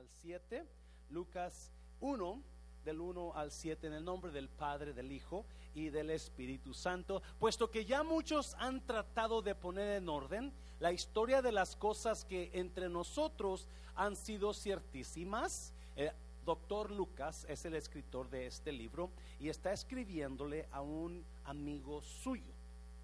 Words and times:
al 0.00 0.08
7, 0.22 0.64
Lucas 1.10 1.70
1, 2.00 2.42
del 2.86 3.00
1 3.02 3.34
al 3.34 3.50
7, 3.50 3.86
en 3.88 3.92
el 3.92 4.02
nombre 4.02 4.32
del 4.32 4.48
Padre, 4.48 4.94
del 4.94 5.12
Hijo 5.12 5.44
y 5.74 5.90
del 5.90 6.08
Espíritu 6.08 6.72
Santo, 6.72 7.20
puesto 7.38 7.70
que 7.70 7.84
ya 7.84 8.02
muchos 8.02 8.54
han 8.54 8.80
tratado 8.86 9.42
de 9.42 9.54
poner 9.54 9.98
en 9.98 10.08
orden 10.08 10.54
la 10.78 10.90
historia 10.90 11.42
de 11.42 11.52
las 11.52 11.76
cosas 11.76 12.24
que 12.24 12.48
entre 12.54 12.88
nosotros 12.88 13.68
han 13.94 14.16
sido 14.16 14.54
ciertísimas. 14.54 15.74
El 15.96 16.12
doctor 16.46 16.90
Lucas 16.90 17.44
es 17.46 17.66
el 17.66 17.74
escritor 17.74 18.30
de 18.30 18.46
este 18.46 18.72
libro 18.72 19.10
y 19.38 19.50
está 19.50 19.70
escribiéndole 19.70 20.66
a 20.72 20.80
un 20.80 21.22
amigo 21.44 22.00
suyo, 22.00 22.54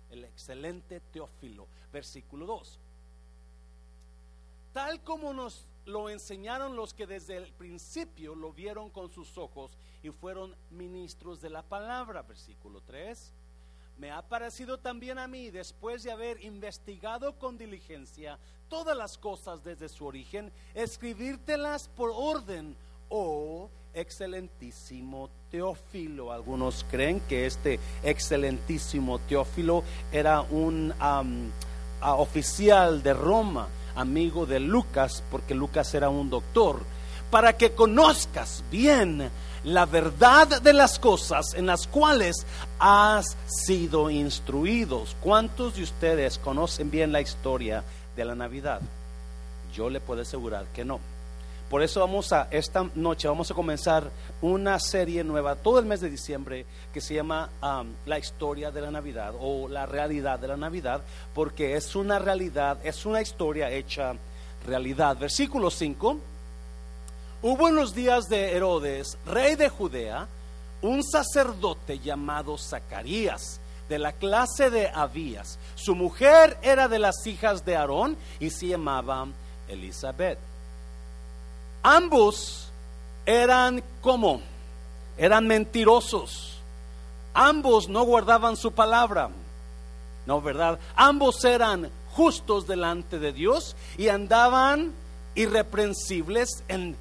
el 0.08 0.24
excelente 0.24 1.00
Teófilo, 1.00 1.66
versículo 1.92 2.46
2. 2.46 2.80
Tal 4.72 5.02
como 5.02 5.34
nos 5.34 5.68
lo 5.86 6.10
enseñaron 6.10 6.76
los 6.76 6.92
que 6.92 7.06
desde 7.06 7.36
el 7.36 7.52
principio 7.52 8.34
lo 8.34 8.52
vieron 8.52 8.90
con 8.90 9.10
sus 9.10 9.38
ojos 9.38 9.78
y 10.02 10.10
fueron 10.10 10.54
ministros 10.70 11.40
de 11.40 11.50
la 11.50 11.62
palabra, 11.62 12.22
versículo 12.22 12.82
3. 12.82 13.32
Me 13.98 14.10
ha 14.10 14.20
parecido 14.20 14.78
también 14.78 15.18
a 15.18 15.26
mí, 15.26 15.50
después 15.50 16.02
de 16.02 16.10
haber 16.10 16.42
investigado 16.44 17.38
con 17.38 17.56
diligencia 17.56 18.38
todas 18.68 18.96
las 18.96 19.16
cosas 19.16 19.64
desde 19.64 19.88
su 19.88 20.04
origen, 20.04 20.52
escribírtelas 20.74 21.88
por 21.88 22.10
orden, 22.12 22.76
oh 23.08 23.70
excelentísimo 23.94 25.30
Teófilo. 25.50 26.30
Algunos 26.30 26.84
creen 26.90 27.20
que 27.20 27.46
este 27.46 27.80
excelentísimo 28.02 29.18
Teófilo 29.20 29.82
era 30.12 30.42
un 30.42 30.92
oficial 32.02 33.02
de 33.02 33.14
Roma 33.14 33.68
amigo 33.96 34.46
de 34.46 34.60
Lucas, 34.60 35.22
porque 35.30 35.54
Lucas 35.54 35.92
era 35.94 36.08
un 36.08 36.30
doctor, 36.30 36.80
para 37.30 37.56
que 37.56 37.72
conozcas 37.72 38.62
bien 38.70 39.30
la 39.64 39.84
verdad 39.84 40.62
de 40.62 40.72
las 40.72 40.98
cosas 41.00 41.54
en 41.54 41.66
las 41.66 41.88
cuales 41.88 42.46
has 42.78 43.36
sido 43.46 44.10
instruidos. 44.10 45.16
¿Cuántos 45.20 45.74
de 45.74 45.82
ustedes 45.82 46.38
conocen 46.38 46.90
bien 46.90 47.10
la 47.10 47.20
historia 47.20 47.82
de 48.14 48.24
la 48.24 48.36
Navidad? 48.36 48.80
Yo 49.74 49.90
le 49.90 50.00
puedo 50.00 50.22
asegurar 50.22 50.66
que 50.72 50.84
no. 50.84 51.00
Por 51.68 51.82
eso 51.82 51.98
vamos 51.98 52.32
a, 52.32 52.46
esta 52.52 52.88
noche 52.94 53.26
vamos 53.26 53.50
a 53.50 53.54
comenzar 53.54 54.08
una 54.40 54.78
serie 54.78 55.24
nueva 55.24 55.56
todo 55.56 55.80
el 55.80 55.84
mes 55.84 56.00
de 56.00 56.08
diciembre 56.08 56.64
que 56.92 57.00
se 57.00 57.14
llama 57.14 57.50
um, 57.60 57.92
La 58.06 58.20
historia 58.20 58.70
de 58.70 58.80
la 58.80 58.92
Navidad 58.92 59.34
o 59.40 59.66
La 59.66 59.84
realidad 59.84 60.38
de 60.38 60.46
la 60.46 60.56
Navidad, 60.56 61.02
porque 61.34 61.74
es 61.74 61.96
una 61.96 62.20
realidad, 62.20 62.78
es 62.84 63.04
una 63.04 63.20
historia 63.20 63.68
hecha 63.70 64.14
realidad. 64.64 65.16
Versículo 65.16 65.70
5. 65.70 66.18
Hubo 67.42 67.68
en 67.68 67.74
los 67.74 67.94
días 67.94 68.28
de 68.28 68.52
Herodes, 68.52 69.18
rey 69.26 69.56
de 69.56 69.68
Judea, 69.68 70.28
un 70.82 71.02
sacerdote 71.02 71.98
llamado 71.98 72.56
Zacarías, 72.58 73.60
de 73.88 73.98
la 73.98 74.12
clase 74.12 74.70
de 74.70 74.88
Abías. 74.88 75.58
Su 75.74 75.96
mujer 75.96 76.58
era 76.62 76.86
de 76.86 77.00
las 77.00 77.26
hijas 77.26 77.64
de 77.64 77.76
Aarón 77.76 78.16
y 78.38 78.50
se 78.50 78.68
llamaba 78.68 79.26
Elizabeth. 79.68 80.38
Ambos 81.88 82.66
eran 83.26 83.80
como, 84.00 84.40
eran 85.16 85.46
mentirosos. 85.46 86.56
Ambos 87.32 87.88
no 87.88 88.02
guardaban 88.02 88.56
su 88.56 88.72
palabra. 88.72 89.30
No, 90.26 90.42
¿verdad? 90.42 90.80
Ambos 90.96 91.44
eran 91.44 91.88
justos 92.10 92.66
delante 92.66 93.20
de 93.20 93.32
Dios 93.32 93.76
y 93.96 94.08
andaban 94.08 94.94
irreprensibles 95.36 96.64
en 96.66 96.96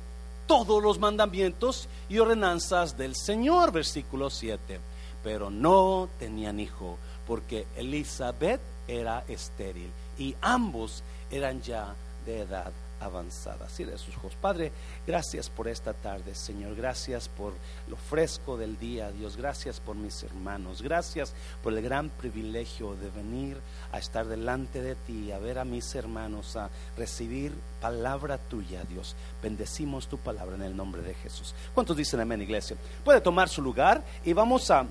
todos 0.45 0.83
los 0.83 0.99
mandamientos 0.99 1.89
y 2.07 2.19
ordenanzas 2.19 2.95
del 2.95 3.15
Señor, 3.15 3.71
versículo 3.71 4.29
7. 4.29 4.79
Pero 5.23 5.49
no 5.49 6.09
tenían 6.19 6.59
hijo, 6.59 6.99
porque 7.25 7.65
Elizabeth 7.75 8.61
era 8.87 9.23
estéril 9.29 9.89
y 10.19 10.35
ambos 10.41 11.01
eran 11.31 11.63
ya 11.63 11.95
de 12.27 12.41
edad 12.41 12.71
avanzada. 12.99 13.65
Así 13.65 13.83
de 13.83 13.97
sus 13.97 14.15
ojos. 14.17 14.35
Padre, 14.39 14.71
gracias 15.05 15.49
por 15.49 15.67
esta 15.67 15.93
tarde, 15.93 16.35
Señor. 16.35 16.75
Gracias 16.75 17.29
por 17.29 17.53
lo 17.87 17.95
fresco 17.95 18.57
del 18.57 18.77
día, 18.77 19.11
Dios. 19.11 19.37
Gracias 19.37 19.79
por 19.79 19.95
mis 19.95 20.23
hermanos. 20.23 20.81
Gracias 20.81 21.33
por 21.63 21.73
el 21.73 21.81
gran 21.81 22.09
privilegio 22.09 22.95
de 22.95 23.09
venir 23.09 23.57
a 23.91 23.99
estar 23.99 24.25
delante 24.25 24.81
de 24.81 24.95
ti, 24.95 25.31
a 25.31 25.39
ver 25.39 25.59
a 25.59 25.65
mis 25.65 25.93
hermanos, 25.95 26.55
a 26.55 26.69
recibir 26.97 27.53
palabra 27.81 28.37
tuya, 28.37 28.83
Dios. 28.83 29.15
Bendecimos 29.41 30.07
tu 30.07 30.17
palabra 30.17 30.55
en 30.55 30.63
el 30.63 30.75
nombre 30.75 31.01
de 31.01 31.13
Jesús. 31.15 31.53
¿Cuántos 31.73 31.97
dicen 31.97 32.19
amén, 32.19 32.41
iglesia? 32.41 32.77
Puede 33.03 33.21
tomar 33.21 33.49
su 33.49 33.61
lugar 33.61 34.03
y 34.23 34.33
vamos 34.33 34.71
a 34.71 34.85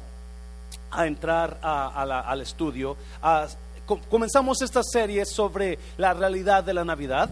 a 0.90 1.06
entrar 1.06 1.58
al 1.62 2.40
estudio, 2.40 2.96
a 3.22 3.48
comenzamos 3.86 4.62
esta 4.62 4.82
serie 4.82 5.24
sobre 5.24 5.78
la 5.96 6.14
realidad 6.14 6.64
de 6.64 6.74
la 6.74 6.84
Navidad. 6.84 7.30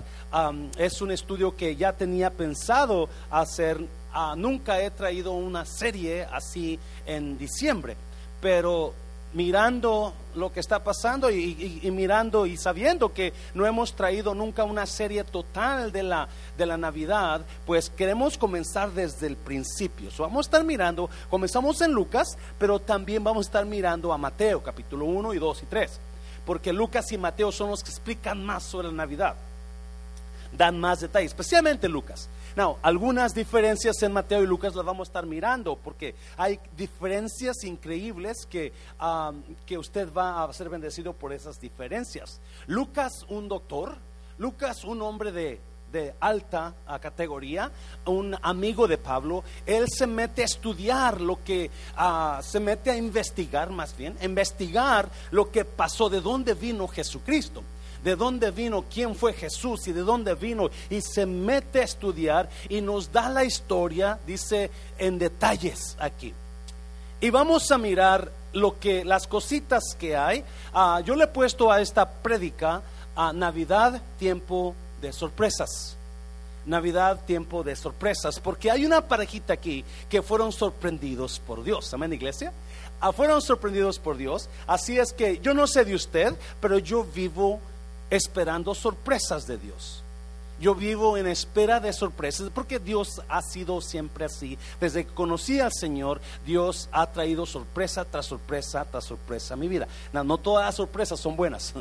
es 0.79 1.01
un 1.01 1.11
estudio 1.11 1.57
que 1.57 1.77
ya 1.77 1.93
tenía 1.93 2.31
pensado 2.31 3.09
hacer. 3.31 3.79
Ah, 4.15 4.35
nunca 4.37 4.81
he 4.81 4.91
traído 4.91 5.33
una 5.33 5.65
serie 5.65 6.27
así 6.31 6.79
en 7.07 7.39
diciembre, 7.39 7.97
pero 8.43 8.93
mirando 9.33 10.13
lo 10.35 10.53
que 10.53 10.61
está 10.61 10.85
pasando 10.85 11.31
y, 11.31 11.81
mirando 11.91 12.45
y 12.45 12.59
sabiendo 12.59 13.15
que 13.15 13.33
no 13.55 13.65
hemos 13.65 13.95
traído 13.95 14.35
nunca 14.35 14.65
una 14.65 14.85
serie 14.85 15.25
total 15.25 15.93
de 15.93 16.03
la, 16.03 16.29
de 16.59 16.67
la 16.67 16.77
Navidad, 16.77 17.41
pues 17.65 17.89
queremos 17.89 18.37
comenzar 18.37 18.93
desde 18.93 19.29
el 19.29 19.37
principio. 19.37 20.11
vamos 20.19 20.47
a 20.47 20.49
estar 20.49 20.65
mirando, 20.65 21.09
comenzamos 21.31 21.81
en 21.81 21.93
Lucas, 21.93 22.37
pero 22.59 22.79
también 22.79 23.25
vamos 23.25 23.47
a 23.47 23.49
estar 23.49 23.65
mirando 23.65 24.13
a 24.13 24.19
Mateo, 24.19 24.63
capítulo 24.63 25.07
1 25.07 25.33
y 25.33 25.39
2 25.39 25.63
y 25.63 25.67
3 25.67 26.01
porque 26.45 26.73
Lucas 26.73 27.11
y 27.13 27.19
Mateo 27.19 27.53
son 27.53 27.71
los 27.71 27.83
que 27.83 27.91
explican 27.91 28.45
más 28.45 28.63
sobre 28.65 28.89
la 28.89 28.95
Navidad. 28.95 29.37
Dan 30.53 30.79
más 30.79 31.01
detalles, 31.01 31.31
especialmente 31.31 31.89
Lucas. 31.89 32.29
Now, 32.57 32.77
algunas 32.83 33.35
diferencias 33.35 34.03
en 34.03 34.13
Mateo 34.13 34.43
y 34.43 34.47
Lucas 34.47 34.75
las 34.75 34.85
vamos 34.85 35.09
a 35.09 35.11
estar 35.11 35.25
mirando, 35.25 35.77
porque 35.77 36.15
hay 36.37 36.61
diferencias 36.77 37.65
increíbles 37.65 38.45
que, 38.45 38.73
que 39.65 39.79
usted 39.79 40.13
va 40.13 40.45
a 40.45 40.53
ser 40.53 40.69
bendecido 40.69 41.15
por 41.15 41.33
esas 41.33 41.59
diferencias. 41.59 42.41
Lucas, 42.67 43.25
un 43.29 43.49
doctor, 43.49 43.97
Lucas, 44.37 44.85
un 44.85 45.01
hombre 45.01 45.33
de 45.33 45.61
de 45.93 46.15
alta 46.21 46.75
categoría, 47.01 47.71
un 48.07 48.37
amigo 48.43 48.89
de 48.89 48.99
Pablo, 48.99 49.45
él 49.67 49.87
se 49.89 50.07
mete 50.07 50.43
a 50.43 50.47
estudiar 50.47 51.21
lo 51.21 51.45
que, 51.45 51.71
ah, 51.97 52.41
se 52.43 52.59
mete 52.59 52.91
a 52.91 52.97
investigar 52.97 53.71
más 53.71 53.97
bien, 53.97 54.17
investigar 54.23 55.09
lo 55.31 55.51
que 55.51 55.65
pasó, 55.65 56.09
de 56.09 56.21
dónde 56.21 56.55
vino 56.55 56.89
Jesucristo 56.89 57.63
de 58.03 58.17
dónde 58.17 58.51
vino, 58.51 58.85
quién 58.93 59.15
fue 59.15 59.33
Jesús 59.33 59.87
y 59.87 59.93
de 59.93 60.01
dónde 60.01 60.35
vino. 60.35 60.71
Y 60.91 61.01
se 61.01 61.25
mete 61.25 61.81
a 61.81 61.85
estudiar 61.85 62.49
y 62.69 62.81
nos 62.81 63.13
da 63.13 63.29
la 63.29 63.45
historia, 63.45 64.19
dice, 64.27 64.71
en 64.99 65.19
detalles 65.19 65.97
aquí. 66.01 66.35
Y 67.21 67.31
vamos 67.31 67.71
a 67.71 67.79
mirar 67.79 68.33
lo 68.53 68.79
que, 68.79 69.05
las 69.05 69.27
cositas 69.27 69.95
que 69.99 70.17
hay. 70.17 70.45
Ah, 70.75 71.01
yo 71.05 71.15
le 71.15 71.25
he 71.25 71.29
puesto 71.29 71.71
a 71.71 71.81
esta 71.81 72.09
prédica 72.09 72.83
a 73.15 73.33
Navidad, 73.33 74.03
tiempo 74.19 74.75
de 75.03 75.13
sorpresas. 75.13 75.97
Navidad, 76.65 77.21
tiempo 77.27 77.65
de 77.65 77.75
sorpresas, 77.75 78.39
porque 78.39 78.71
hay 78.71 78.87
una 78.87 79.09
parejita 79.09 79.53
aquí 79.53 79.85
que 80.09 80.23
fueron 80.23 80.53
sorprendidos 80.53 81.41
por 81.41 81.65
Dios. 81.65 81.93
Amén, 81.93 82.13
iglesia. 82.13 82.53
Ah, 83.01 83.13
fueron 83.13 83.43
sorprendidos 83.43 83.99
por 83.99 84.17
Dios. 84.17 84.49
Así 84.67 84.97
es 84.97 85.13
que 85.13 85.41
yo 85.41 85.55
no 85.55 85.67
sé 85.67 85.85
de 85.85 85.97
usted, 85.97 86.35
pero 86.61 86.79
yo 86.79 87.05
vivo 87.05 87.59
esperando 88.11 88.75
sorpresas 88.77 89.47
de 89.49 89.59
Dios. 89.59 90.05
Yo 90.61 90.77
vivo 90.77 91.17
en 91.17 91.27
espera 91.27 91.81
de 91.81 91.93
sorpresas 91.93 92.49
porque 92.55 92.79
Dios 92.79 93.21
ha 93.29 93.43
sido 93.43 93.81
siempre 93.81 94.27
así. 94.27 94.57
Desde 94.81 95.05
que 95.05 95.13
conocí 95.13 95.59
al 95.59 95.73
Señor, 95.73 96.21
Dios 96.47 96.89
ha 96.93 97.09
traído 97.09 97.45
sorpresa 97.45 98.05
tras 98.05 98.27
sorpresa 98.27 98.85
tras 98.85 99.05
sorpresa 99.05 99.55
a 99.55 99.57
mi 99.57 99.67
vida. 99.67 99.89
No, 100.13 100.23
no 100.23 100.39
todas 100.39 100.67
las 100.67 100.77
sorpresas 100.77 101.19
son 101.19 101.35
buenas. 101.35 101.75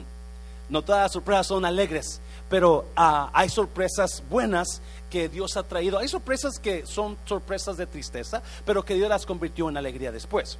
No 0.71 0.81
todas 0.81 1.01
las 1.01 1.12
sorpresas 1.12 1.47
son 1.47 1.65
alegres, 1.65 2.21
pero 2.50 2.85
ah, 2.95 3.29
hay 3.33 3.50
sorpresas 3.50 4.23
buenas 4.29 4.81
que 5.09 5.27
Dios 5.27 5.57
ha 5.57 5.63
traído. 5.63 6.00
Hay 6.00 6.07
sorpresas 6.07 6.57
que 6.57 6.85
son 6.85 7.18
sorpresas 7.25 7.75
de 7.75 7.85
tristeza, 7.85 8.41
pero 8.65 8.83
que 8.83 8.95
Dios 8.95 9.09
las 9.09 9.25
convirtió 9.25 9.68
en 9.68 9.75
alegría 9.75 10.13
después. 10.13 10.57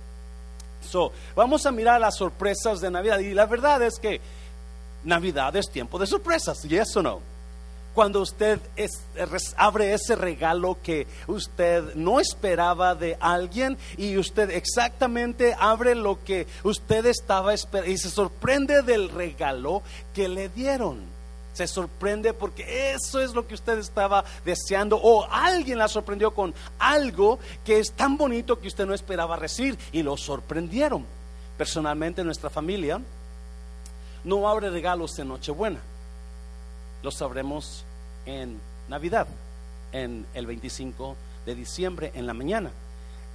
So, 0.82 1.14
vamos 1.34 1.66
a 1.66 1.72
mirar 1.72 2.02
las 2.02 2.18
sorpresas 2.18 2.82
de 2.82 2.92
Navidad. 2.92 3.20
Y 3.20 3.34
la 3.34 3.46
verdad 3.46 3.82
es 3.84 4.00
que 4.00 4.20
Navidad 5.06 5.56
es 5.56 5.70
tiempo 5.70 5.98
de 5.98 6.06
sorpresas, 6.06 6.66
¿y 6.66 6.76
eso 6.76 7.02
no? 7.02 7.22
Cuando 7.94 8.22
usted 8.22 8.60
abre 9.58 9.94
ese 9.94 10.16
regalo 10.16 10.78
que 10.82 11.08
usted 11.28 11.96
no 11.96 12.20
esperaba 12.20 12.96
de 12.96 13.18
alguien 13.20 13.78
y 13.98 14.18
usted 14.18 14.50
exactamente 14.52 15.56
abre 15.60 15.96
lo 15.96 16.24
que 16.24 16.48
usted 16.64 17.06
estaba 17.06 17.54
esperando 17.54 17.92
y 17.92 17.98
se 17.98 18.10
sorprende 18.10 18.82
del 18.82 19.10
regalo 19.10 19.82
que 20.14 20.28
le 20.28 20.50
dieron. 20.50 21.00
Se 21.54 21.68
sorprende 21.68 22.34
porque 22.34 22.94
eso 22.94 23.20
es 23.20 23.34
lo 23.34 23.46
que 23.46 23.56
usted 23.56 23.78
estaba 23.78 24.24
deseando 24.46 24.96
o 24.96 25.28
alguien 25.30 25.78
la 25.78 25.90
sorprendió 25.90 26.32
con 26.32 26.54
algo 26.80 27.40
que 27.66 27.80
es 27.80 27.92
tan 27.92 28.18
bonito 28.18 28.60
que 28.60 28.70
usted 28.70 28.86
no 28.86 28.94
esperaba 28.94 29.36
recibir 29.36 29.78
y 29.92 30.02
lo 30.02 30.16
sorprendieron. 30.16 31.06
Personalmente 31.58 32.24
nuestra 32.24 32.50
familia 32.50 33.02
no 34.24 34.48
abre 34.48 34.70
regalos 34.70 35.20
en 35.20 35.28
Nochebuena. 35.28 35.80
Los 37.04 37.16
sabremos 37.16 37.86
en 38.26 38.60
Navidad, 38.88 39.28
en 39.92 40.26
el 40.34 40.46
25 40.46 41.16
de 41.46 41.56
diciembre 41.56 42.12
en 42.16 42.28
la 42.28 42.34
mañana. 42.34 42.72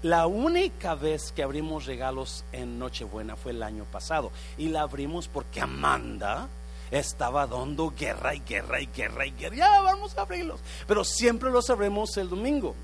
La 0.03 0.27
única 0.27 0.95
vez 0.95 1.33
que 1.33 1.43
abrimos 1.43 1.87
regalos 1.87 2.45
en 2.53 2.79
Nochebuena 2.79 3.35
fue 3.35 3.53
el 3.53 3.63
año 3.63 3.85
pasado 3.91 4.31
y 4.57 4.69
la 4.69 4.83
abrimos 4.83 5.27
porque 5.27 5.61
Amanda 5.61 6.49
estaba 6.91 7.47
dando 7.47 7.93
guerra 7.99 8.35
y 8.35 8.41
guerra 8.41 8.81
y 8.81 8.87
guerra 8.87 9.27
y 9.27 9.33
guerra. 9.33 9.57
Ya 9.57 9.81
vamos 9.81 10.17
a 10.17 10.23
abrirlos. 10.23 10.61
Pero 10.87 11.03
siempre 11.03 11.51
los 11.51 11.71
abrimos 11.71 12.17
el 12.19 12.29
domingo. 12.29 12.75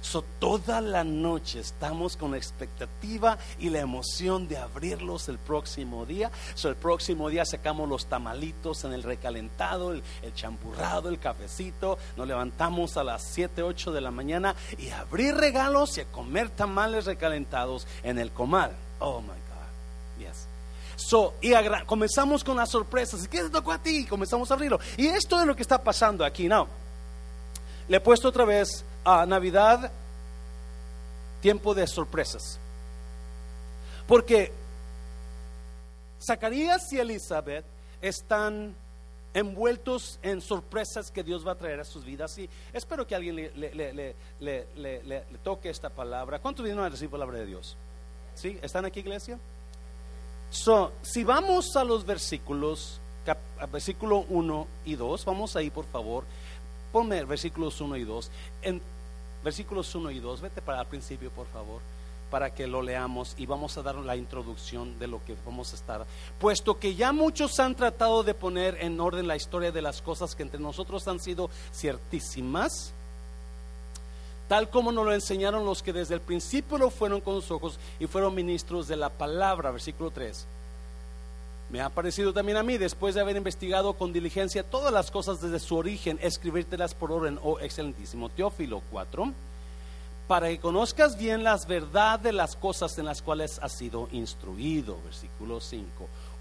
So, 0.00 0.22
toda 0.38 0.80
la 0.80 1.04
noche 1.04 1.60
estamos 1.60 2.16
con 2.16 2.30
la 2.30 2.38
expectativa 2.38 3.38
y 3.58 3.68
la 3.68 3.80
emoción 3.80 4.48
de 4.48 4.56
abrirlos 4.56 5.28
el 5.28 5.38
próximo 5.38 6.06
día. 6.06 6.30
So, 6.54 6.68
el 6.68 6.76
próximo 6.76 7.28
día 7.28 7.44
sacamos 7.44 7.88
los 7.88 8.06
tamalitos 8.06 8.84
en 8.84 8.92
el 8.92 9.02
recalentado, 9.02 9.92
el, 9.92 10.02
el 10.22 10.34
champurrado, 10.34 11.10
el 11.10 11.18
cafecito. 11.18 11.98
Nos 12.16 12.26
levantamos 12.26 12.96
a 12.96 13.04
las 13.04 13.22
7, 13.24 13.62
8 13.62 13.92
de 13.92 14.00
la 14.00 14.10
mañana 14.10 14.54
y 14.78 14.90
abrir 14.90 15.34
regalos 15.34 15.98
y 15.98 16.04
comer 16.06 16.48
tamales 16.50 17.04
recalentados 17.04 17.86
en 18.02 18.18
el 18.18 18.30
comal. 18.30 18.72
Oh 19.00 19.20
my 19.20 19.28
God. 19.28 20.18
Yes. 20.18 20.46
So, 20.96 21.34
y 21.40 21.52
comenzamos 21.86 22.42
con 22.42 22.56
las 22.56 22.70
sorpresas. 22.70 23.26
¿Qué 23.28 23.42
te 23.42 23.50
tocó 23.50 23.72
a 23.72 23.78
ti? 23.78 24.06
Comenzamos 24.06 24.50
a 24.50 24.54
abrirlo. 24.54 24.78
Y 24.96 25.06
esto 25.06 25.40
es 25.40 25.46
lo 25.46 25.54
que 25.54 25.62
está 25.62 25.82
pasando 25.82 26.24
aquí. 26.24 26.48
Now, 26.48 26.66
le 27.88 27.96
he 27.96 28.00
puesto 28.00 28.28
otra 28.28 28.44
vez 28.44 28.84
a 29.04 29.26
Navidad 29.26 29.90
tiempo 31.40 31.74
de 31.74 31.86
sorpresas. 31.86 32.58
Porque 34.06 34.52
Zacarías 36.20 36.92
y 36.92 36.98
Elizabeth 36.98 37.64
están 38.02 38.74
envueltos 39.32 40.18
en 40.22 40.40
sorpresas 40.40 41.10
que 41.10 41.22
Dios 41.22 41.46
va 41.46 41.52
a 41.52 41.54
traer 41.54 41.80
a 41.80 41.84
sus 41.84 42.04
vidas. 42.04 42.36
Y 42.38 42.48
espero 42.72 43.06
que 43.06 43.14
alguien 43.14 43.36
le, 43.36 44.14
toque 45.42 45.70
esta 45.70 45.88
palabra. 45.90 46.38
¿Cuántos 46.40 46.64
vienen 46.64 46.84
a 46.84 46.88
recibir 46.88 47.10
palabra 47.10 47.38
de 47.38 47.46
Dios? 47.46 47.76
¿Sí? 48.34 48.58
¿Están 48.62 48.84
aquí, 48.84 49.00
iglesia? 49.00 49.38
So, 50.50 50.92
si 51.02 51.22
vamos 51.22 51.76
a 51.76 51.84
los 51.84 52.04
versículos, 52.04 53.00
versículo 53.70 54.24
1 54.28 54.66
y 54.84 54.96
2, 54.96 55.24
vamos 55.24 55.54
ahí 55.54 55.70
por 55.70 55.86
favor, 55.86 56.24
ponme 56.92 57.24
versículos 57.24 57.80
1 57.80 57.96
y 57.96 58.04
2. 58.04 58.30
En 58.62 58.80
versículos 59.44 59.94
1 59.94 60.10
y 60.10 60.20
2, 60.20 60.40
vete 60.40 60.62
para 60.62 60.80
el 60.80 60.86
principio 60.86 61.30
por 61.30 61.46
favor, 61.46 61.80
para 62.30 62.54
que 62.54 62.66
lo 62.66 62.82
leamos 62.82 63.34
y 63.38 63.46
vamos 63.46 63.76
a 63.78 63.82
dar 63.82 63.96
la 63.96 64.16
introducción 64.16 64.98
de 64.98 65.06
lo 65.06 65.24
que 65.24 65.36
vamos 65.44 65.72
a 65.72 65.76
estar. 65.76 66.06
Puesto 66.38 66.78
que 66.78 66.94
ya 66.94 67.12
muchos 67.12 67.58
han 67.60 67.74
tratado 67.74 68.22
de 68.22 68.34
poner 68.34 68.78
en 68.80 69.00
orden 69.00 69.26
la 69.26 69.36
historia 69.36 69.72
de 69.72 69.82
las 69.82 70.02
cosas 70.02 70.34
que 70.34 70.42
entre 70.42 70.60
nosotros 70.60 71.06
han 71.08 71.20
sido 71.20 71.50
ciertísimas 71.72 72.92
tal 74.50 74.68
como 74.68 74.90
nos 74.90 75.04
lo 75.04 75.14
enseñaron 75.14 75.64
los 75.64 75.80
que 75.80 75.92
desde 75.92 76.14
el 76.14 76.20
principio 76.20 76.76
lo 76.76 76.90
fueron 76.90 77.20
con 77.20 77.36
sus 77.36 77.52
ojos 77.52 77.78
y 78.00 78.08
fueron 78.08 78.34
ministros 78.34 78.88
de 78.88 78.96
la 78.96 79.08
palabra, 79.08 79.70
versículo 79.70 80.10
3. 80.10 80.44
Me 81.70 81.80
ha 81.80 81.88
parecido 81.88 82.32
también 82.32 82.58
a 82.58 82.64
mí, 82.64 82.78
después 82.78 83.14
de 83.14 83.20
haber 83.20 83.36
investigado 83.36 83.92
con 83.92 84.12
diligencia 84.12 84.64
todas 84.64 84.92
las 84.92 85.10
cosas 85.12 85.40
desde 85.40 85.60
su 85.60 85.76
origen, 85.76 86.18
escribírtelas 86.20 86.94
por 86.94 87.12
orden, 87.12 87.38
oh 87.44 87.60
excelentísimo 87.60 88.28
Teófilo 88.28 88.82
4, 88.90 89.32
para 90.26 90.48
que 90.48 90.58
conozcas 90.58 91.16
bien 91.16 91.44
las 91.44 91.68
verdades 91.68 92.24
de 92.24 92.32
las 92.32 92.56
cosas 92.56 92.98
en 92.98 93.04
las 93.04 93.22
cuales 93.22 93.60
has 93.62 93.72
sido 93.72 94.08
instruido, 94.10 94.98
versículo 95.04 95.60
5. 95.60 95.86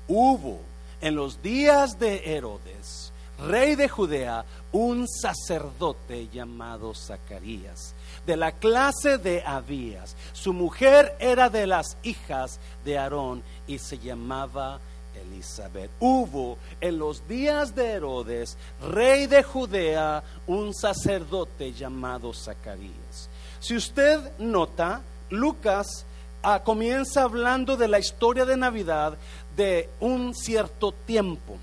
Hubo 0.08 0.62
en 1.00 1.16
los 1.16 1.44
días 1.44 2.00
de 2.00 2.36
Herodes, 2.36 3.12
rey 3.48 3.76
de 3.76 3.88
Judea, 3.88 4.46
un 4.72 5.08
sacerdote 5.08 6.28
llamado 6.30 6.96
Zacarías 6.96 7.94
de 8.26 8.36
la 8.36 8.52
clase 8.52 9.18
de 9.18 9.44
Abías. 9.44 10.16
Su 10.34 10.54
mujer 10.54 11.16
era 11.20 11.50
de 11.50 11.68
las 11.68 11.98
hijas 12.04 12.60
de 12.84 12.98
Aarón 12.98 13.44
y 13.68 13.80
se 13.80 13.98
llamaba 13.98 14.80
Elizabeth. 15.16 15.92
Hubo 16.00 16.58
en 16.82 17.00
los 17.00 17.28
días 17.28 17.76
de 17.76 17.92
Herodes, 17.92 18.58
rey 18.82 19.28
de 19.28 19.44
Judea, 19.44 20.24
un 20.48 20.74
sacerdote 20.74 21.74
llamado 21.74 22.34
Zacarías. 22.34 23.30
Si 23.60 23.76
usted 23.76 24.20
nota, 24.40 25.02
Lucas 25.30 26.06
ah, 26.44 26.62
comienza 26.64 27.24
hablando 27.24 27.78
de 27.78 27.88
la 27.88 28.00
historia 28.00 28.46
de 28.46 28.58
Navidad 28.58 29.18
de 29.56 29.90
un 30.00 30.34
cierto 30.34 30.92
tiempo. 30.92 31.58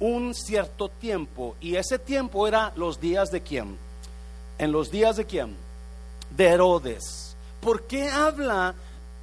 Un 0.00 0.34
cierto 0.34 0.88
tiempo. 0.88 1.56
Y 1.60 1.76
ese 1.76 1.98
tiempo 1.98 2.46
era 2.48 2.72
los 2.76 3.00
días 3.00 3.30
de 3.30 3.40
quién? 3.40 3.78
En 4.58 4.72
los 4.72 4.90
días 4.90 5.16
de 5.16 5.24
quién? 5.24 5.64
de 6.36 6.46
Herodes. 6.46 7.36
¿Por 7.60 7.84
qué 7.84 8.08
habla 8.08 8.74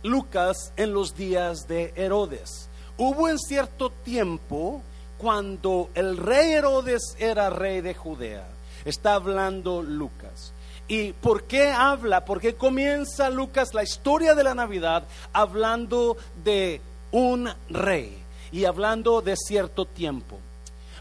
Lucas 0.04 0.74
en 0.78 0.94
los 0.94 1.16
días 1.16 1.68
de 1.68 1.94
Herodes? 1.96 2.70
Hubo 3.03 3.27
en 3.27 3.39
cierto 3.39 3.89
tiempo 3.89 4.83
cuando 5.18 5.89
el 5.95 6.18
rey 6.18 6.51
Herodes 6.51 7.15
era 7.18 7.50
rey 7.50 7.81
de 7.81 7.95
Judea. 7.95 8.48
Está 8.86 9.15
hablando 9.15 9.81
Lucas. 9.81 10.53
¿Y 10.88 11.12
por 11.13 11.45
qué 11.45 11.71
habla? 11.71 12.25
¿Por 12.25 12.39
qué 12.39 12.53
comienza 12.53 13.31
Lucas 13.31 13.74
la 13.74 13.81
historia 13.81 14.36
de 14.36 14.44
la 14.44 14.53
Navidad 14.53 15.06
hablando 15.33 16.15
de 16.44 16.80
un 17.12 17.50
rey 17.71 18.21
y 18.51 18.65
hablando 18.65 19.24
de 19.24 19.36
cierto 19.36 19.86
tiempo? 19.86 20.38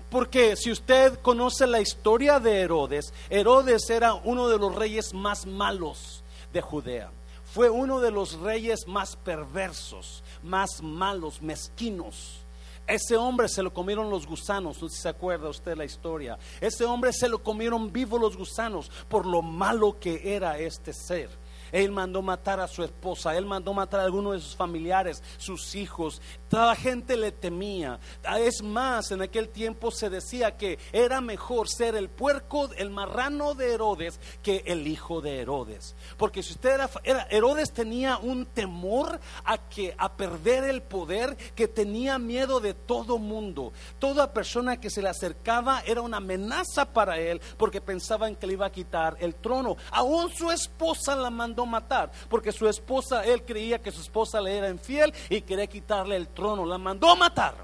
Porque 0.09 0.57
si 0.57 0.71
usted 0.71 1.19
conoce 1.21 1.67
la 1.67 1.83
historia 1.83 2.41
de 2.41 2.61
Herodes, 2.63 3.13
Herodes 3.29 3.91
era 3.91 4.15
uno 4.15 4.49
de 4.49 4.57
los 4.57 4.75
reyes 4.75 5.13
más 5.13 5.45
malos 5.45 6.25
de 6.51 6.63
Judea. 6.63 7.11
Fue 7.53 7.69
uno 7.69 8.01
de 8.01 8.13
los 8.13 8.39
reyes 8.39 8.87
más 8.87 9.17
perversos, 9.17 10.23
más 10.43 10.83
malos, 10.83 11.43
mezquinos. 11.43 12.41
Ese 12.87 13.17
hombre 13.17 13.49
se 13.49 13.63
lo 13.63 13.73
comieron 13.73 14.11
los 14.11 14.27
gusanos, 14.27 14.83
no 14.83 14.89
sé 14.89 14.97
si 14.97 15.03
se 15.03 15.09
acuerda 15.09 15.49
usted 15.49 15.77
la 15.77 15.85
historia. 15.85 16.39
Ese 16.61 16.85
hombre 16.85 17.13
se 17.13 17.29
lo 17.29 17.43
comieron 17.43 17.93
vivo 17.93 18.19
los 18.19 18.37
gusanos 18.37 18.91
por 19.09 19.27
lo 19.27 19.43
malo 19.43 19.99
que 20.01 20.35
era 20.35 20.59
este 20.59 20.93
ser. 20.93 21.31
Él 21.73 21.91
mandó 21.91 22.23
matar 22.23 22.61
a 22.61 22.69
su 22.69 22.83
esposa, 22.83 23.37
él 23.37 23.47
mandó 23.47 23.73
matar 23.75 24.01
a 24.01 24.05
algunos 24.05 24.35
de 24.35 24.41
sus 24.41 24.57
familiares, 24.57 25.23
sus 25.39 25.75
hijos. 25.75 26.21
Toda 26.49 26.67
la 26.67 26.77
gente 26.77 27.17
le 27.17 27.33
temía. 27.33 27.99
Es 28.41 28.63
más, 28.63 29.11
en 29.11 29.23
aquel 29.23 29.49
tiempo 29.49 29.91
se 29.91 30.11
decía 30.11 30.57
que 30.57 30.79
era 30.93 31.21
mejor 31.21 31.69
ser 31.69 31.95
el 31.95 32.09
puerco, 32.09 32.71
el 32.77 32.91
marrano 32.91 33.55
de 33.55 33.73
Herodes 33.73 34.21
que 34.43 34.63
el 34.67 34.87
hijo 34.87 35.21
de 35.21 35.41
Herodes. 35.41 35.95
Porque 36.17 36.43
si 36.43 36.53
usted 36.53 36.71
era, 36.75 36.91
Herodes 37.31 37.73
tenía 37.73 38.19
un 38.19 38.47
temor 38.47 39.21
a 39.45 39.59
que 39.59 39.95
a 39.97 40.13
perder 40.13 40.65
el 40.65 40.83
poder, 40.83 41.37
que 41.55 41.69
tenía 41.69 42.19
miedo 42.19 42.61
de 42.61 42.75
todo 42.75 43.19
mundo. 43.19 43.73
Toda 43.99 44.33
persona 44.33 44.81
que 44.81 44.91
se 44.91 45.03
le 45.03 45.09
acercaba 45.09 45.83
era 45.87 46.01
una 46.01 46.19
amenaza 46.19 46.93
para 46.93 47.19
él 47.19 47.41
porque 47.57 47.81
pensaban 47.81 48.37
que 48.37 48.47
le 48.47 48.55
iba 48.55 48.67
a 48.67 48.73
quitar 48.73 49.17
el 49.21 49.35
trono. 49.37 49.77
Aún 49.93 50.31
su 50.31 50.51
esposa 50.51 51.17
la 51.17 51.31
mandó 51.31 51.60
matar, 51.67 52.11
porque 52.29 52.53
su 52.53 52.69
esposa, 52.69 53.25
él 53.25 53.43
creía 53.43 53.81
que 53.81 53.93
su 53.93 54.01
esposa 54.01 54.41
le 54.41 54.57
era 54.57 54.69
infiel 54.69 55.13
y 55.29 55.41
quería 55.43 55.67
quitarle 55.67 56.17
el 56.17 56.29
trono, 56.29 56.65
la 56.65 56.79
mandó 56.79 57.15
matar. 57.17 57.55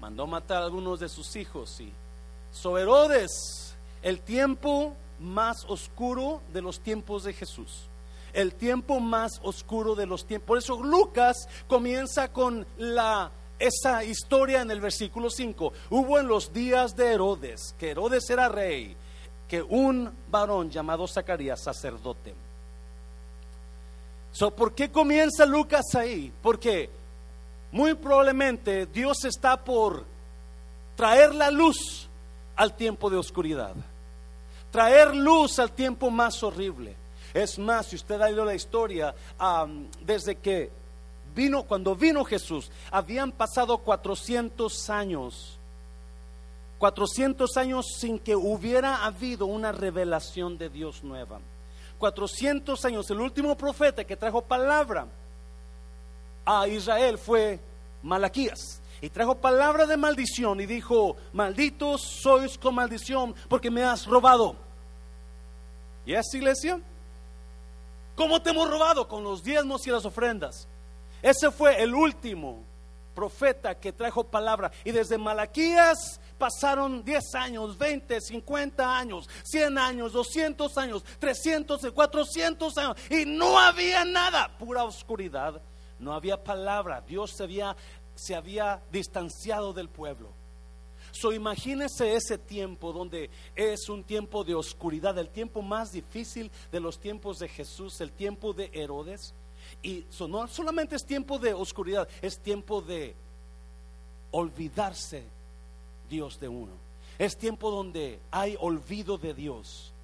Mandó 0.00 0.26
matar 0.26 0.62
a 0.62 0.64
algunos 0.66 0.98
de 1.00 1.08
sus 1.08 1.36
hijos 1.36 1.80
y 1.80 1.92
so 2.52 2.76
Herodes, 2.76 3.74
el 4.02 4.20
tiempo 4.20 4.94
más 5.20 5.64
oscuro 5.68 6.42
de 6.52 6.60
los 6.60 6.80
tiempos 6.80 7.24
de 7.24 7.32
Jesús. 7.32 7.86
El 8.32 8.54
tiempo 8.54 8.98
más 8.98 9.32
oscuro 9.42 9.94
de 9.94 10.06
los 10.06 10.24
tiempos. 10.24 10.46
Por 10.46 10.58
eso 10.58 10.82
Lucas 10.82 11.48
comienza 11.68 12.32
con 12.32 12.66
la 12.78 13.30
esa 13.58 14.02
historia 14.02 14.62
en 14.62 14.70
el 14.70 14.80
versículo 14.80 15.30
5. 15.30 15.72
Hubo 15.90 16.18
en 16.18 16.26
los 16.26 16.52
días 16.52 16.96
de 16.96 17.12
Herodes, 17.12 17.74
que 17.78 17.90
Herodes 17.90 18.28
era 18.28 18.48
rey, 18.48 18.96
que 19.48 19.62
un 19.62 20.10
varón 20.30 20.70
llamado 20.70 21.06
Zacarías, 21.06 21.62
sacerdote. 21.62 22.34
So, 24.32 24.50
¿Por 24.50 24.74
qué 24.74 24.90
comienza 24.90 25.44
Lucas 25.44 25.94
ahí? 25.94 26.32
Porque 26.42 26.88
muy 27.70 27.94
probablemente 27.94 28.86
Dios 28.86 29.24
está 29.24 29.62
por 29.62 30.04
traer 30.96 31.34
la 31.34 31.50
luz 31.50 32.08
al 32.56 32.74
tiempo 32.74 33.10
de 33.10 33.16
oscuridad, 33.16 33.74
traer 34.70 35.14
luz 35.14 35.58
al 35.58 35.72
tiempo 35.72 36.10
más 36.10 36.42
horrible. 36.42 36.96
Es 37.34 37.58
más, 37.58 37.86
si 37.86 37.96
usted 37.96 38.20
ha 38.20 38.26
oído 38.26 38.44
la 38.44 38.54
historia, 38.54 39.14
desde 40.00 40.36
que 40.36 40.70
vino, 41.34 41.64
cuando 41.64 41.96
vino 41.96 42.24
Jesús, 42.24 42.70
habían 42.90 43.32
pasado 43.32 43.78
400 43.78 44.90
años 44.90 45.58
400 46.82 47.56
años 47.58 47.86
sin 47.96 48.18
que 48.18 48.34
hubiera 48.34 49.04
habido 49.04 49.46
una 49.46 49.70
revelación 49.70 50.58
de 50.58 50.68
Dios 50.68 51.04
nueva. 51.04 51.38
400 51.96 52.84
años, 52.84 53.08
el 53.08 53.20
último 53.20 53.56
profeta 53.56 54.02
que 54.02 54.16
trajo 54.16 54.42
palabra 54.42 55.06
a 56.44 56.66
Israel 56.66 57.18
fue 57.18 57.60
Malaquías. 58.02 58.82
Y 59.00 59.08
trajo 59.10 59.36
palabra 59.36 59.86
de 59.86 59.96
maldición 59.96 60.60
y 60.60 60.66
dijo, 60.66 61.14
malditos 61.32 62.02
sois 62.20 62.58
con 62.58 62.74
maldición 62.74 63.32
porque 63.48 63.70
me 63.70 63.84
has 63.84 64.04
robado. 64.04 64.56
¿Y 66.04 66.14
es 66.14 66.34
iglesia? 66.34 66.80
¿Cómo 68.16 68.42
te 68.42 68.50
hemos 68.50 68.68
robado? 68.68 69.06
Con 69.06 69.22
los 69.22 69.44
diezmos 69.44 69.86
y 69.86 69.90
las 69.92 70.04
ofrendas. 70.04 70.66
Ese 71.22 71.52
fue 71.52 71.80
el 71.80 71.94
último 71.94 72.58
profeta 73.14 73.78
que 73.78 73.92
trajo 73.92 74.24
palabra. 74.24 74.72
Y 74.84 74.90
desde 74.90 75.16
Malaquías 75.16 76.18
pasaron 76.38 77.04
10 77.04 77.34
años, 77.34 77.78
20, 77.78 78.20
50 78.20 78.96
años, 78.96 79.28
100 79.44 79.78
años, 79.78 80.12
200 80.12 80.76
años, 80.78 81.04
300, 81.18 81.90
400 81.92 82.78
años. 82.78 82.96
Y 83.10 83.24
no 83.24 83.58
había 83.58 84.04
nada, 84.04 84.56
pura 84.58 84.84
oscuridad. 84.84 85.60
No 85.98 86.12
había 86.12 86.42
palabra. 86.42 87.00
Dios 87.00 87.32
se 87.36 87.44
había, 87.44 87.76
se 88.14 88.34
había 88.34 88.82
distanciado 88.90 89.72
del 89.72 89.88
pueblo. 89.88 90.30
So 91.12 91.32
imagínese 91.32 92.14
ese 92.14 92.38
tiempo 92.38 92.92
donde 92.92 93.30
es 93.54 93.88
un 93.88 94.02
tiempo 94.02 94.44
de 94.44 94.54
oscuridad, 94.54 95.16
el 95.18 95.28
tiempo 95.28 95.60
más 95.60 95.92
difícil 95.92 96.50
de 96.72 96.80
los 96.80 96.98
tiempos 96.98 97.38
de 97.38 97.48
Jesús, 97.48 98.00
el 98.00 98.12
tiempo 98.12 98.52
de 98.52 98.70
Herodes. 98.72 99.34
Y 99.82 100.06
no 100.28 100.48
solamente 100.48 100.96
es 100.96 101.04
tiempo 101.04 101.38
de 101.38 101.52
oscuridad, 101.52 102.08
es 102.22 102.38
tiempo 102.38 102.80
de 102.80 103.14
olvidarse 104.30 105.24
Dios 106.12 106.38
de 106.38 106.46
uno. 106.46 106.72
Es 107.18 107.38
tiempo 107.38 107.70
donde 107.70 108.20
hay 108.30 108.54
olvido 108.60 109.16
de 109.16 109.32
Dios. 109.32 109.94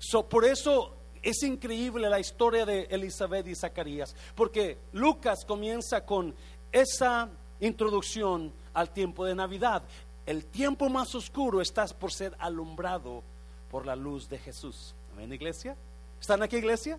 So, 0.00 0.28
por 0.28 0.44
eso 0.44 0.92
es 1.22 1.42
increíble 1.44 2.10
la 2.10 2.18
historia 2.18 2.66
de 2.66 2.88
Elizabeth 2.90 3.46
y 3.46 3.54
Zacarías, 3.54 4.16
porque 4.34 4.76
Lucas 4.92 5.44
comienza 5.46 6.04
con 6.04 6.34
esa 6.72 7.28
introducción 7.60 8.52
al 8.74 8.90
tiempo 8.90 9.24
de 9.24 9.36
Navidad. 9.36 9.84
El 10.26 10.46
tiempo 10.46 10.88
más 10.88 11.14
oscuro 11.14 11.60
está 11.60 11.86
por 11.86 12.12
ser 12.12 12.34
alumbrado 12.38 13.22
por 13.70 13.86
la 13.86 13.94
luz 13.94 14.28
de 14.28 14.38
Jesús. 14.38 14.94
¿Amén, 15.12 15.32
iglesia? 15.32 15.76
¿Están 16.20 16.42
aquí, 16.42 16.56
iglesia? 16.56 16.98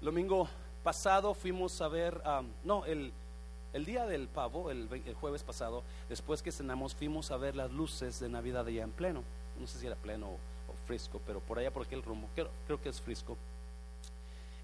El 0.00 0.04
domingo 0.04 0.48
pasado 0.82 1.32
fuimos 1.32 1.80
a 1.80 1.88
ver, 1.88 2.20
no, 2.64 2.84
el, 2.86 3.12
el, 3.72 3.84
día 3.84 4.06
del 4.06 4.28
pavo, 4.28 4.70
el, 4.70 4.88
jueves 5.20 5.42
pasado, 5.42 5.82
después 6.08 6.42
que 6.42 6.52
cenamos, 6.52 6.94
fuimos 6.94 7.30
a 7.30 7.36
ver 7.36 7.56
las 7.56 7.70
luces 7.70 8.20
de 8.20 8.28
Navidad 8.28 8.66
allá 8.66 8.82
en 8.82 8.92
pleno. 8.92 9.22
No 9.58 9.66
sé 9.66 9.78
si 9.78 9.86
era 9.86 9.96
pleno 9.96 10.28
o, 10.28 10.38
frisco, 10.86 11.20
pero 11.26 11.40
por 11.40 11.58
allá 11.58 11.70
por 11.72 11.84
aquel 11.84 12.02
rumbo, 12.02 12.28
creo 12.34 12.80
que 12.80 12.88
es 12.88 13.00
frisco. 13.00 13.36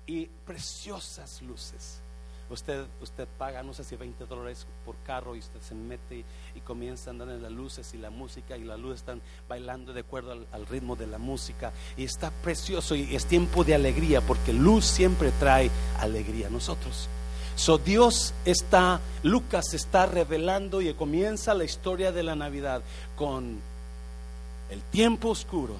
Y 0.07 0.27
preciosas 0.27 1.43
luces 1.43 2.03
Usted, 2.51 2.87
usted 3.01 3.27
paga, 3.39 3.63
no 3.63 3.73
sé 3.73 3.85
si 3.85 3.97
20 3.97 4.27
dólares 4.27 4.67
por 4.85 4.97
carro 4.99 5.35
y 5.35 5.39
usted 5.39 5.61
se 5.61 5.75
mete 5.75 6.25
y 6.55 6.61
comienza 6.61 7.09
a 7.09 7.13
andar 7.13 7.29
en 7.31 7.43
las 7.43 7.51
luces 7.51 7.95
y 7.95 7.99
la 7.99 8.11
música 8.11 8.57
y 8.57 8.65
las 8.65 8.79
luces 8.79 9.01
están 9.01 9.23
bailando 9.49 9.95
de 9.95 10.01
acuerdo 10.01 10.47
al, 10.53 10.67
ritmo 10.67 10.95
de 10.95 11.07
la 11.07 11.19
música 11.19 11.73
y 11.97 12.05
está 12.05 12.31
precioso 12.31 12.95
y 12.95 13.15
es 13.15 13.25
tiempo 13.27 13.65
de 13.65 13.75
alegría 13.75 14.21
porque 14.21 14.53
luz 14.53 14.85
siempre 14.85 15.33
trae 15.41 15.71
alegría 15.99 16.49
a 16.49 16.51
nosotros. 16.51 17.09
So 17.57 17.79
Dios 17.79 18.35
está, 18.45 19.01
Lucas 19.23 19.75
está 19.75 20.07
revelando 20.07 20.83
y 20.83 20.93
comienza 20.95 21.55
la 21.55 21.65
historia 21.65 22.11
de 22.13 22.23
la 22.23 22.35
Navidad 22.35 22.83
con 23.17 23.61
el 24.71 24.83
tiempo 24.83 25.31
oscuro 25.31 25.77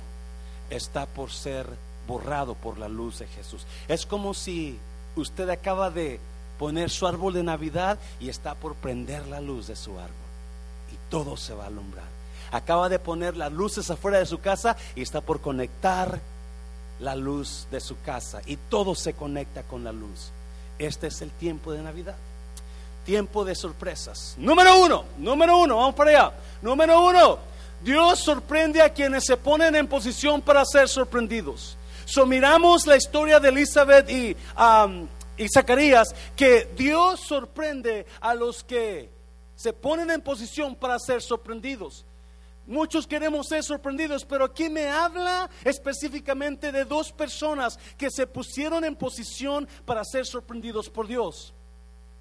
está 0.71 1.07
por 1.07 1.33
ser 1.33 1.67
borrado 2.07 2.55
por 2.55 2.79
la 2.79 2.89
luz 2.89 3.19
de 3.19 3.27
Jesús. 3.27 3.67
Es 3.89 4.07
como 4.07 4.35
si 4.35 4.79
usted 5.17 5.49
acaba 5.49 5.91
de 5.91 6.21
poner 6.59 6.91
su 6.91 7.07
árbol 7.07 7.35
de 7.35 7.43
Navidad 7.43 7.99
y 8.21 8.29
está 8.29 8.55
por 8.55 8.75
prender 8.75 9.27
la 9.27 9.41
luz 9.41 9.67
de 9.67 9.77
su 9.77 9.93
árbol. 9.99 10.15
Y 10.93 11.11
todo 11.11 11.37
se 11.37 11.55
va 11.55 11.65
a 11.65 11.69
alumbrar. 11.69 12.07
Acaba 12.53 12.89
de 12.89 12.99
poner 12.99 13.37
las 13.37 13.53
luces 13.53 13.91
afuera 13.91 14.19
de 14.19 14.27
su 14.27 14.39
casa 14.39 14.77
y 14.95 15.03
está 15.03 15.21
por 15.21 15.41
conectar 15.41 16.21
la 17.01 17.17
luz 17.17 17.67
de 17.71 17.81
su 17.81 18.01
casa. 18.03 18.43
Y 18.47 18.57
todo 18.57 18.95
se 18.95 19.15
conecta 19.15 19.65
con 19.65 19.83
la 19.83 19.93
luz. 19.93 20.31
Este 20.79 21.09
es 21.09 21.23
el 21.23 21.31
tiempo 21.31 21.73
de 21.73 21.83
Navidad. 21.83 22.17
Tiempo 23.05 23.45
de 23.45 23.55
sorpresas. 23.55 24.35
Número 24.39 24.83
uno, 24.83 25.05
número 25.19 25.59
uno, 25.59 25.77
vamos 25.77 25.95
para 25.95 26.11
allá. 26.11 26.33
Número 26.63 27.05
uno, 27.05 27.39
Dios 27.83 28.21
sorprende 28.21 28.81
a 28.81 28.89
quienes 28.89 29.25
se 29.27 29.37
ponen 29.37 29.77
en 29.77 29.87
posición 29.87 30.41
para 30.41 30.65
ser 30.65 30.89
sorprendidos. 30.89 31.77
So, 32.07 32.27
miramos 32.27 32.87
la 32.87 32.97
historia 32.97 33.41
de 33.41 33.49
Elizabeth 33.49 34.11
y 34.11 34.37
um, 34.59 35.07
y 35.37 35.49
Zacarías 35.49 36.15
que 36.37 36.69
Dios 36.77 37.21
sorprende 37.21 38.07
a 38.21 38.35
los 38.35 38.63
que 38.63 39.11
se 39.57 39.73
ponen 39.73 40.11
en 40.11 40.21
posición 40.21 40.75
para 40.75 40.99
ser 40.99 41.23
sorprendidos. 41.23 42.05
Muchos 42.67 43.07
queremos 43.07 43.49
ser 43.49 43.63
sorprendidos, 43.63 44.25
pero 44.25 44.47
aquí 44.47 44.71
me 44.71 44.89
habla 44.89 45.51
específicamente 45.65 46.73
de 46.73 46.85
dos 46.85 47.13
personas 47.13 47.79
que 47.99 48.11
se 48.11 48.27
pusieron 48.27 48.85
en 48.85 48.97
posición 48.97 49.69
para 49.85 50.03
ser 50.05 50.25
sorprendidos 50.25 50.89
por 50.89 51.07
Dios. 51.07 51.53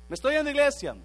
¿Me 0.10 0.16
estoy 0.16 0.36
en 0.36 0.44
la 0.44 0.52
iglesia? 0.52 0.96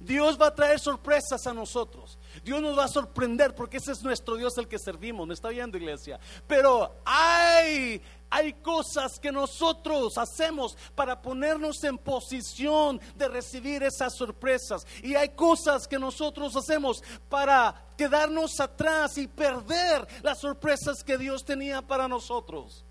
Dios 0.00 0.40
va 0.40 0.46
a 0.46 0.54
traer 0.54 0.80
sorpresas 0.80 1.46
a 1.46 1.52
nosotros. 1.52 2.18
Dios 2.44 2.60
nos 2.60 2.76
va 2.76 2.84
a 2.84 2.88
sorprender 2.88 3.54
porque 3.54 3.76
ese 3.76 3.92
es 3.92 4.02
nuestro 4.02 4.36
Dios 4.36 4.58
el 4.58 4.66
que 4.66 4.78
servimos. 4.78 5.26
¿Me 5.28 5.34
está 5.34 5.48
viendo, 5.48 5.76
iglesia? 5.76 6.18
Pero 6.48 6.96
hay, 7.04 8.02
hay 8.30 8.52
cosas 8.54 9.20
que 9.20 9.30
nosotros 9.30 10.18
hacemos 10.18 10.76
para 10.94 11.22
ponernos 11.22 11.82
en 11.84 11.98
posición 11.98 13.00
de 13.14 13.28
recibir 13.28 13.84
esas 13.84 14.16
sorpresas. 14.16 14.86
Y 15.02 15.14
hay 15.14 15.30
cosas 15.30 15.86
que 15.86 15.98
nosotros 15.98 16.56
hacemos 16.56 17.02
para 17.28 17.86
quedarnos 17.96 18.58
atrás 18.58 19.16
y 19.18 19.28
perder 19.28 20.06
las 20.22 20.40
sorpresas 20.40 21.04
que 21.04 21.16
Dios 21.16 21.44
tenía 21.44 21.80
para 21.80 22.08
nosotros. 22.08 22.84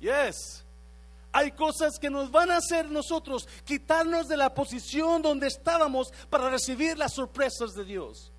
Yes. 0.00 0.64
Hay 1.32 1.52
cosas 1.52 1.98
que 1.98 2.10
nos 2.10 2.30
van 2.30 2.50
a 2.50 2.56
hacer 2.56 2.90
nosotros 2.90 3.48
quitarnos 3.64 4.26
de 4.28 4.36
la 4.36 4.52
posición 4.52 5.22
donde 5.22 5.46
estábamos 5.46 6.12
para 6.28 6.50
recibir 6.50 6.98
las 6.98 7.14
sorpresas 7.14 7.72
de 7.74 7.84
Dios. 7.84 8.29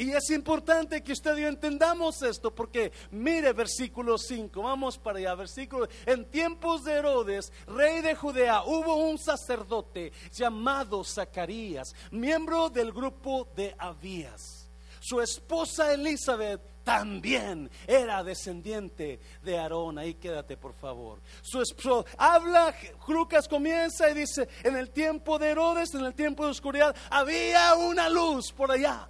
Y 0.00 0.12
es 0.12 0.30
importante 0.30 1.02
que 1.02 1.12
usted 1.12 1.36
y 1.36 1.42
yo 1.42 1.48
entendamos 1.48 2.22
esto, 2.22 2.54
porque 2.54 2.90
mire 3.10 3.52
versículo 3.52 4.16
5, 4.16 4.62
vamos 4.62 4.96
para 4.96 5.18
allá, 5.18 5.34
versículo, 5.34 5.86
en 6.06 6.24
tiempos 6.30 6.84
de 6.84 6.94
Herodes, 6.94 7.52
rey 7.66 8.00
de 8.00 8.14
Judea, 8.14 8.62
hubo 8.62 8.94
un 8.94 9.18
sacerdote 9.18 10.10
llamado 10.32 11.04
Zacarías, 11.04 11.92
miembro 12.12 12.70
del 12.70 12.92
grupo 12.92 13.46
de 13.54 13.74
Abías. 13.76 14.70
Su 15.00 15.20
esposa 15.20 15.92
Elizabeth 15.92 16.62
también 16.82 17.70
era 17.86 18.24
descendiente 18.24 19.20
de 19.42 19.58
Aarón. 19.58 19.98
Ahí 19.98 20.14
quédate, 20.14 20.56
por 20.56 20.72
favor. 20.72 21.20
Su 21.42 21.60
esposo 21.60 22.06
habla, 22.16 22.74
Lucas 23.06 23.46
comienza 23.46 24.10
y 24.10 24.14
dice, 24.14 24.48
en 24.62 24.76
el 24.76 24.92
tiempo 24.92 25.38
de 25.38 25.50
Herodes, 25.50 25.92
en 25.94 26.06
el 26.06 26.14
tiempo 26.14 26.46
de 26.46 26.52
oscuridad, 26.52 26.96
había 27.10 27.74
una 27.74 28.08
luz 28.08 28.50
por 28.50 28.70
allá, 28.70 29.06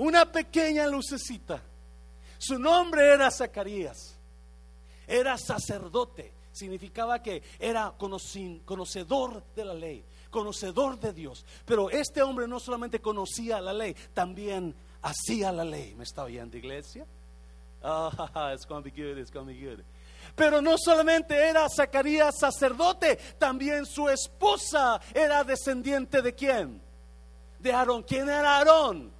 una 0.00 0.30
pequeña 0.30 0.86
lucecita. 0.86 1.62
Su 2.38 2.58
nombre 2.58 3.12
era 3.12 3.30
Zacarías, 3.30 4.16
era 5.06 5.36
sacerdote, 5.36 6.32
significaba 6.52 7.22
que 7.22 7.42
era 7.58 7.92
conocedor 7.98 9.44
de 9.54 9.64
la 9.64 9.74
ley, 9.74 10.02
conocedor 10.30 10.98
de 10.98 11.12
Dios. 11.12 11.44
Pero 11.66 11.90
este 11.90 12.22
hombre 12.22 12.48
no 12.48 12.58
solamente 12.58 13.00
conocía 13.00 13.60
la 13.60 13.74
ley, 13.74 13.94
también 14.14 14.74
hacía 15.02 15.52
la 15.52 15.64
ley. 15.64 15.94
¿Me 15.94 16.04
está 16.04 16.24
oyendo, 16.24 16.56
iglesia? 16.56 17.06
Good. 17.82 19.80
Pero 20.34 20.62
no 20.62 20.76
solamente 20.78 21.48
era 21.48 21.66
Zacarías 21.68 22.38
sacerdote, 22.38 23.16
también 23.38 23.84
su 23.84 24.08
esposa 24.08 24.98
era 25.12 25.44
descendiente 25.44 26.22
de 26.22 26.34
quién? 26.34 26.80
De 27.58 27.72
Aarón. 27.72 28.02
¿Quién 28.02 28.30
era 28.30 28.56
Aarón? 28.56 29.19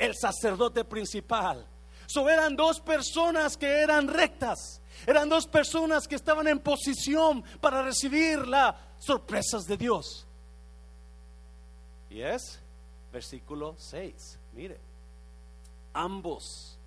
El 0.00 0.16
sacerdote 0.16 0.84
principal. 0.84 1.64
So 2.06 2.28
eran 2.28 2.56
dos 2.56 2.80
personas 2.80 3.56
que 3.56 3.68
eran 3.68 4.08
rectas. 4.08 4.80
Eran 5.06 5.28
dos 5.28 5.46
personas 5.46 6.08
que 6.08 6.16
estaban 6.16 6.48
en 6.48 6.58
posición 6.58 7.44
para 7.60 7.82
recibir 7.82 8.48
las 8.48 8.74
sorpresas 8.98 9.64
de 9.66 9.76
Dios. 9.76 10.26
Y 12.10 12.22
es 12.22 12.58
versículo 13.12 13.76
6. 13.78 14.38
Mire 14.54 14.90
ambos, 15.92 16.78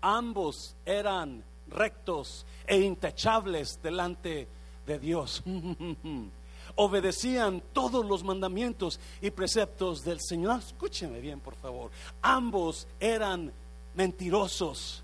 ambos 0.00 0.74
eran 0.84 1.44
rectos 1.68 2.46
e 2.66 2.80
intachables 2.80 3.80
delante 3.82 4.48
de 4.86 4.98
Dios. 4.98 5.42
obedecían 6.76 7.62
todos 7.72 8.06
los 8.06 8.22
mandamientos 8.22 9.00
y 9.20 9.30
preceptos 9.30 10.04
del 10.04 10.20
Señor. 10.20 10.60
Escúcheme 10.60 11.20
bien, 11.20 11.40
por 11.40 11.56
favor. 11.56 11.90
Ambos 12.22 12.86
eran 13.00 13.52
mentirosos. 13.94 15.02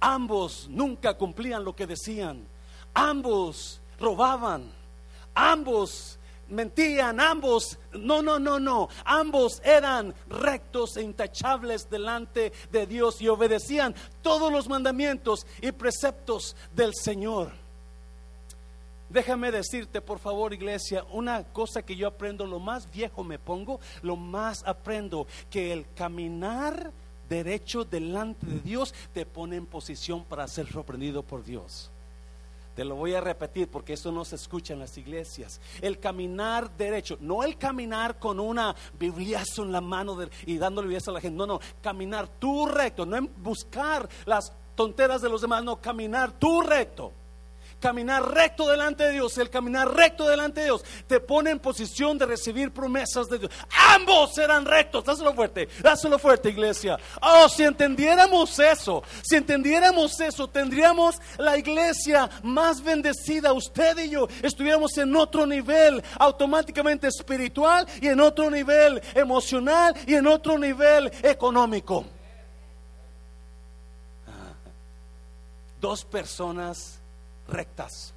Ambos 0.00 0.66
nunca 0.70 1.14
cumplían 1.14 1.64
lo 1.64 1.76
que 1.76 1.86
decían. 1.86 2.46
Ambos 2.94 3.80
robaban. 3.98 4.72
Ambos 5.34 6.18
mentían, 6.50 7.20
ambos, 7.20 7.78
no, 7.92 8.22
no, 8.22 8.38
no, 8.38 8.58
no, 8.58 8.88
ambos 9.04 9.62
eran 9.64 10.14
rectos 10.28 10.96
e 10.96 11.02
intachables 11.02 11.88
delante 11.88 12.52
de 12.70 12.86
Dios 12.86 13.22
y 13.22 13.28
obedecían 13.28 13.94
todos 14.20 14.52
los 14.52 14.68
mandamientos 14.68 15.46
y 15.62 15.72
preceptos 15.72 16.56
del 16.74 16.94
Señor. 16.94 17.52
Déjame 19.10 19.50
decirte, 19.50 20.00
por 20.00 20.20
favor, 20.20 20.54
iglesia, 20.54 21.04
una 21.10 21.42
cosa 21.42 21.82
que 21.82 21.96
yo 21.96 22.06
aprendo, 22.06 22.46
lo 22.46 22.60
más 22.60 22.88
viejo 22.92 23.24
me 23.24 23.40
pongo, 23.40 23.80
lo 24.02 24.14
más 24.14 24.62
aprendo, 24.64 25.26
que 25.50 25.72
el 25.72 25.84
caminar 25.94 26.92
derecho 27.28 27.84
delante 27.84 28.46
de 28.46 28.60
Dios 28.60 28.94
te 29.12 29.26
pone 29.26 29.56
en 29.56 29.66
posición 29.66 30.24
para 30.24 30.46
ser 30.46 30.70
sorprendido 30.70 31.24
por 31.24 31.42
Dios. 31.42 31.90
Te 32.76 32.84
lo 32.84 32.94
voy 32.94 33.14
a 33.14 33.20
repetir 33.20 33.68
porque 33.68 33.94
eso 33.94 34.12
no 34.12 34.24
se 34.24 34.36
escucha 34.36 34.74
en 34.74 34.78
las 34.78 34.96
iglesias. 34.96 35.60
El 35.80 35.98
caminar 35.98 36.76
derecho, 36.76 37.18
no 37.20 37.42
el 37.42 37.58
caminar 37.58 38.20
con 38.20 38.38
una 38.38 38.76
bibliazo 38.96 39.64
en 39.64 39.72
la 39.72 39.80
mano 39.80 40.16
y 40.46 40.56
dándole 40.56 40.86
bibliazo 40.86 41.10
a 41.10 41.14
la 41.14 41.20
gente. 41.20 41.36
No, 41.36 41.46
no, 41.46 41.60
caminar 41.82 42.28
tú 42.38 42.66
recto, 42.66 43.04
no 43.04 43.16
en 43.16 43.28
buscar 43.42 44.08
las 44.24 44.52
tonteras 44.76 45.20
de 45.20 45.28
los 45.28 45.40
demás, 45.40 45.64
no, 45.64 45.80
caminar 45.80 46.30
tú 46.38 46.62
recto 46.62 47.12
caminar 47.80 48.22
recto 48.30 48.68
delante 48.68 49.04
de 49.04 49.12
Dios, 49.12 49.36
el 49.38 49.50
caminar 49.50 49.92
recto 49.92 50.28
delante 50.28 50.60
de 50.60 50.66
Dios, 50.66 50.84
te 51.06 51.18
pone 51.18 51.50
en 51.50 51.58
posición 51.58 52.18
de 52.18 52.26
recibir 52.26 52.72
promesas 52.72 53.28
de 53.28 53.38
Dios. 53.38 53.50
Ambos 53.94 54.34
serán 54.34 54.64
rectos. 54.64 55.04
Dáselo 55.04 55.34
fuerte, 55.34 55.68
dáselo 55.82 56.18
fuerte, 56.18 56.50
iglesia. 56.50 56.98
Oh, 57.20 57.48
si 57.48 57.64
entendiéramos 57.64 58.58
eso, 58.58 59.02
si 59.22 59.36
entendiéramos 59.36 60.20
eso, 60.20 60.48
tendríamos 60.48 61.16
la 61.38 61.56
iglesia 61.56 62.30
más 62.42 62.82
bendecida. 62.82 63.52
Usted 63.52 63.98
y 63.98 64.10
yo 64.10 64.28
estuviéramos 64.42 64.96
en 64.98 65.16
otro 65.16 65.46
nivel 65.46 66.02
automáticamente 66.18 67.08
espiritual 67.08 67.86
y 68.00 68.08
en 68.08 68.20
otro 68.20 68.50
nivel 68.50 69.00
emocional 69.14 69.94
y 70.06 70.14
en 70.14 70.26
otro 70.26 70.58
nivel 70.58 71.10
económico. 71.22 72.04
Ah. 74.26 74.52
Dos 75.80 76.04
personas 76.04 76.99
rectas. 77.50 78.14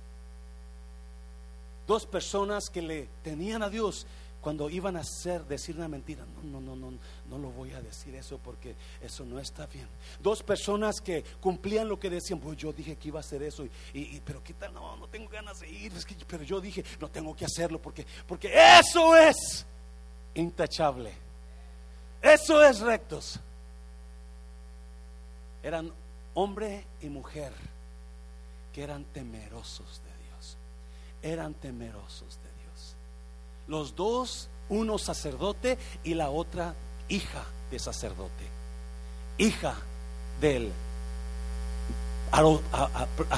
Dos 1.86 2.06
personas 2.06 2.70
que 2.70 2.82
le 2.82 3.10
tenían 3.24 3.62
a 3.62 3.70
Dios 3.70 4.06
cuando 4.44 4.70
iban 4.70 4.98
a 4.98 5.00
hacer, 5.00 5.46
decir 5.46 5.78
una 5.78 5.88
mentira. 5.88 6.26
No, 6.44 6.60
no, 6.60 6.76
no, 6.76 6.76
no, 6.76 6.98
no 7.30 7.38
lo 7.38 7.50
voy 7.50 7.72
a 7.72 7.82
decir 7.82 8.14
eso 8.16 8.38
porque 8.44 8.76
eso 9.02 9.24
no 9.24 9.40
está 9.40 9.66
bien. 9.68 9.88
Dos 10.22 10.44
personas 10.44 11.00
que 11.00 11.24
cumplían 11.40 11.88
lo 11.88 11.98
que 11.98 12.10
decían. 12.10 12.40
Pues 12.40 12.58
yo 12.58 12.74
dije 12.74 12.98
que 12.98 13.08
iba 13.08 13.20
a 13.20 13.22
hacer 13.22 13.42
eso, 13.42 13.66
y, 13.94 14.20
pero 14.20 14.44
qué 14.44 14.54
tal, 14.54 14.74
no, 14.74 14.98
no 14.98 15.08
tengo 15.08 15.30
ganas 15.30 15.60
de 15.60 15.70
ir. 15.70 15.94
pero 16.28 16.44
yo 16.44 16.60
dije, 16.60 16.84
no 17.00 17.10
tengo 17.10 17.34
que 17.36 17.46
hacerlo 17.46 17.82
porque, 17.82 18.06
porque 18.28 18.52
eso 18.80 19.16
es 19.16 19.66
intachable. 20.36 21.14
Eso 22.22 22.64
es 22.64 22.80
rectos. 22.80 23.40
Eran 25.62 25.92
hombre 26.34 26.86
y 27.02 27.08
mujer 27.08 27.54
que 28.74 28.84
eran 28.84 29.06
temerosos 29.06 30.02
de 30.04 30.26
Dios. 30.26 30.58
Eran 31.22 31.54
temerosos 31.54 32.40
de 32.44 32.64
Dios. 32.64 32.96
Los 33.68 33.96
dos, 33.96 34.50
uno 34.70 34.98
sacerdote 34.98 35.78
y 36.04 36.16
la 36.16 36.30
otra 36.30 36.74
hija 37.08 37.44
de 37.72 37.80
sacerdote. 37.80 38.48
Hija 39.38 39.76
del 40.42 40.72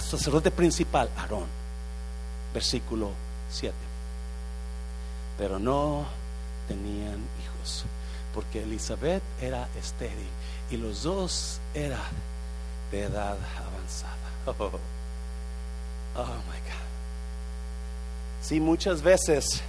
sacerdote 0.01 0.51
principal, 0.51 1.09
Aarón. 1.17 1.47
Versículo 2.53 3.11
7. 3.49 3.75
Pero 5.37 5.59
no 5.59 6.05
tenían 6.69 7.19
hijos, 7.43 7.83
porque 8.33 8.63
Elizabeth 8.63 9.21
era 9.41 9.67
estéril 9.77 10.29
y 10.71 10.77
los 10.77 11.03
dos 11.03 11.59
eran 11.73 11.99
de 12.91 13.03
edad 13.03 13.37
avanzada. 13.57 14.15
Oh 14.57 14.79
my 16.23 16.59
God. 16.59 16.85
Sí, 18.41 18.59
muchas 18.59 19.01
veces 19.01 19.61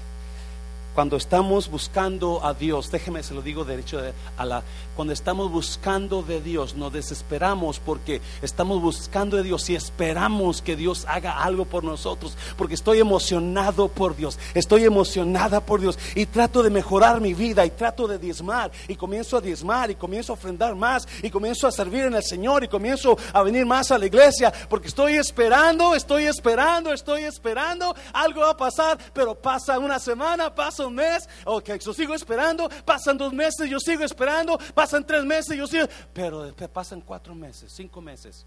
cuando 0.96 1.18
estamos 1.18 1.68
buscando 1.68 2.42
a 2.42 2.54
Dios, 2.54 2.90
déjeme 2.90 3.22
se 3.22 3.35
lo 3.35 3.42
digo 3.42 3.66
derecho 3.66 4.00
a 4.38 4.44
la, 4.46 4.62
cuando 4.94 5.12
estamos 5.12 5.52
buscando 5.52 6.22
de 6.22 6.40
Dios, 6.40 6.74
nos 6.74 6.90
desesperamos 6.90 7.80
porque 7.80 8.22
estamos 8.40 8.80
buscando 8.80 9.37
de 9.37 9.42
Dios 9.42 9.68
y 9.68 9.74
esperamos 9.74 10.62
que 10.62 10.74
Dios 10.74 11.04
haga 11.06 11.42
algo 11.42 11.66
por 11.66 11.85
nosotros, 11.85 12.35
porque 12.56 12.72
estoy 12.72 13.00
emocionado 13.00 13.88
por 13.88 14.16
Dios, 14.16 14.38
estoy 14.54 14.85
emocionada 14.85 15.61
por 15.61 15.82
Dios 15.82 15.98
y 16.14 16.24
trato 16.24 16.62
de 16.62 16.70
mejorar 16.70 17.20
mi 17.20 17.35
vida 17.35 17.66
y 17.66 17.70
trato 17.72 18.09
de 18.09 18.18
diezmar 18.18 18.70
y 18.88 18.96
comienzo 18.96 19.37
a 19.37 19.42
diezmar 19.42 19.90
y 19.90 19.96
comienzo 19.96 20.32
a 20.32 20.37
ofrendar 20.37 20.74
más 20.74 21.06
y 21.22 21.28
comienzo 21.28 21.66
a 21.66 21.72
servir 21.72 22.04
en 22.04 22.14
el 22.14 22.24
Señor 22.24 22.64
y 22.64 22.68
comienzo 22.68 23.18
a 23.35 23.42
venir 23.42 23.66
más 23.66 23.90
a 23.90 23.98
la 23.98 24.06
iglesia 24.06 24.50
porque 24.70 24.88
estoy 24.88 25.16
esperando, 25.16 25.94
estoy 25.94 26.24
esperando, 26.24 26.90
estoy 26.90 27.24
esperando, 27.24 27.94
algo 28.14 28.40
va 28.40 28.52
a 28.52 28.56
pasar, 28.56 28.96
pero 29.12 29.35
pasa 29.35 29.78
una 29.78 29.98
semana, 29.98 30.54
pasa 30.54 30.86
un 30.87 30.94
mes, 30.94 31.29
ok, 31.44 31.75
yo 31.75 31.92
sigo 31.92 32.14
esperando, 32.14 32.68
pasan 32.85 33.18
dos 33.18 33.33
meses, 33.33 33.68
yo 33.68 33.79
sigo 33.79 34.05
esperando, 34.05 34.59
pasan 34.75 35.07
tres 35.07 35.25
meses, 35.25 35.57
yo 35.57 35.66
sigo, 35.66 35.87
pero 36.12 36.44
después 36.44 36.70
pasan 36.70 37.01
cuatro 37.01 37.35
meses, 37.35 37.72
cinco 37.75 38.01
meses, 38.01 38.46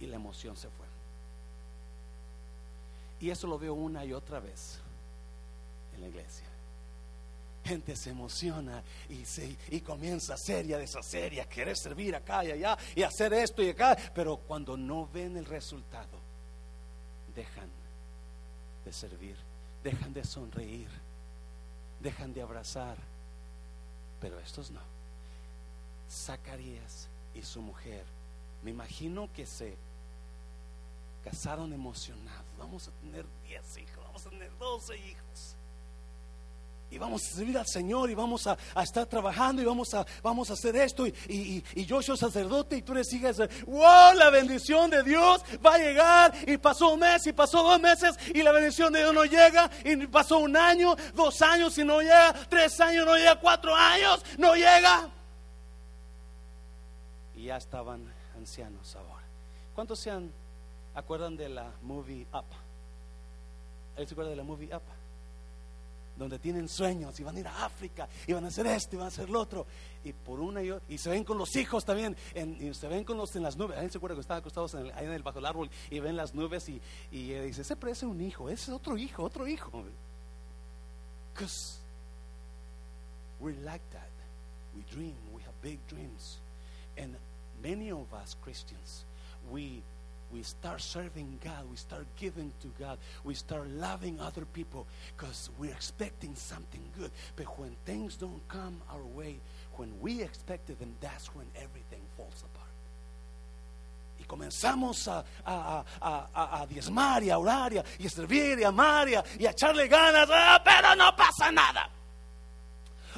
y 0.00 0.06
la 0.06 0.16
emoción 0.16 0.56
se 0.56 0.68
fue. 0.68 0.86
Y 3.20 3.30
eso 3.30 3.46
lo 3.46 3.58
veo 3.58 3.74
una 3.74 4.04
y 4.04 4.12
otra 4.12 4.40
vez 4.40 4.78
en 5.94 6.02
la 6.02 6.08
iglesia. 6.08 6.46
Gente 7.64 7.96
se 7.96 8.10
emociona 8.10 8.82
y, 9.08 9.24
se, 9.24 9.56
y 9.70 9.80
comienza 9.80 10.32
a 10.32 10.36
hacer 10.36 10.66
y 10.66 10.74
a 10.74 10.78
deshacer 10.78 11.32
y 11.32 11.40
a 11.40 11.48
querer 11.48 11.76
servir 11.76 12.14
acá 12.14 12.44
y 12.44 12.52
allá 12.52 12.78
y 12.94 13.02
hacer 13.02 13.32
esto 13.32 13.62
y 13.62 13.70
acá, 13.70 13.96
pero 14.14 14.36
cuando 14.36 14.76
no 14.76 15.08
ven 15.12 15.36
el 15.36 15.44
resultado, 15.46 16.20
dejan 17.34 17.68
de 18.84 18.92
servir, 18.92 19.36
dejan 19.82 20.12
de 20.12 20.24
sonreír 20.24 21.05
dejan 22.06 22.32
de 22.32 22.40
abrazar, 22.40 22.96
pero 24.20 24.38
estos 24.38 24.70
no. 24.70 24.80
Zacarías 26.08 27.08
y 27.34 27.42
su 27.42 27.60
mujer, 27.60 28.04
me 28.62 28.70
imagino 28.70 29.28
que 29.34 29.44
se 29.44 29.76
casaron 31.24 31.72
emocionados. 31.72 32.46
Vamos 32.58 32.86
a 32.86 32.92
tener 32.92 33.26
10 33.48 33.78
hijos, 33.78 34.04
vamos 34.04 34.24
a 34.24 34.30
tener 34.30 34.56
12 34.56 34.96
hijos 34.98 35.56
y 36.90 36.98
vamos 36.98 37.22
a 37.24 37.36
servir 37.36 37.58
al 37.58 37.66
Señor 37.66 38.10
y 38.10 38.14
vamos 38.14 38.46
a, 38.46 38.56
estar 38.80 39.06
trabajando 39.06 39.60
y 39.60 39.64
vamos 39.64 39.92
a, 39.94 40.06
vamos 40.22 40.50
a 40.50 40.52
hacer 40.52 40.76
esto 40.76 41.06
y, 41.06 41.14
y, 41.74 41.84
yo 41.84 42.00
soy 42.00 42.16
sacerdote 42.16 42.76
y 42.76 42.82
tú 42.82 42.92
eres 42.92 43.12
hija 43.12 43.32
wow 43.66 44.14
la 44.14 44.30
bendición 44.30 44.90
de 44.90 45.02
Dios 45.02 45.42
va 45.64 45.74
a 45.74 45.78
llegar 45.78 46.34
y 46.46 46.56
pasó 46.58 46.92
un 46.92 47.00
mes 47.00 47.26
y 47.26 47.32
pasó 47.32 47.62
dos 47.62 47.80
meses 47.80 48.16
y 48.32 48.42
la 48.42 48.52
bendición 48.52 48.92
de 48.92 49.00
Dios 49.00 49.12
no 49.12 49.24
llega 49.24 49.70
y 49.84 50.06
pasó 50.06 50.38
un 50.38 50.56
año 50.56 50.94
dos 51.14 51.42
años 51.42 51.76
y 51.78 51.84
no 51.84 52.00
llega 52.00 52.32
tres 52.48 52.78
años 52.80 53.04
no 53.04 53.16
llega 53.16 53.40
cuatro 53.40 53.74
años 53.74 54.24
no 54.38 54.54
llega 54.54 55.10
y 57.34 57.44
ya 57.44 57.56
estaban 57.56 58.12
ancianos 58.36 58.94
ahora 58.94 59.24
¿cuántos 59.74 59.98
se 59.98 60.12
acuerdan 60.94 61.36
de 61.36 61.48
la 61.48 61.70
movie 61.82 62.26
Up? 62.32 62.44
¿Alguien 63.90 64.08
se 64.08 64.14
acuerda 64.14 64.30
de 64.30 64.36
la 64.36 64.44
movie 64.44 64.74
Up? 64.74 64.82
Donde 66.16 66.38
tienen 66.38 66.68
sueños 66.68 67.18
y 67.20 67.22
van 67.22 67.36
a 67.36 67.40
ir 67.40 67.48
a 67.48 67.64
África 67.64 68.08
y 68.26 68.32
van 68.32 68.44
a 68.44 68.48
hacer 68.48 68.66
esto 68.66 68.96
y 68.96 68.98
van 68.98 69.06
a 69.06 69.08
hacer 69.08 69.28
lo 69.28 69.40
otro. 69.40 69.66
Y 70.04 70.12
por 70.12 70.40
una 70.40 70.62
y, 70.62 70.72
y 70.88 70.98
se 70.98 71.10
ven 71.10 71.24
con 71.24 71.38
los 71.38 71.54
hijos 71.56 71.84
también, 71.84 72.16
y 72.34 72.72
se 72.74 72.88
ven 72.88 73.04
con 73.04 73.16
los 73.16 73.34
en 73.36 73.42
las 73.42 73.56
nubes. 73.56 73.76
¿Alguien 73.76 73.90
se 73.90 73.98
acuerda 73.98 74.14
que 74.14 74.20
estaban 74.20 74.40
acostados 74.40 74.74
ahí 74.74 75.04
en 75.04 75.12
el, 75.12 75.22
bajo 75.22 75.38
el 75.38 75.46
árbol 75.46 75.70
y 75.90 76.00
ven 76.00 76.16
las 76.16 76.34
nubes 76.34 76.68
y, 76.68 76.80
y 77.10 77.32
dice, 77.34 77.62
ese 77.62 77.76
parece 77.76 78.06
un 78.06 78.20
hijo, 78.20 78.48
ese 78.48 78.70
es 78.70 78.76
otro 78.76 78.96
hijo, 78.96 79.22
otro 79.22 79.46
hijo. 79.46 79.84
Because 81.34 81.78
we're 83.40 83.58
like 83.62 83.84
that. 83.92 84.08
We 84.74 84.82
dream, 84.90 85.14
we 85.34 85.42
have 85.42 85.54
big 85.62 85.78
dreams. 85.88 86.38
And 86.96 87.16
many 87.62 87.90
of 87.90 88.12
us 88.12 88.36
Christians, 88.42 89.04
we 89.50 89.82
we 90.36 90.42
start 90.42 90.82
serving 90.82 91.38
God, 91.42 91.64
we 91.70 91.76
start 91.76 92.04
giving 92.16 92.52
to 92.60 92.68
God, 92.78 92.98
we 93.24 93.32
start 93.32 93.68
loving 93.70 94.20
other 94.20 94.44
people 94.44 94.86
because 95.16 95.48
we're 95.58 95.72
expecting 95.72 96.34
something 96.34 96.82
good. 96.98 97.10
But 97.36 97.58
when 97.58 97.74
things 97.86 98.16
don't 98.16 98.46
come 98.48 98.82
our 98.92 99.02
way, 99.02 99.38
when 99.76 99.98
we 99.98 100.20
expected 100.20 100.78
them, 100.78 100.94
that's 101.00 101.34
when 101.34 101.46
everything 101.56 102.02
falls 102.18 102.44
apart. 102.44 102.66
Y 104.18 104.24
comenzamos 104.26 105.08
a, 105.08 105.24
a, 106.02 106.66
diezmar 106.68 107.22
y 107.22 107.30
a 107.30 107.38
orar 107.38 107.72
y 107.72 107.78
a, 107.78 108.08
servir 108.10 108.58
y 108.58 108.64
a 108.64 108.68
amar 108.68 109.08
y 109.08 109.14
a, 109.14 109.24
echarle 109.50 109.88
ganas, 109.88 110.28
ah, 110.30 110.60
pero 110.62 110.94
no 110.94 111.16
pasa 111.16 111.50
nada. 111.50 111.88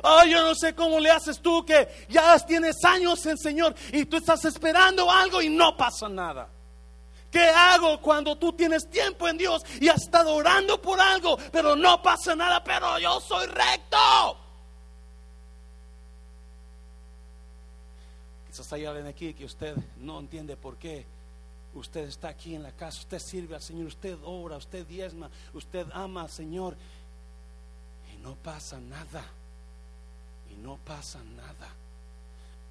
Oh, 0.04 0.22
yo 0.24 0.44
no 0.44 0.54
sé 0.54 0.72
cómo 0.76 1.00
le 1.00 1.11
haces 1.11 1.40
tú 1.40 1.66
que 1.66 1.88
ya 2.09 2.38
tienes 2.38 2.76
años 2.85 3.26
en 3.26 3.37
Señor 3.37 3.74
y 3.92 4.04
tú 4.04 4.18
estás 4.18 4.44
esperando 4.44 5.11
algo 5.11 5.42
y 5.42 5.48
no 5.48 5.76
pasa 5.76 6.09
nada. 6.09 6.48
¿Qué 7.30 7.44
hago 7.44 8.00
cuando 8.00 8.36
tú 8.36 8.52
tienes 8.52 8.88
tiempo 8.88 9.28
en 9.28 9.36
Dios 9.36 9.62
y 9.80 9.88
has 9.88 10.02
estado 10.02 10.34
orando 10.34 10.80
por 10.80 10.98
algo, 10.98 11.36
pero 11.52 11.76
no 11.76 12.02
pasa 12.02 12.34
nada, 12.34 12.64
pero 12.64 12.98
yo 12.98 13.20
soy 13.20 13.46
recto? 13.46 13.98
Quizás 18.46 18.72
hay 18.72 18.86
alguien 18.86 19.06
aquí 19.06 19.34
que 19.34 19.44
usted 19.44 19.76
no 19.98 20.20
entiende 20.20 20.56
por 20.56 20.76
qué 20.76 21.04
usted 21.74 22.08
está 22.08 22.28
aquí 22.28 22.54
en 22.54 22.62
la 22.62 22.72
casa, 22.72 23.00
usted 23.00 23.18
sirve 23.18 23.54
al 23.54 23.62
Señor, 23.62 23.86
usted 23.86 24.16
ora, 24.24 24.56
usted 24.56 24.86
diezma, 24.86 25.30
usted 25.52 25.86
ama 25.92 26.22
al 26.22 26.30
Señor 26.30 26.76
y 28.14 28.16
no 28.22 28.34
pasa 28.36 28.80
nada. 28.80 29.24
Y 30.50 30.54
no 30.54 30.78
pasa 30.78 31.22
nada. 31.36 31.68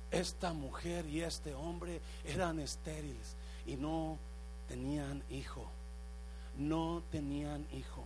Esta 0.09 0.51
mujer 0.51 1.05
y 1.07 1.21
este 1.21 1.53
hombre 1.53 2.01
eran 2.25 2.59
estériles 2.59 3.35
y 3.67 3.75
no 3.75 4.17
tenían 4.67 5.23
hijo. 5.29 5.69
No 6.57 7.03
tenían 7.11 7.65
hijo. 7.73 8.03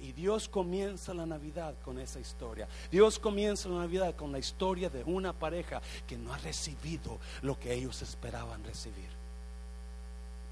Y 0.00 0.12
Dios 0.12 0.48
comienza 0.48 1.12
la 1.12 1.26
Navidad 1.26 1.74
con 1.84 1.98
esa 1.98 2.20
historia. 2.20 2.68
Dios 2.90 3.18
comienza 3.18 3.68
la 3.68 3.80
Navidad 3.80 4.14
con 4.14 4.30
la 4.30 4.38
historia 4.38 4.88
de 4.88 5.02
una 5.04 5.32
pareja 5.32 5.82
que 6.06 6.16
no 6.16 6.32
ha 6.32 6.38
recibido 6.38 7.18
lo 7.42 7.58
que 7.58 7.74
ellos 7.74 8.00
esperaban 8.02 8.62
recibir. 8.62 9.08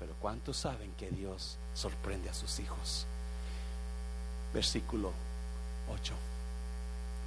Pero 0.01 0.15
¿cuántos 0.21 0.57
saben 0.57 0.93
que 0.99 1.11
Dios 1.11 1.59
sorprende 1.75 2.29
a 2.29 2.35
sus 2.35 2.59
hijos? 2.59 3.07
Versículo 4.53 5.13
8. 5.93 6.15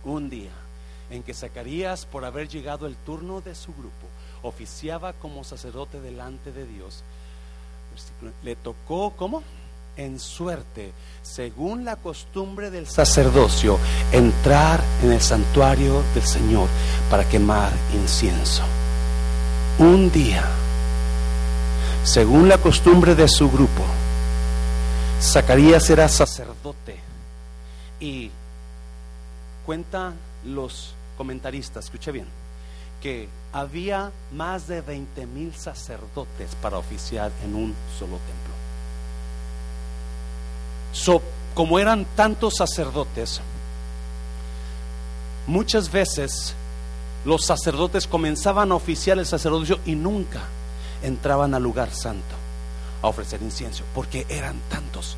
Un 0.04 0.30
día 0.30 0.52
en 1.10 1.24
que 1.24 1.34
Zacarías, 1.34 2.06
por 2.06 2.26
haber 2.26 2.50
llegado 2.50 2.86
el 2.86 2.96
turno 2.98 3.42
de 3.42 3.56
su 3.56 3.74
grupo, 3.74 4.08
oficiaba 4.44 5.14
como 5.14 5.44
sacerdote 5.44 6.02
delante 6.02 6.52
de 6.52 6.68
Dios, 6.68 7.04
le 8.44 8.56
tocó, 8.56 9.14
¿cómo? 9.16 9.44
En 9.96 10.20
suerte, 10.20 10.94
según 11.22 11.84
la 11.84 11.98
costumbre 11.98 12.72
del 12.72 12.88
sacerdocio, 12.88 13.78
entrar 14.12 14.82
en 15.04 15.12
el 15.12 15.22
santuario 15.22 16.04
del 16.14 16.24
Señor 16.24 16.70
para 17.10 17.28
quemar 17.28 17.72
incienso. 17.94 18.64
Un 19.78 20.12
día, 20.12 20.46
según 22.04 22.48
la 22.48 22.58
costumbre 22.58 23.16
de 23.16 23.28
su 23.28 23.50
grupo, 23.50 23.84
Zacarías 25.22 25.90
era 25.90 26.08
sacerdote 26.08 26.98
y 28.00 28.32
cuenta 29.66 30.14
los 30.46 30.96
comentaristas, 31.18 31.86
escuche 31.86 32.12
bien, 32.12 32.28
que 33.02 33.30
había 33.52 34.12
más 34.32 34.68
de 34.68 34.82
20 34.82 35.26
mil 35.28 35.54
sacerdotes 35.56 36.56
para 36.62 36.78
oficiar 36.78 37.32
en 37.44 37.56
un 37.56 37.76
solo 37.98 38.18
templo. 38.18 38.54
So, 40.92 41.22
como 41.54 41.80
eran 41.80 42.06
tantos 42.16 42.56
sacerdotes, 42.58 43.42
muchas 45.48 45.92
veces 45.92 46.54
los 47.26 47.46
sacerdotes 47.46 48.08
comenzaban 48.08 48.72
a 48.72 48.76
oficiar 48.76 49.18
el 49.20 49.26
sacerdocio 49.26 49.80
y 49.86 49.96
nunca 49.96 50.42
entraban 51.04 51.54
al 51.54 51.64
lugar 51.64 51.94
santo 51.94 52.36
a 53.02 53.08
ofrecer 53.08 53.42
incienso, 53.42 53.84
porque 53.94 54.26
eran 54.30 54.60
tantos. 54.70 55.18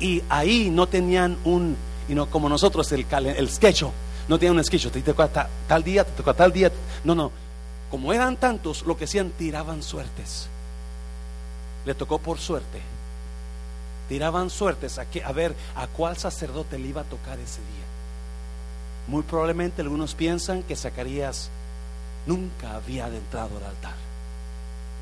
Y 0.00 0.22
ahí 0.28 0.70
no 0.70 0.88
tenían 0.88 1.38
un, 1.44 1.76
y 2.08 2.14
no 2.14 2.26
como 2.26 2.48
nosotros, 2.48 2.90
el, 2.92 3.06
el 3.10 3.50
sketch, 3.50 3.84
no 4.28 4.38
tenían 4.38 4.56
un 4.56 4.64
sketch, 4.64 4.88
te 4.88 5.02
tocó 5.02 5.28
tal 5.28 5.82
día, 5.82 6.04
te 6.04 6.12
tocó 6.12 6.34
tal 6.34 6.52
día. 6.52 6.70
No, 7.04 7.14
no, 7.14 7.32
como 7.90 8.12
eran 8.12 8.36
tantos, 8.36 8.82
lo 8.82 8.96
que 8.96 9.04
hacían, 9.04 9.30
tiraban 9.30 9.82
suertes. 9.82 10.48
Le 11.84 11.94
tocó 11.94 12.18
por 12.18 12.38
suerte. 12.38 12.80
Tiraban 14.08 14.50
suertes 14.50 14.98
a, 14.98 15.06
que, 15.06 15.22
a 15.22 15.32
ver 15.32 15.54
a 15.74 15.86
cuál 15.86 16.16
sacerdote 16.16 16.78
le 16.78 16.88
iba 16.88 17.02
a 17.02 17.04
tocar 17.04 17.38
ese 17.38 17.60
día. 17.60 17.84
Muy 19.08 19.22
probablemente 19.22 19.82
algunos 19.82 20.14
piensan 20.14 20.62
que 20.62 20.76
Zacarías 20.76 21.50
nunca 22.26 22.76
había 22.76 23.06
adentrado 23.06 23.56
al 23.56 23.64
altar, 23.64 23.94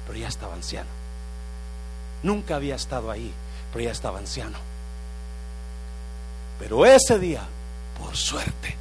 pero 0.06 0.18
ya 0.18 0.28
estaba 0.28 0.54
anciano. 0.54 0.88
Nunca 2.22 2.56
había 2.56 2.76
estado 2.76 3.10
ahí, 3.10 3.32
pero 3.72 3.84
ya 3.84 3.92
estaba 3.92 4.18
anciano. 4.18 4.58
Pero 6.58 6.84
ese 6.84 7.18
día, 7.18 7.42
por 7.98 8.16
suerte, 8.16 8.79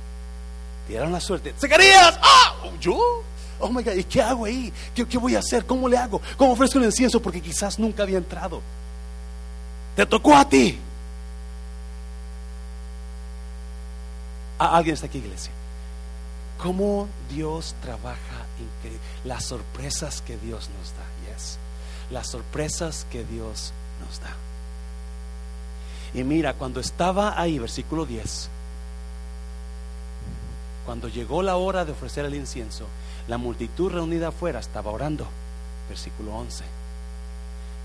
tiraron 0.90 1.14
la 1.14 1.22
suerte. 1.22 1.54
Zacarías, 1.58 2.20
¡ah! 2.22 2.56
¿Yo? 2.82 3.24
oh 3.60 3.70
my 3.70 3.84
God, 3.84 3.94
¿y 3.94 4.04
qué 4.04 4.22
hago 4.22 4.46
ahí? 4.46 4.74
¿Qué, 4.96 5.18
voy 5.18 5.36
a 5.36 5.40
hacer? 5.40 5.66
¿Cómo 5.66 5.88
le 5.88 5.98
hago? 5.98 6.20
¿Cómo 6.36 6.54
ofrezco 6.54 6.80
el 6.80 6.86
incienso? 6.86 7.22
Porque 7.22 7.42
quizás 7.42 7.78
nunca 7.78 8.04
había 8.04 8.18
entrado. 8.18 8.62
Te 9.96 10.06
tocó 10.06 10.36
a 10.36 10.48
ti. 10.48 10.80
alguien 14.58 14.96
está 14.96 15.06
aquí, 15.06 15.20
iglesia. 15.20 15.52
¿Cómo 16.58 17.08
Dios 17.30 17.76
trabaja 17.82 18.46
increíble? 18.60 19.00
Las 19.24 19.46
sorpresas 19.46 20.22
que 20.22 20.38
Dios 20.38 20.70
nos 20.78 20.90
da, 20.92 21.34
yes. 21.34 21.58
Las 22.10 22.30
sorpresas 22.30 23.06
que 23.12 23.24
Dios 23.24 23.72
nos 24.06 24.20
da. 24.20 24.36
Y 26.14 26.24
mira, 26.24 26.56
cuando 26.56 26.80
estaba 26.80 27.40
ahí, 27.40 27.60
versículo 27.60 28.06
10, 28.06 28.50
cuando 30.90 31.08
llegó 31.08 31.44
la 31.44 31.56
hora 31.56 31.86
de 31.86 31.92
ofrecer 31.92 32.26
el 32.26 32.34
incienso, 32.34 32.84
la 33.28 33.38
multitud 33.38 33.92
reunida 33.92 34.30
afuera 34.30 34.60
estaba 34.60 34.90
orando. 34.90 35.28
Versículo 35.88 36.36
11. 36.36 36.64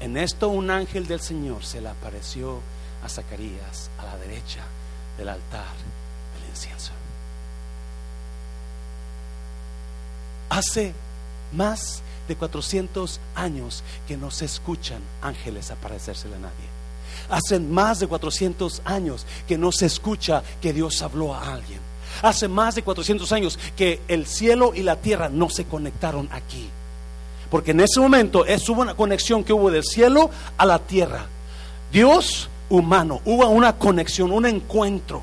En 0.00 0.16
esto 0.16 0.48
un 0.48 0.70
ángel 0.70 1.06
del 1.06 1.20
Señor 1.20 1.66
se 1.66 1.82
le 1.82 1.90
apareció 1.90 2.60
a 3.04 3.10
Zacarías 3.10 3.90
a 3.98 4.06
la 4.06 4.16
derecha 4.16 4.62
del 5.18 5.28
altar 5.28 5.66
del 6.40 6.48
incienso. 6.48 6.92
Hace 10.48 10.94
más 11.52 12.00
de 12.26 12.36
400 12.36 13.20
años 13.34 13.84
que 14.08 14.16
no 14.16 14.30
se 14.30 14.46
escuchan 14.46 15.02
ángeles 15.20 15.70
aparecérsele 15.70 16.36
a 16.36 16.38
nadie. 16.38 16.68
Hace 17.28 17.60
más 17.60 18.00
de 18.00 18.06
400 18.06 18.80
años 18.86 19.26
que 19.46 19.58
no 19.58 19.72
se 19.72 19.84
escucha 19.84 20.42
que 20.62 20.72
Dios 20.72 21.02
habló 21.02 21.34
a 21.34 21.52
alguien. 21.52 21.92
Hace 22.24 22.48
más 22.48 22.74
de 22.74 22.82
400 22.82 23.30
años 23.32 23.58
que 23.76 24.00
el 24.08 24.26
cielo 24.26 24.72
y 24.74 24.82
la 24.82 24.96
tierra 24.96 25.28
no 25.28 25.50
se 25.50 25.66
conectaron 25.66 26.28
aquí. 26.32 26.70
Porque 27.50 27.72
en 27.72 27.80
ese 27.80 28.00
momento 28.00 28.46
es, 28.46 28.66
hubo 28.68 28.80
una 28.80 28.94
conexión 28.94 29.44
que 29.44 29.52
hubo 29.52 29.70
del 29.70 29.84
cielo 29.84 30.30
a 30.56 30.64
la 30.64 30.78
tierra. 30.78 31.26
Dios 31.92 32.48
humano, 32.70 33.20
hubo 33.26 33.46
una 33.48 33.76
conexión, 33.76 34.32
un 34.32 34.46
encuentro 34.46 35.22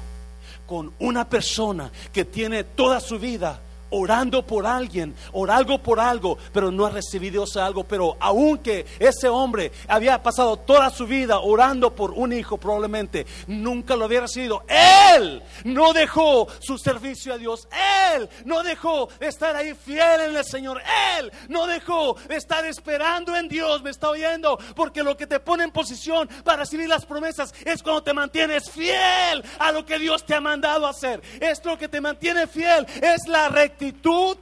con 0.68 0.92
una 1.00 1.28
persona 1.28 1.92
que 2.14 2.24
tiene 2.24 2.64
toda 2.64 3.00
su 3.00 3.18
vida 3.18 3.60
orando 3.91 4.45
por 4.45 4.65
alguien, 4.65 5.15
orando 5.34 5.82
por 5.82 5.99
algo, 5.99 6.38
pero 6.51 6.71
no 6.71 6.86
ha 6.86 6.89
recibido 6.89 7.45
algo. 7.60 7.84
Pero 7.84 8.17
aunque 8.19 8.86
ese 8.99 9.27
hombre 9.27 9.71
había 9.88 10.21
pasado 10.21 10.58
toda 10.58 10.89
su 10.89 11.06
vida 11.06 11.39
orando 11.39 11.93
por 11.95 12.12
un 12.12 12.34
hijo, 12.34 12.58
probablemente 12.58 13.25
nunca 13.47 13.95
lo 13.95 14.06
había 14.06 14.21
recibido. 14.21 14.63
Él 14.67 15.43
no 15.63 15.93
dejó 15.93 16.47
su 16.60 16.77
servicio 16.77 17.34
a 17.34 17.38
Dios. 17.38 17.67
Él 18.15 18.30
no 18.45 18.63
dejó 18.63 19.08
de 19.19 19.27
estar 19.27 19.56
ahí 19.56 19.73
fiel 19.73 20.21
en 20.21 20.36
el 20.36 20.45
Señor. 20.45 20.82
Él 21.17 21.32
no 21.49 21.67
dejó 21.67 22.15
de 22.27 22.38
estar 22.38 22.65
esperando 22.65 23.36
en 23.36 23.47
Dios. 23.47 23.82
Me 23.84 23.89
está 23.89 24.10
oyendo, 24.10 24.58
porque 24.75 25.04
lo 25.04 25.17
que 25.17 25.27
te 25.27 25.39
pone 25.39 25.63
en 25.63 25.71
posición 25.71 26.30
para 26.43 26.60
recibir 26.60 26.88
las 26.88 27.06
promesas 27.06 27.54
es 27.65 27.84
cuando 27.84 28.04
te 28.04 28.13
mantienes 28.13 28.69
fiel 28.69 29.43
a 29.60 29.71
lo 29.71 29.86
que 29.86 29.99
Dios 29.99 30.25
te 30.25 30.36
ha 30.36 30.41
mandado 30.41 30.88
a 30.88 30.91
hacer. 30.91 31.21
Es 31.39 31.63
lo 31.65 31.77
que 31.77 31.88
te 31.88 32.01
mantiene 32.01 32.47
fiel, 32.47 32.86
es 33.01 33.27
la 33.27 33.49
rectitud 33.49 33.81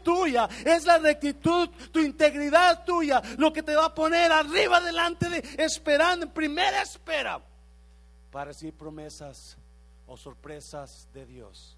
tuya, 0.03 0.49
es 0.65 0.85
la 0.85 0.97
rectitud, 0.97 1.69
tu 1.91 1.99
integridad 1.99 2.83
tuya, 2.83 3.21
lo 3.37 3.51
que 3.53 3.63
te 3.63 3.75
va 3.75 3.85
a 3.85 3.93
poner 3.93 4.31
arriba 4.31 4.79
delante 4.81 5.29
de 5.29 5.43
esperando, 5.57 6.25
en 6.25 6.31
primera 6.31 6.81
espera, 6.81 7.41
para 8.31 8.45
recibir 8.45 8.73
promesas 8.73 9.57
o 10.07 10.17
sorpresas 10.17 11.07
de 11.13 11.25
Dios. 11.25 11.77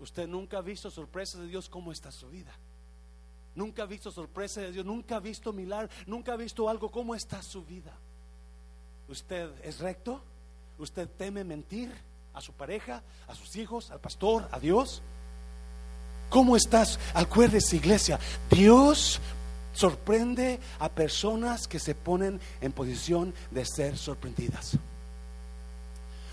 Usted 0.00 0.26
nunca 0.26 0.58
ha 0.58 0.62
visto 0.62 0.90
sorpresas 0.90 1.40
de 1.40 1.48
Dios, 1.48 1.68
¿cómo 1.68 1.92
está 1.92 2.10
su 2.10 2.28
vida? 2.28 2.52
Nunca 3.54 3.82
ha 3.82 3.86
visto 3.86 4.10
sorpresas 4.10 4.64
de 4.64 4.72
Dios, 4.72 4.86
nunca 4.86 5.16
ha 5.16 5.20
visto 5.20 5.52
milagro, 5.52 5.88
nunca 6.06 6.32
ha 6.32 6.36
visto 6.36 6.68
algo, 6.68 6.90
¿cómo 6.90 7.14
está 7.14 7.42
su 7.42 7.64
vida? 7.64 7.92
¿Usted 9.08 9.50
es 9.64 9.80
recto? 9.80 10.20
¿Usted 10.78 11.08
teme 11.08 11.42
mentir 11.42 11.92
a 12.34 12.40
su 12.40 12.52
pareja, 12.52 13.02
a 13.26 13.34
sus 13.34 13.56
hijos, 13.56 13.90
al 13.90 14.00
pastor, 14.00 14.48
a 14.52 14.60
Dios? 14.60 15.02
¿Cómo 16.28 16.56
estás? 16.56 16.98
Acuérdese, 17.14 17.76
iglesia, 17.76 18.18
Dios 18.50 19.20
sorprende 19.72 20.60
a 20.78 20.88
personas 20.88 21.66
que 21.66 21.78
se 21.78 21.94
ponen 21.94 22.40
en 22.60 22.72
posición 22.72 23.32
de 23.50 23.64
ser 23.64 23.96
sorprendidas. 23.96 24.76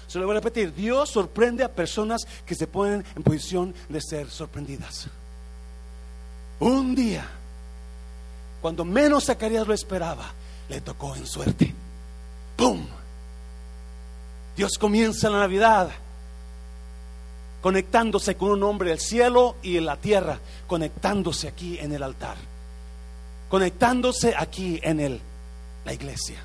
Se 0.07 0.19
lo 0.19 0.25
voy 0.25 0.35
a 0.35 0.39
repetir, 0.39 0.73
Dios 0.73 1.09
sorprende 1.09 1.63
a 1.63 1.71
personas 1.71 2.27
que 2.45 2.55
se 2.55 2.67
ponen 2.67 3.05
en 3.15 3.23
posición 3.23 3.73
de 3.89 4.01
ser 4.01 4.29
sorprendidas. 4.29 5.07
Un 6.59 6.95
día, 6.95 7.27
cuando 8.61 8.85
menos 8.85 9.25
Zacarías 9.25 9.67
lo 9.67 9.73
esperaba, 9.73 10.31
le 10.69 10.81
tocó 10.81 11.15
en 11.15 11.25
suerte. 11.25 11.73
¡Pum! 12.55 12.85
Dios 14.55 14.77
comienza 14.79 15.29
la 15.29 15.39
Navidad 15.39 15.89
conectándose 17.65 18.35
con 18.35 18.51
un 18.51 18.61
hombre 18.61 18.89
del 18.89 18.99
cielo 18.99 19.55
y 19.63 19.77
en 19.77 19.87
la 19.87 19.97
tierra, 19.97 20.37
conectándose 20.67 21.47
aquí 21.47 21.79
en 21.79 21.93
el 21.93 22.03
altar, 22.03 22.35
conectándose 23.49 24.35
aquí 24.37 24.79
en 24.83 24.99
el, 24.99 25.19
la 25.83 25.91
iglesia, 25.91 26.37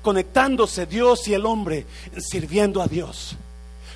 conectándose 0.00 0.86
Dios 0.86 1.28
y 1.28 1.34
el 1.34 1.44
hombre 1.44 1.84
sirviendo 2.16 2.80
a 2.80 2.86
Dios, 2.86 3.36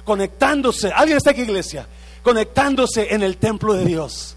conectándose, 0.04 0.92
¿alguien 0.92 1.16
está 1.16 1.30
aquí 1.30 1.40
iglesia? 1.40 1.86
Conectándose 2.22 3.14
en 3.14 3.22
el 3.22 3.38
templo 3.38 3.72
de 3.72 3.86
Dios, 3.86 4.36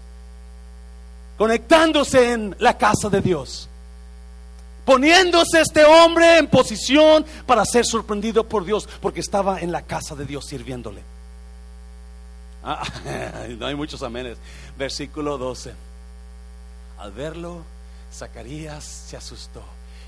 conectándose 1.36 2.32
en 2.32 2.56
la 2.58 2.78
casa 2.78 3.10
de 3.10 3.20
Dios 3.20 3.68
poniéndose 4.86 5.60
este 5.60 5.84
hombre 5.84 6.38
en 6.38 6.46
posición 6.46 7.26
para 7.44 7.66
ser 7.66 7.84
sorprendido 7.84 8.48
por 8.48 8.64
Dios, 8.64 8.88
porque 9.02 9.20
estaba 9.20 9.60
en 9.60 9.72
la 9.72 9.82
casa 9.82 10.14
de 10.14 10.24
Dios 10.24 10.46
sirviéndole. 10.46 11.02
Ah, 12.64 12.82
no 13.58 13.66
hay 13.66 13.74
muchos 13.74 14.02
amenes. 14.02 14.38
Versículo 14.78 15.36
12. 15.36 15.74
Al 16.98 17.12
verlo, 17.12 17.62
Zacarías 18.12 18.84
se 18.84 19.16
asustó 19.16 19.62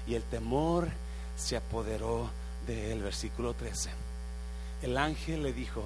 y 0.06 0.14
el 0.14 0.22
temor 0.22 0.88
se 1.36 1.56
apoderó 1.56 2.30
de 2.66 2.92
él. 2.92 3.02
Versículo 3.02 3.52
13. 3.52 3.90
El 4.82 4.96
ángel 4.96 5.42
le 5.42 5.52
dijo, 5.52 5.84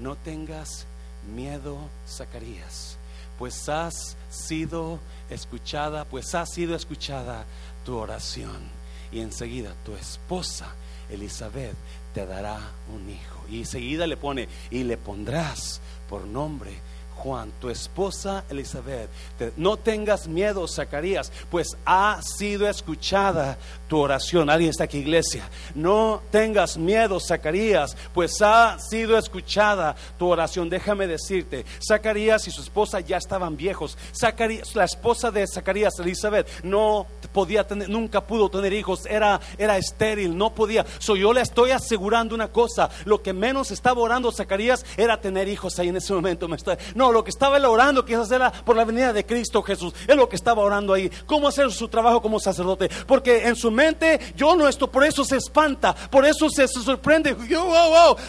no 0.00 0.16
tengas 0.16 0.86
miedo, 1.34 1.78
Zacarías, 2.08 2.96
pues 3.38 3.68
has 3.68 4.16
sido 4.30 4.98
escuchada, 5.30 6.04
pues 6.04 6.34
ha 6.34 6.46
sido 6.46 6.74
escuchada 6.74 7.44
tu 7.84 7.96
oración. 7.96 8.76
Y 9.12 9.20
enseguida 9.20 9.72
tu 9.84 9.94
esposa, 9.94 10.74
Elizabeth, 11.10 11.74
te 12.12 12.26
dará 12.26 12.58
un 12.92 13.08
hijo. 13.08 13.44
Y 13.48 13.60
enseguida 13.60 14.06
le 14.06 14.16
pone, 14.16 14.48
y 14.70 14.84
le 14.84 14.96
pondrás 14.96 15.80
por 16.08 16.26
nombre 16.26 16.80
Juan, 17.18 17.52
tu 17.60 17.68
esposa 17.68 18.44
Elizabeth. 18.48 19.10
no 19.56 19.76
tengas 19.76 20.28
miedo, 20.28 20.66
Zacarías, 20.68 21.32
pues 21.50 21.76
ha 21.84 22.20
sido 22.22 22.68
escuchada 22.68 23.58
tu 23.88 23.98
oración. 23.98 24.48
Alguien 24.48 24.70
está 24.70 24.84
aquí, 24.84 24.98
iglesia. 24.98 25.48
No 25.74 26.22
tengas 26.30 26.76
miedo, 26.76 27.18
Zacarías, 27.18 27.96
pues 28.14 28.40
ha 28.40 28.78
sido 28.78 29.18
escuchada 29.18 29.96
tu 30.16 30.28
oración. 30.28 30.70
Déjame 30.70 31.08
decirte, 31.08 31.64
Zacarías 31.86 32.46
y 32.46 32.52
su 32.52 32.62
esposa 32.62 33.00
ya 33.00 33.16
estaban 33.16 33.56
viejos. 33.56 33.98
Zacarías, 34.18 34.76
la 34.76 34.84
esposa 34.84 35.32
de 35.32 35.44
Zacarías, 35.46 35.98
Elizabeth, 35.98 36.48
no 36.62 37.06
podía 37.32 37.66
tener, 37.66 37.88
nunca 37.88 38.24
pudo 38.24 38.48
tener 38.48 38.72
hijos, 38.72 39.06
era, 39.06 39.40
era 39.58 39.76
estéril, 39.76 40.36
no 40.36 40.54
podía. 40.54 40.86
So, 41.00 41.16
yo 41.16 41.32
le 41.32 41.40
estoy 41.40 41.72
asegurando 41.72 42.34
una 42.34 42.48
cosa, 42.48 42.90
lo 43.04 43.22
que 43.22 43.32
menos 43.32 43.72
estaba 43.72 44.00
orando 44.00 44.30
Zacarías 44.30 44.86
era 44.96 45.20
tener 45.20 45.48
hijos 45.48 45.78
ahí 45.80 45.88
en 45.88 45.96
ese 45.96 46.12
momento. 46.12 46.46
Me 46.46 46.58
no, 46.94 47.07
lo 47.12 47.24
que 47.24 47.30
estaba 47.30 47.58
orando 47.68 48.04
quizás 48.04 48.30
era 48.30 48.50
por 48.50 48.76
la 48.76 48.84
venida 48.84 49.12
de 49.12 49.24
Cristo 49.24 49.62
Jesús. 49.62 49.92
Es 50.06 50.16
lo 50.16 50.28
que 50.28 50.36
estaba 50.36 50.62
orando 50.62 50.92
ahí. 50.92 51.10
¿Cómo 51.26 51.48
hacer 51.48 51.70
su 51.70 51.88
trabajo 51.88 52.20
como 52.22 52.40
sacerdote? 52.40 52.88
Porque 53.06 53.46
en 53.46 53.56
su 53.56 53.70
mente 53.70 54.20
yo 54.36 54.56
no 54.56 54.68
estoy, 54.68 54.88
por 54.88 55.04
eso 55.04 55.24
se 55.24 55.36
espanta, 55.36 55.94
por 55.94 56.24
eso 56.24 56.48
se, 56.50 56.68
sorprende. 56.68 57.36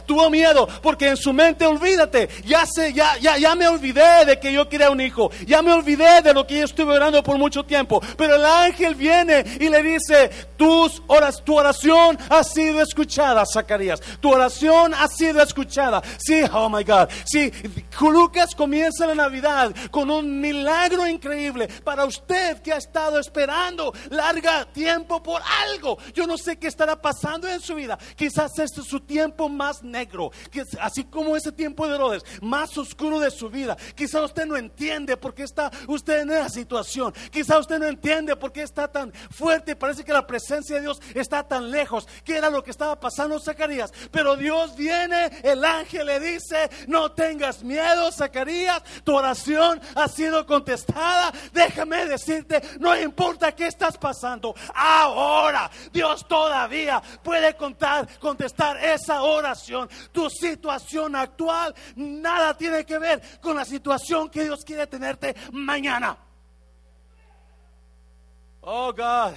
Tuvo 0.05 0.29
miedo, 0.29 0.67
porque 0.81 1.09
en 1.09 1.17
su 1.17 1.33
mente 1.33 1.65
olvídate, 1.65 2.29
ya 2.45 2.65
sé, 2.65 2.93
ya, 2.93 3.17
ya, 3.17 3.37
ya 3.37 3.55
me 3.55 3.67
olvidé 3.67 4.25
de 4.25 4.39
que 4.39 4.51
yo 4.51 4.67
quería 4.67 4.89
un 4.89 5.01
hijo, 5.01 5.31
ya 5.45 5.61
me 5.61 5.73
olvidé 5.73 6.21
de 6.21 6.33
lo 6.33 6.45
que 6.45 6.59
yo 6.59 6.65
estuve 6.65 6.95
orando 6.95 7.23
por 7.23 7.37
mucho 7.37 7.63
tiempo. 7.63 8.01
Pero 8.17 8.35
el 8.35 8.45
ángel 8.45 8.95
viene 8.95 9.45
y 9.59 9.69
le 9.69 9.83
dice, 9.83 10.29
tus 10.57 11.01
horas, 11.07 11.43
tu 11.43 11.57
oración 11.57 12.17
ha 12.29 12.43
sido 12.43 12.81
escuchada, 12.81 13.43
Zacarías. 13.45 14.01
Tu 14.19 14.29
oración 14.31 14.93
ha 14.93 15.07
sido 15.07 15.41
escuchada. 15.41 16.01
Sí, 16.17 16.41
oh 16.53 16.69
my 16.69 16.83
God. 16.83 17.09
Sí, 17.25 17.51
Lucas 18.19 18.55
comienza 18.69 19.07
la 19.07 19.15
Navidad 19.15 19.75
con 19.89 20.11
un 20.11 20.39
milagro 20.39 21.07
increíble 21.07 21.67
para 21.83 22.05
usted 22.05 22.61
que 22.61 22.71
ha 22.71 22.77
estado 22.77 23.17
esperando 23.17 23.91
larga 24.11 24.63
tiempo 24.71 25.23
por 25.23 25.41
algo. 25.67 25.97
Yo 26.13 26.27
no 26.27 26.37
sé 26.37 26.59
qué 26.59 26.67
estará 26.67 27.01
pasando 27.01 27.47
en 27.47 27.61
su 27.61 27.73
vida. 27.73 27.97
Quizás 28.15 28.59
este 28.59 28.81
es 28.81 28.87
su 28.87 28.99
tiempo 28.99 29.49
más 29.49 29.81
negro, 29.81 30.31
así 30.79 31.03
como 31.05 31.35
ese 31.35 31.51
tiempo 31.51 31.87
de 31.87 31.95
Herodes, 31.95 32.23
más 32.43 32.77
oscuro 32.77 33.19
de 33.19 33.31
su 33.31 33.49
vida. 33.49 33.75
Quizás 33.95 34.23
usted 34.23 34.45
no 34.45 34.55
entiende 34.55 35.17
por 35.17 35.33
qué 35.33 35.41
está 35.41 35.71
usted 35.87 36.19
en 36.19 36.29
esa 36.29 36.49
situación. 36.49 37.11
Quizás 37.31 37.61
usted 37.61 37.79
no 37.79 37.87
entiende 37.87 38.35
por 38.35 38.51
qué 38.51 38.61
está 38.61 38.87
tan 38.87 39.11
fuerte. 39.31 39.75
Parece 39.75 40.03
que 40.03 40.13
la 40.13 40.27
presencia 40.27 40.75
de 40.75 40.83
Dios 40.83 41.01
está 41.15 41.41
tan 41.41 41.71
lejos. 41.71 42.07
¿Qué 42.23 42.37
era 42.37 42.51
lo 42.51 42.63
que 42.63 42.69
estaba 42.69 42.99
pasando 42.99 43.39
Zacarías? 43.39 43.91
Pero 44.11 44.35
Dios 44.35 44.75
viene, 44.75 45.31
el 45.41 45.65
ángel 45.65 46.05
le 46.05 46.19
dice, 46.19 46.69
no 46.87 47.13
tengas 47.13 47.63
miedo, 47.63 48.11
Zacarías, 48.11 48.58
tu 49.03 49.15
oración 49.15 49.79
ha 49.95 50.07
sido 50.07 50.45
contestada. 50.45 51.31
Déjame 51.53 52.05
decirte, 52.05 52.61
no 52.79 52.95
importa 52.99 53.53
qué 53.53 53.67
estás 53.67 53.97
pasando, 53.97 54.55
ahora 54.73 55.69
Dios 55.91 56.27
todavía 56.27 57.01
puede 57.23 57.55
contar, 57.55 58.07
contestar 58.19 58.77
esa 58.83 59.21
oración. 59.21 59.89
Tu 60.11 60.29
situación 60.29 61.15
actual 61.15 61.73
nada 61.95 62.55
tiene 62.57 62.85
que 62.85 62.97
ver 62.99 63.21
con 63.41 63.55
la 63.55 63.65
situación 63.65 64.29
que 64.29 64.43
Dios 64.43 64.63
quiere 64.65 64.87
tenerte 64.87 65.35
mañana. 65.51 66.17
Oh 68.61 68.93
God. 68.93 69.33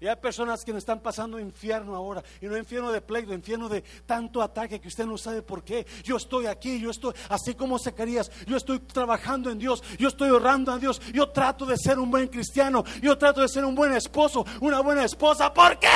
Y 0.00 0.06
hay 0.06 0.16
personas 0.16 0.64
que 0.64 0.70
están 0.70 1.00
pasando 1.00 1.38
infierno 1.38 1.94
ahora. 1.94 2.24
Y 2.40 2.46
no 2.46 2.56
infierno 2.56 2.90
de 2.90 3.02
pleito, 3.02 3.34
infierno 3.34 3.68
de 3.68 3.82
tanto 4.06 4.40
ataque 4.40 4.80
que 4.80 4.88
usted 4.88 5.04
no 5.04 5.18
sabe 5.18 5.42
por 5.42 5.62
qué. 5.62 5.86
Yo 6.02 6.16
estoy 6.16 6.46
aquí, 6.46 6.80
yo 6.80 6.90
estoy 6.90 7.12
así 7.28 7.54
como 7.54 7.78
Zacarías. 7.78 8.30
Yo 8.46 8.56
estoy 8.56 8.78
trabajando 8.80 9.50
en 9.50 9.58
Dios. 9.58 9.82
Yo 9.98 10.08
estoy 10.08 10.30
orando 10.30 10.72
a 10.72 10.78
Dios. 10.78 11.02
Yo 11.12 11.28
trato 11.28 11.66
de 11.66 11.76
ser 11.76 11.98
un 11.98 12.10
buen 12.10 12.28
cristiano. 12.28 12.82
Yo 13.02 13.18
trato 13.18 13.42
de 13.42 13.48
ser 13.48 13.62
un 13.62 13.74
buen 13.74 13.92
esposo, 13.92 14.46
una 14.62 14.80
buena 14.80 15.04
esposa. 15.04 15.52
¿Por 15.52 15.78
qué? 15.78 15.88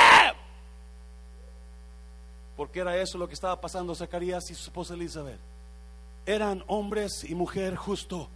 Porque 2.55 2.81
era 2.81 2.95
eso 2.97 3.17
lo 3.17 3.27
que 3.27 3.33
estaba 3.33 3.59
pasando 3.59 3.95
Zacarías 3.95 4.51
y 4.51 4.53
su 4.53 4.65
esposa 4.65 4.93
Elizabeth. 4.93 5.39
Eran 6.27 6.63
hombres 6.67 7.23
y 7.27 7.33
mujer 7.33 7.75
justo. 7.75 8.29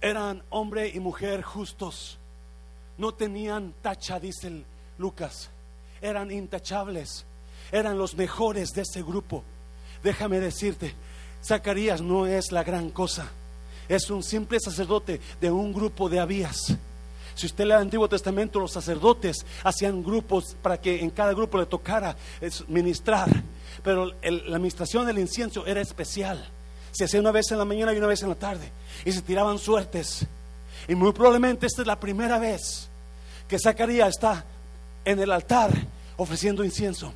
Eran 0.00 0.42
hombre 0.50 0.90
y 0.92 0.98
mujer 0.98 1.42
justos. 1.42 2.18
No 2.98 3.14
tenían 3.14 3.72
tacha, 3.80 4.18
dice 4.18 4.48
el 4.48 4.64
Lucas, 5.00 5.48
eran 6.02 6.30
intachables, 6.30 7.24
eran 7.72 7.96
los 7.96 8.14
mejores 8.14 8.72
de 8.72 8.82
ese 8.82 9.02
grupo. 9.02 9.42
Déjame 10.02 10.40
decirte, 10.40 10.94
Zacarías 11.42 12.02
no 12.02 12.26
es 12.26 12.52
la 12.52 12.62
gran 12.62 12.90
cosa, 12.90 13.26
es 13.88 14.10
un 14.10 14.22
simple 14.22 14.60
sacerdote 14.60 15.18
de 15.40 15.50
un 15.50 15.72
grupo 15.72 16.10
de 16.10 16.20
Abías. 16.20 16.76
Si 17.34 17.46
usted 17.46 17.64
lee 17.64 17.72
el 17.72 17.78
Antiguo 17.78 18.10
Testamento, 18.10 18.60
los 18.60 18.72
sacerdotes 18.72 19.46
hacían 19.64 20.02
grupos 20.02 20.54
para 20.60 20.78
que 20.78 21.00
en 21.00 21.08
cada 21.08 21.32
grupo 21.32 21.56
le 21.56 21.64
tocara 21.64 22.14
ministrar, 22.68 23.30
pero 23.82 24.04
la 24.22 24.56
administración 24.56 25.06
del 25.06 25.18
incienso 25.18 25.66
era 25.66 25.80
especial. 25.80 26.46
Se 26.92 27.04
hacía 27.04 27.20
una 27.20 27.32
vez 27.32 27.50
en 27.50 27.58
la 27.58 27.64
mañana 27.64 27.94
y 27.94 27.96
una 27.96 28.06
vez 28.06 28.22
en 28.22 28.28
la 28.28 28.34
tarde, 28.34 28.70
y 29.06 29.12
se 29.12 29.22
tiraban 29.22 29.58
suertes. 29.58 30.26
Y 30.88 30.94
muy 30.94 31.12
probablemente 31.12 31.66
esta 31.66 31.80
es 31.80 31.86
la 31.86 31.98
primera 31.98 32.38
vez 32.38 32.90
que 33.48 33.58
Zacarías 33.58 34.10
está 34.10 34.44
en 35.04 35.18
el 35.18 35.30
altar 35.32 35.72
ofreciendo 36.16 36.64
incienso. 36.64 37.12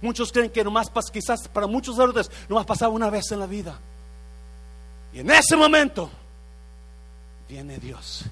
Muchos 0.00 0.32
creen 0.32 0.50
que 0.50 0.62
nomás 0.62 0.90
quizás 1.12 1.48
para 1.48 1.66
muchos 1.66 1.96
sacerdotes 1.96 2.30
nomás 2.48 2.66
pasaba 2.66 2.92
una 2.92 3.10
vez 3.10 3.30
en 3.32 3.40
la 3.40 3.46
vida. 3.46 3.78
Y 5.12 5.20
en 5.20 5.30
ese 5.30 5.56
momento 5.56 6.10
viene 7.48 7.78
Dios. 7.78 8.24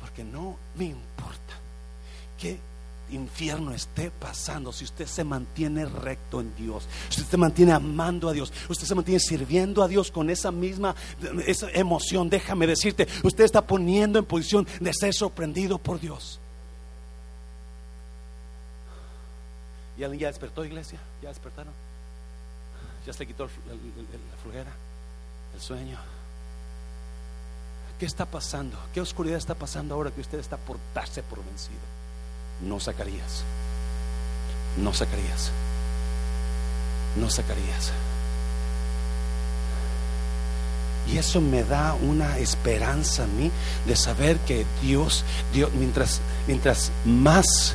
Porque 0.00 0.24
no 0.24 0.56
me 0.74 0.86
importa 0.86 1.54
que 2.38 2.58
infierno 3.10 3.72
esté 3.72 4.10
pasando, 4.10 4.72
si 4.72 4.84
usted 4.84 5.06
se 5.06 5.24
mantiene 5.24 5.84
recto 5.84 6.40
en 6.40 6.54
Dios, 6.56 6.88
si 7.08 7.20
usted 7.20 7.32
se 7.32 7.36
mantiene 7.36 7.72
amando 7.72 8.28
a 8.28 8.32
Dios, 8.32 8.52
usted 8.68 8.86
se 8.86 8.94
mantiene 8.94 9.20
sirviendo 9.20 9.82
a 9.82 9.88
Dios 9.88 10.10
con 10.10 10.30
esa 10.30 10.50
misma 10.50 10.94
esa 11.46 11.70
emoción, 11.70 12.30
déjame 12.30 12.66
decirte, 12.66 13.06
usted 13.22 13.44
está 13.44 13.66
poniendo 13.66 14.18
en 14.18 14.24
posición 14.24 14.66
de 14.80 14.92
ser 14.94 15.12
sorprendido 15.14 15.78
por 15.78 16.00
Dios. 16.00 16.40
¿Y 19.96 20.04
alguien 20.04 20.20
ya 20.20 20.26
despertó, 20.28 20.64
iglesia? 20.64 20.98
¿Ya 21.22 21.28
despertaron? 21.28 21.72
¿Ya 23.06 23.12
se 23.12 23.26
quitó 23.26 23.44
la 23.44 24.36
flujera, 24.42 24.72
el 25.54 25.60
sueño? 25.60 25.98
¿Qué 27.98 28.06
está 28.06 28.26
pasando? 28.26 28.76
¿Qué 28.92 29.00
oscuridad 29.00 29.38
está 29.38 29.54
pasando 29.54 29.94
ahora 29.94 30.10
que 30.10 30.20
usted 30.20 30.38
está 30.38 30.56
por 30.56 30.78
darse 30.94 31.22
por 31.22 31.44
vencido? 31.44 31.78
No 32.62 32.80
sacarías. 32.80 33.44
No 34.76 34.94
sacarías. 34.94 35.50
No 37.16 37.28
sacarías. 37.28 37.92
Y 41.10 41.18
eso 41.18 41.40
me 41.40 41.64
da 41.64 41.94
una 41.94 42.38
esperanza 42.38 43.24
a 43.24 43.26
mí 43.26 43.50
de 43.86 43.96
saber 43.96 44.38
que 44.38 44.64
Dios, 44.80 45.24
Dios 45.52 45.70
mientras, 45.74 46.20
mientras 46.46 46.92
más, 47.04 47.74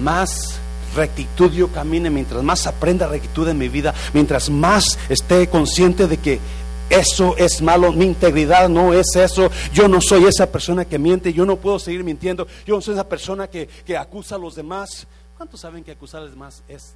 más 0.00 0.56
rectitud 0.94 1.52
yo 1.52 1.68
camine, 1.68 2.08
mientras 2.08 2.42
más 2.42 2.66
aprenda 2.66 3.06
rectitud 3.06 3.46
en 3.48 3.58
mi 3.58 3.68
vida, 3.68 3.94
mientras 4.14 4.48
más 4.48 4.98
esté 5.08 5.48
consciente 5.48 6.06
de 6.06 6.16
que 6.16 6.40
eso 6.90 7.36
es 7.36 7.62
malo, 7.62 7.92
mi 7.92 8.04
integridad 8.04 8.68
no 8.68 8.92
es 8.92 9.16
eso, 9.16 9.50
yo 9.72 9.88
no 9.88 10.00
soy 10.00 10.24
esa 10.24 10.50
persona 10.50 10.84
que 10.84 10.98
miente, 10.98 11.32
yo 11.32 11.46
no 11.46 11.56
puedo 11.56 11.78
seguir 11.78 12.04
mintiendo, 12.04 12.46
yo 12.66 12.76
no 12.76 12.80
soy 12.80 12.94
esa 12.94 13.08
persona 13.08 13.48
que, 13.48 13.66
que 13.66 13.96
acusa 13.96 14.34
a 14.36 14.38
los 14.38 14.54
demás. 14.54 15.06
¿Cuántos 15.36 15.60
saben 15.60 15.82
que 15.82 15.92
acusar 15.92 16.20
a 16.20 16.24
los 16.24 16.32
demás 16.32 16.62
es 16.68 16.94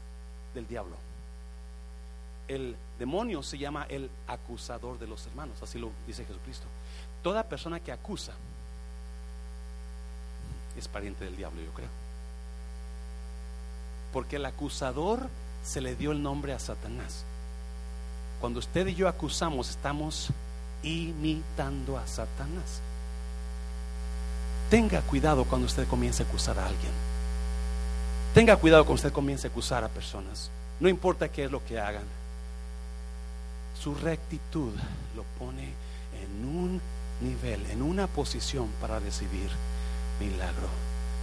del 0.55 0.67
diablo? 0.69 0.97
El 2.47 2.77
demonio 2.99 3.43
se 3.43 3.59
llama 3.59 3.87
el 3.89 4.11
acusador 4.27 4.99
de 4.99 5.07
los 5.07 5.27
hermanos, 5.27 5.57
así 5.63 5.79
lo 5.79 5.91
dice 6.07 6.25
Jesucristo. 6.25 6.67
Toda 7.23 7.43
persona 7.43 7.81
que 7.81 7.93
acusa 7.93 8.33
es 10.77 10.89
pariente 10.89 11.25
del 11.25 11.37
diablo, 11.37 11.61
yo 11.61 11.73
creo. 11.73 11.89
Porque 14.13 14.37
el 14.37 14.47
acusador 14.47 15.29
se 15.65 15.81
le 15.81 15.97
dio 15.97 16.13
el 16.13 16.23
nombre 16.23 16.53
a 16.53 16.59
Satanás. 16.59 17.25
Cuando 18.41 18.61
usted 18.61 18.87
y 18.87 18.95
yo 18.95 19.09
acusamos, 19.09 19.71
estamos 19.71 20.29
imitando 20.83 21.99
a 21.99 22.07
Satanás. 22.07 22.81
Tenga 24.71 25.01
cuidado 25.03 25.45
cuando 25.45 25.67
usted 25.67 25.89
comience 25.89 26.23
a 26.23 26.27
acusar 26.27 26.59
a 26.59 26.67
alguien. 26.67 26.93
Tenga 28.35 28.57
cuidado 28.57 28.85
cuando 28.85 28.97
usted 28.97 29.13
comience 29.13 29.47
a 29.47 29.51
acusar 29.51 29.83
a 29.83 29.89
personas. 29.89 30.51
No 30.79 30.89
importa 30.89 31.29
qué 31.29 31.45
es 31.45 31.51
lo 31.51 31.65
que 31.65 31.81
hagan. 31.81 32.05
Su 33.83 33.95
rectitud 33.95 34.73
lo 35.17 35.25
pone 35.39 35.73
en 36.23 36.45
un 36.45 36.81
nivel, 37.21 37.65
en 37.71 37.83
una 37.83 38.07
posición 38.07 38.69
para 38.81 38.99
recibir 38.99 39.51
milagro, 40.21 40.69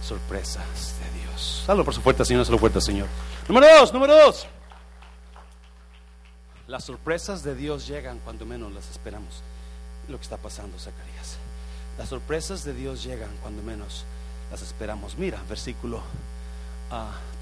sorpresas 0.02 0.94
de 1.00 1.20
Dios. 1.20 1.62
Salvo 1.66 1.84
por 1.84 1.94
su 1.94 2.00
fuerte, 2.00 2.24
Señor, 2.24 2.44
su 2.44 2.58
fuerte, 2.58 2.80
Señor. 2.80 3.08
Número 3.48 3.66
dos, 3.78 3.92
número 3.92 4.14
dos. 4.16 4.46
Las 6.68 6.84
sorpresas 6.84 7.44
de 7.44 7.54
Dios 7.54 7.86
llegan 7.86 8.18
cuando 8.24 8.44
menos 8.44 8.72
las 8.72 8.90
esperamos. 8.90 9.42
Lo 10.08 10.16
que 10.16 10.24
está 10.24 10.36
pasando, 10.36 10.78
Zacarías. 10.78 11.36
Las 11.96 12.08
sorpresas 12.08 12.64
de 12.64 12.74
Dios 12.74 13.04
llegan 13.04 13.30
cuando 13.40 13.62
menos 13.62 14.04
las 14.50 14.62
esperamos. 14.62 15.16
Mira, 15.16 15.40
versículo 15.48 16.02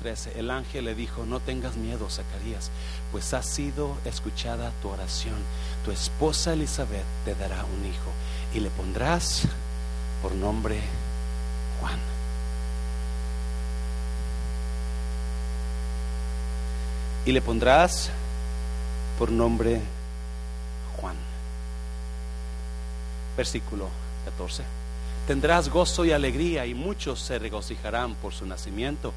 13. 0.02 0.30
Ah, 0.30 0.38
El 0.38 0.50
ángel 0.50 0.84
le 0.84 0.94
dijo, 0.94 1.24
no 1.24 1.40
tengas 1.40 1.76
miedo, 1.76 2.08
Zacarías, 2.10 2.70
pues 3.12 3.32
ha 3.32 3.42
sido 3.42 3.96
escuchada 4.04 4.72
tu 4.82 4.88
oración. 4.88 5.37
Tu 5.87 5.90
esposa 5.90 6.52
Elizabeth 6.52 7.04
te 7.24 7.34
dará 7.34 7.64
un 7.64 7.87
hijo 7.87 8.10
y 8.54 8.60
le 8.60 8.70
pondrás 8.70 9.42
por 10.20 10.32
nombre 10.34 10.80
Juan. 11.80 11.98
Y 17.26 17.32
le 17.32 17.40
pondrás 17.40 18.10
por 19.18 19.31
nombre 19.31 19.81
Juan. 20.96 21.16
Versículo 23.37 23.88
14. 24.24 24.62
Tendrás 25.27 25.68
gozo 25.68 26.05
y 26.05 26.12
alegría 26.12 26.66
y 26.66 26.74
muchos 26.74 27.20
se 27.20 27.38
regocijarán 27.38 28.14
por 28.16 28.35
su 28.35 28.46
nacimiento, 28.46 29.12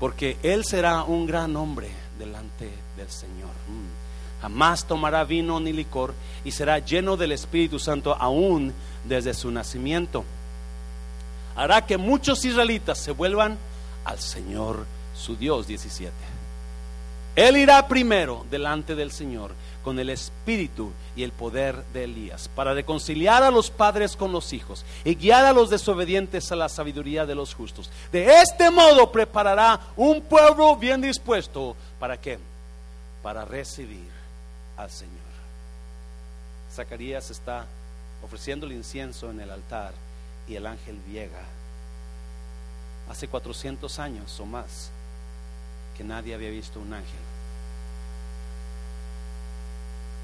porque 0.00 0.36
él 0.42 0.64
será 0.64 1.02
un 1.04 1.26
gran 1.26 1.56
hombre 1.56 1.90
delante 2.18 2.70
del 2.96 3.10
Señor. 3.10 3.50
Mm. 3.68 4.42
Jamás 4.42 4.84
tomará 4.84 5.24
vino 5.24 5.60
ni 5.60 5.72
licor 5.72 6.14
y 6.44 6.50
será 6.52 6.78
lleno 6.78 7.16
del 7.16 7.32
Espíritu 7.32 7.78
Santo 7.78 8.14
aún 8.14 8.72
desde 9.04 9.34
su 9.34 9.50
nacimiento. 9.50 10.24
Hará 11.56 11.86
que 11.86 11.96
muchos 11.98 12.44
israelitas 12.44 12.98
se 12.98 13.12
vuelvan 13.12 13.56
al 14.04 14.18
Señor 14.18 14.86
su 15.14 15.36
Dios 15.36 15.66
17 15.66 16.33
él 17.36 17.56
irá 17.56 17.88
primero 17.88 18.46
delante 18.50 18.94
del 18.94 19.10
Señor 19.10 19.52
con 19.82 19.98
el 19.98 20.08
espíritu 20.10 20.92
y 21.14 21.22
el 21.24 21.32
poder 21.32 21.84
de 21.92 22.04
Elías 22.04 22.48
para 22.48 22.72
reconciliar 22.72 23.42
a 23.42 23.50
los 23.50 23.70
padres 23.70 24.16
con 24.16 24.32
los 24.32 24.52
hijos 24.52 24.84
y 25.04 25.14
guiar 25.14 25.44
a 25.44 25.52
los 25.52 25.68
desobedientes 25.68 26.50
a 26.50 26.56
la 26.56 26.68
sabiduría 26.68 27.26
de 27.26 27.34
los 27.34 27.54
justos. 27.54 27.90
De 28.10 28.40
este 28.40 28.70
modo 28.70 29.12
preparará 29.12 29.78
un 29.96 30.22
pueblo 30.22 30.76
bien 30.76 31.00
dispuesto. 31.00 31.76
¿Para 31.98 32.18
qué? 32.20 32.38
Para 33.22 33.44
recibir 33.44 34.10
al 34.76 34.90
Señor. 34.90 35.14
Zacarías 36.72 37.30
está 37.30 37.66
ofreciendo 38.22 38.66
el 38.66 38.72
incienso 38.72 39.30
en 39.30 39.40
el 39.40 39.50
altar 39.50 39.92
y 40.48 40.56
el 40.56 40.66
ángel 40.66 40.98
llega. 41.10 41.42
Hace 43.10 43.28
400 43.28 43.98
años 43.98 44.40
o 44.40 44.46
más 44.46 44.90
que 45.96 46.04
nadie 46.04 46.34
había 46.34 46.50
visto 46.50 46.80
un 46.80 46.92
ángel. 46.92 47.20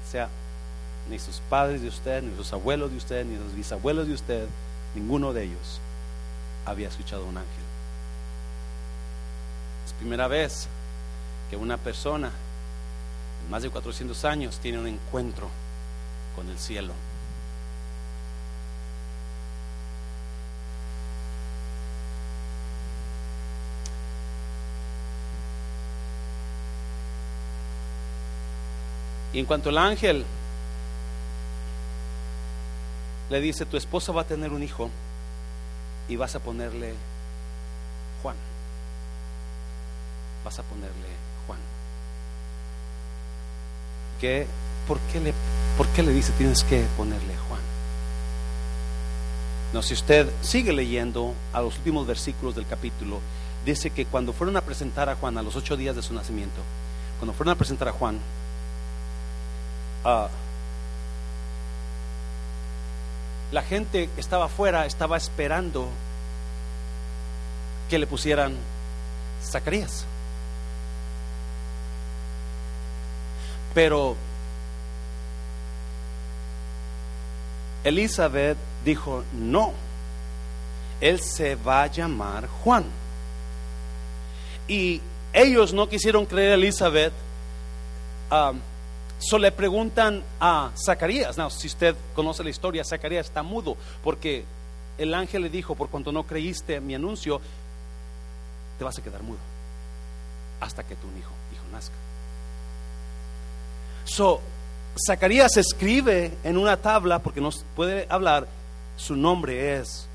sea, 0.11 0.29
ni 1.09 1.19
sus 1.19 1.41
padres 1.49 1.81
de 1.81 1.87
usted, 1.87 2.21
ni 2.21 2.35
sus 2.35 2.51
abuelos 2.53 2.91
de 2.91 2.97
usted, 2.97 3.25
ni 3.25 3.37
los 3.37 3.55
bisabuelos 3.55 4.07
de 4.07 4.13
usted, 4.13 4.47
ninguno 4.95 5.33
de 5.33 5.43
ellos 5.43 5.79
había 6.65 6.89
escuchado 6.89 7.25
un 7.25 7.37
ángel. 7.37 7.63
Es 9.85 9.93
primera 9.93 10.27
vez 10.27 10.67
que 11.49 11.57
una 11.57 11.77
persona 11.77 12.31
en 13.43 13.51
más 13.51 13.63
de 13.63 13.69
400 13.69 14.25
años 14.25 14.59
tiene 14.59 14.79
un 14.79 14.87
encuentro 14.87 15.49
con 16.35 16.49
el 16.49 16.57
cielo. 16.59 16.93
Y 29.33 29.39
en 29.39 29.45
cuanto 29.45 29.69
el 29.69 29.77
ángel 29.77 30.25
le 33.29 33.39
dice, 33.39 33.65
tu 33.65 33.77
esposa 33.77 34.11
va 34.11 34.21
a 34.21 34.27
tener 34.27 34.51
un 34.51 34.61
hijo 34.61 34.89
y 36.09 36.17
vas 36.17 36.35
a 36.35 36.39
ponerle 36.39 36.93
Juan. 38.21 38.35
Vas 40.43 40.59
a 40.59 40.63
ponerle 40.63 41.07
Juan. 41.47 41.59
¿Qué, 44.19 44.45
por, 44.87 44.99
qué 45.11 45.21
le, 45.21 45.33
¿Por 45.77 45.87
qué 45.87 46.03
le 46.03 46.11
dice 46.11 46.33
tienes 46.33 46.63
que 46.65 46.85
ponerle 46.97 47.35
Juan? 47.47 47.61
No, 49.73 49.81
si 49.81 49.93
usted 49.93 50.29
sigue 50.41 50.73
leyendo 50.73 51.33
a 51.53 51.61
los 51.61 51.77
últimos 51.77 52.05
versículos 52.05 52.55
del 52.55 52.67
capítulo, 52.67 53.21
dice 53.65 53.91
que 53.91 54.05
cuando 54.05 54.33
fueron 54.33 54.57
a 54.57 54.61
presentar 54.61 55.07
a 55.07 55.15
Juan 55.15 55.37
a 55.37 55.43
los 55.43 55.55
ocho 55.55 55.77
días 55.77 55.95
de 55.95 56.01
su 56.01 56.13
nacimiento, 56.13 56.61
cuando 57.19 57.33
fueron 57.33 57.53
a 57.53 57.57
presentar 57.57 57.87
a 57.87 57.93
Juan, 57.93 58.19
Ah, 60.03 60.29
la 63.51 63.61
gente 63.61 64.09
que 64.09 64.21
estaba 64.21 64.45
afuera 64.45 64.85
estaba 64.85 65.17
esperando 65.17 65.87
que 67.89 67.99
le 67.99 68.07
pusieran 68.07 68.55
Zacarías. 69.43 70.05
Pero 73.73 74.15
Elizabeth 77.83 78.57
dijo, 78.85 79.23
no, 79.33 79.73
él 80.99 81.19
se 81.19 81.55
va 81.55 81.83
a 81.83 81.87
llamar 81.87 82.47
Juan. 82.47 82.85
Y 84.67 85.01
ellos 85.33 85.73
no 85.73 85.89
quisieron 85.89 86.25
creer 86.25 86.51
a 86.51 86.55
Elizabeth. 86.55 87.13
Ah, 88.29 88.53
So 89.21 89.37
le 89.37 89.51
preguntan 89.51 90.23
a 90.39 90.71
Zacarías, 90.75 91.37
no, 91.37 91.49
si 91.51 91.67
usted 91.67 91.95
conoce 92.15 92.43
la 92.43 92.49
historia, 92.49 92.83
Zacarías 92.83 93.27
está 93.27 93.43
mudo 93.43 93.77
porque 94.03 94.45
el 94.97 95.13
ángel 95.13 95.43
le 95.43 95.49
dijo, 95.49 95.75
por 95.75 95.89
cuanto 95.89 96.11
no 96.11 96.23
creíste 96.23 96.81
mi 96.81 96.95
anuncio, 96.95 97.39
te 98.79 98.83
vas 98.83 98.97
a 98.97 99.03
quedar 99.03 99.21
mudo 99.21 99.37
hasta 100.59 100.83
que 100.83 100.95
tu 100.95 101.07
hijo, 101.19 101.31
hijo 101.53 101.63
nazca. 101.71 101.93
So, 104.05 104.41
Zacarías 105.05 105.55
escribe 105.55 106.33
en 106.43 106.57
una 106.57 106.77
tabla, 106.77 107.19
porque 107.19 107.41
no 107.41 107.51
puede 107.75 108.07
hablar, 108.09 108.47
su 108.97 109.15
nombre 109.15 109.77
es 109.77 110.07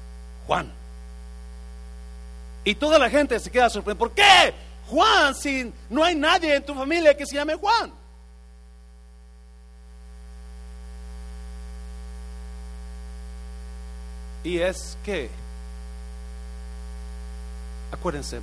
Juan. 0.49 0.71
Y 2.65 2.75
toda 2.75 2.99
la 2.99 3.09
gente 3.09 3.39
se 3.39 3.51
queda 3.51 3.71
sorprendida. 3.71 3.99
¿Por 3.99 4.13
qué? 4.13 4.53
Juan, 4.89 5.33
si 5.35 5.73
no 5.89 6.03
hay 6.03 6.17
nadie 6.17 6.57
en 6.57 6.67
tu 6.67 6.75
familia 6.75 7.17
que 7.17 7.25
se 7.25 7.37
llame 7.37 7.55
Juan. 7.55 7.93
Y 14.47 14.61
es 14.61 14.97
que, 15.05 15.29
acuérdense, 17.91 18.41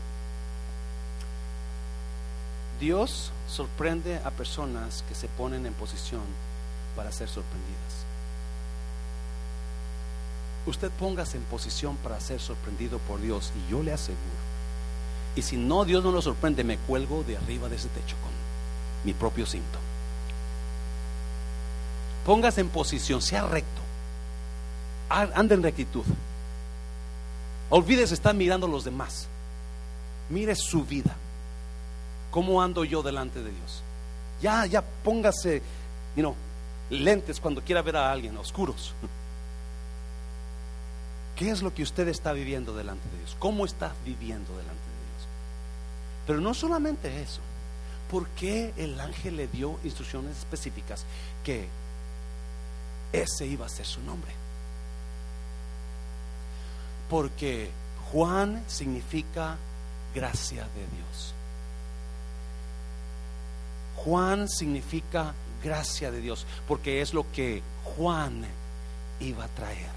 Dios 2.77 3.31
sorprende 3.47 4.17
a 4.17 4.29
personas 4.31 5.05
que 5.07 5.15
se 5.15 5.29
ponen 5.29 5.65
en 5.65 5.71
posición 5.71 6.19
para 6.97 7.09
ser 7.13 7.29
sorprendidas. 7.29 8.03
Usted 10.65 10.91
póngase 10.99 11.37
en 11.37 11.43
posición 11.43 11.95
para 11.95 12.19
ser 12.19 12.41
sorprendido 12.41 12.99
por 12.99 13.21
Dios 13.21 13.53
y 13.55 13.71
yo 13.71 13.81
le 13.81 13.93
aseguro. 13.93 14.19
Y 15.37 15.41
si 15.43 15.55
no, 15.55 15.85
Dios 15.85 16.03
no 16.03 16.11
lo 16.11 16.21
sorprende, 16.21 16.65
me 16.65 16.79
cuelgo 16.79 17.23
de 17.23 17.37
arriba 17.37 17.69
de 17.69 17.77
ese 17.77 17.87
techo 17.87 18.17
con 18.21 18.31
mi 19.05 19.13
propio 19.13 19.45
cinto. 19.45 19.79
Póngase 22.25 22.59
en 22.59 22.67
posición, 22.67 23.21
sea 23.21 23.47
recto. 23.47 23.72
Ande 25.13 25.53
en 25.53 25.63
rectitud. 25.63 26.03
Olvídese 27.69 28.15
estar 28.15 28.33
mirando 28.33 28.65
a 28.65 28.69
los 28.69 28.83
demás. 28.83 29.27
Mire 30.29 30.55
su 30.55 30.83
vida. 30.83 31.15
¿Cómo 32.31 32.63
ando 32.63 32.83
yo 32.83 33.03
delante 33.03 33.43
de 33.43 33.51
Dios? 33.51 33.83
Ya, 34.41 34.65
ya 34.65 34.81
póngase, 34.81 35.61
you 36.15 36.35
lentes 36.89 37.39
cuando 37.39 37.61
quiera 37.61 37.83
ver 37.83 37.95
a 37.95 38.11
alguien, 38.11 38.35
oscuros. 38.37 38.93
¿Qué 41.35 41.51
es 41.51 41.61
lo 41.61 41.73
que 41.73 41.83
usted 41.83 42.07
está 42.07 42.33
viviendo 42.33 42.75
delante 42.75 43.07
de 43.09 43.17
Dios? 43.19 43.35
¿Cómo 43.39 43.65
está 43.65 43.93
viviendo 44.03 44.51
delante 44.51 44.73
de 44.73 45.11
Dios? 45.11 45.27
Pero 46.25 46.41
no 46.41 46.53
solamente 46.53 47.21
eso. 47.21 47.41
¿Por 48.09 48.27
qué 48.29 48.73
el 48.77 48.99
ángel 48.99 49.37
le 49.37 49.47
dio 49.47 49.79
instrucciones 49.83 50.37
específicas 50.37 51.05
que 51.43 51.67
ese 53.11 53.45
iba 53.45 53.65
a 53.65 53.69
ser 53.69 53.85
su 53.85 54.01
nombre? 54.01 54.42
Porque 57.13 57.69
Juan 58.11 58.63
significa 58.65 59.55
gracia 60.15 60.63
de 60.63 60.81
Dios. 60.97 61.35
Juan 63.97 64.49
significa 64.49 65.35
gracia 65.63 66.09
de 66.09 66.21
Dios, 66.21 66.47
porque 66.67 67.03
es 67.03 67.13
lo 67.13 67.31
que 67.31 67.61
Juan 67.83 68.43
iba 69.19 69.43
a 69.43 69.47
traer. 69.49 69.91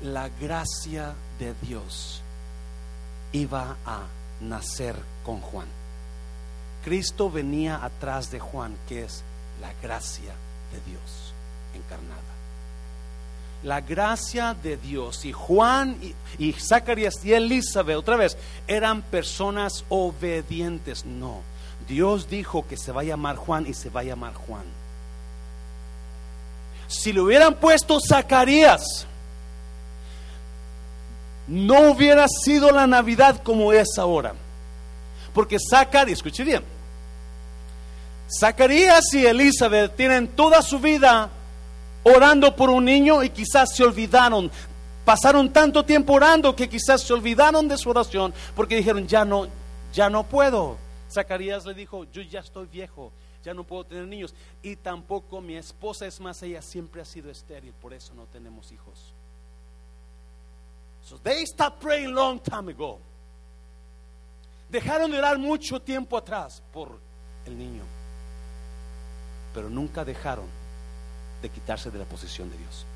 La 0.00 0.30
gracia 0.40 1.14
de 1.38 1.52
Dios 1.60 2.22
iba 3.32 3.76
a 3.84 4.04
nacer 4.40 4.96
con 5.22 5.42
Juan. 5.42 5.68
Cristo 6.82 7.30
venía 7.30 7.84
atrás 7.84 8.30
de 8.30 8.40
Juan, 8.40 8.74
que 8.88 9.04
es 9.04 9.22
la 9.60 9.74
gracia 9.82 10.32
de 10.72 10.90
Dios 10.90 11.34
encarnada. 11.74 12.35
La 13.62 13.80
gracia 13.80 14.54
de 14.54 14.76
Dios 14.76 15.24
y 15.24 15.32
Juan 15.32 15.98
y, 16.38 16.52
Zacarías 16.52 17.24
y 17.24 17.32
Elizabeth 17.32 17.96
otra 17.96 18.16
vez 18.16 18.36
eran 18.68 19.02
personas 19.02 19.84
obedientes, 19.88 21.04
no 21.04 21.42
Dios 21.88 22.28
dijo 22.28 22.66
que 22.66 22.76
se 22.76 22.92
va 22.92 23.02
a 23.02 23.04
llamar 23.04 23.36
Juan 23.36 23.66
y 23.66 23.74
se 23.74 23.90
va 23.90 24.00
a 24.00 24.04
llamar 24.04 24.34
Juan. 24.34 24.64
Si 26.88 27.12
le 27.12 27.20
hubieran 27.20 27.54
puesto 27.54 27.98
Zacarías, 28.00 29.06
no 31.46 31.90
hubiera 31.90 32.26
sido 32.28 32.70
la 32.70 32.86
Navidad 32.86 33.42
como 33.42 33.72
es 33.72 33.98
ahora. 33.98 34.34
Porque 35.32 35.58
Zacarías, 35.58 36.18
escuche 36.18 36.44
bien, 36.44 36.64
Zacarías 38.28 39.04
y 39.14 39.26
Elizabeth 39.26 39.94
tienen 39.94 40.28
toda 40.28 40.62
su 40.62 40.80
vida 40.80 41.30
orando 42.14 42.54
por 42.54 42.70
un 42.70 42.84
niño 42.84 43.22
y 43.22 43.30
quizás 43.30 43.74
se 43.74 43.82
olvidaron. 43.82 44.50
Pasaron 45.04 45.52
tanto 45.52 45.84
tiempo 45.84 46.14
orando 46.14 46.54
que 46.54 46.68
quizás 46.68 47.02
se 47.02 47.12
olvidaron 47.12 47.66
de 47.68 47.76
su 47.76 47.90
oración 47.90 48.32
porque 48.54 48.76
dijeron, 48.76 49.06
ya 49.06 49.24
no, 49.24 49.48
ya 49.92 50.08
no 50.08 50.24
puedo. 50.24 50.76
Zacarías 51.12 51.64
le 51.64 51.74
dijo, 51.74 52.04
yo 52.12 52.22
ya 52.22 52.40
estoy 52.40 52.66
viejo, 52.66 53.12
ya 53.44 53.54
no 53.54 53.64
puedo 53.64 53.84
tener 53.84 54.06
niños. 54.06 54.34
Y 54.62 54.76
tampoco 54.76 55.40
mi 55.40 55.56
esposa, 55.56 56.06
es 56.06 56.20
más, 56.20 56.42
ella 56.42 56.62
siempre 56.62 57.02
ha 57.02 57.04
sido 57.04 57.30
estéril, 57.30 57.72
por 57.72 57.92
eso 57.92 58.14
no 58.14 58.24
tenemos 58.26 58.70
hijos. 58.72 59.12
So 61.04 61.18
they 61.18 61.44
stopped 61.46 61.80
praying 61.80 62.12
long 62.12 62.40
time 62.40 62.70
ago. 62.72 62.98
Dejaron 64.68 65.10
de 65.10 65.18
orar 65.18 65.38
mucho 65.38 65.80
tiempo 65.80 66.16
atrás 66.16 66.62
por 66.72 66.98
el 67.46 67.56
niño, 67.56 67.84
pero 69.54 69.70
nunca 69.70 70.04
dejaron 70.04 70.65
de 71.42 71.48
quitarse 71.48 71.90
de 71.90 71.98
la 71.98 72.04
posición 72.04 72.50
de 72.50 72.58
Dios. 72.58 72.86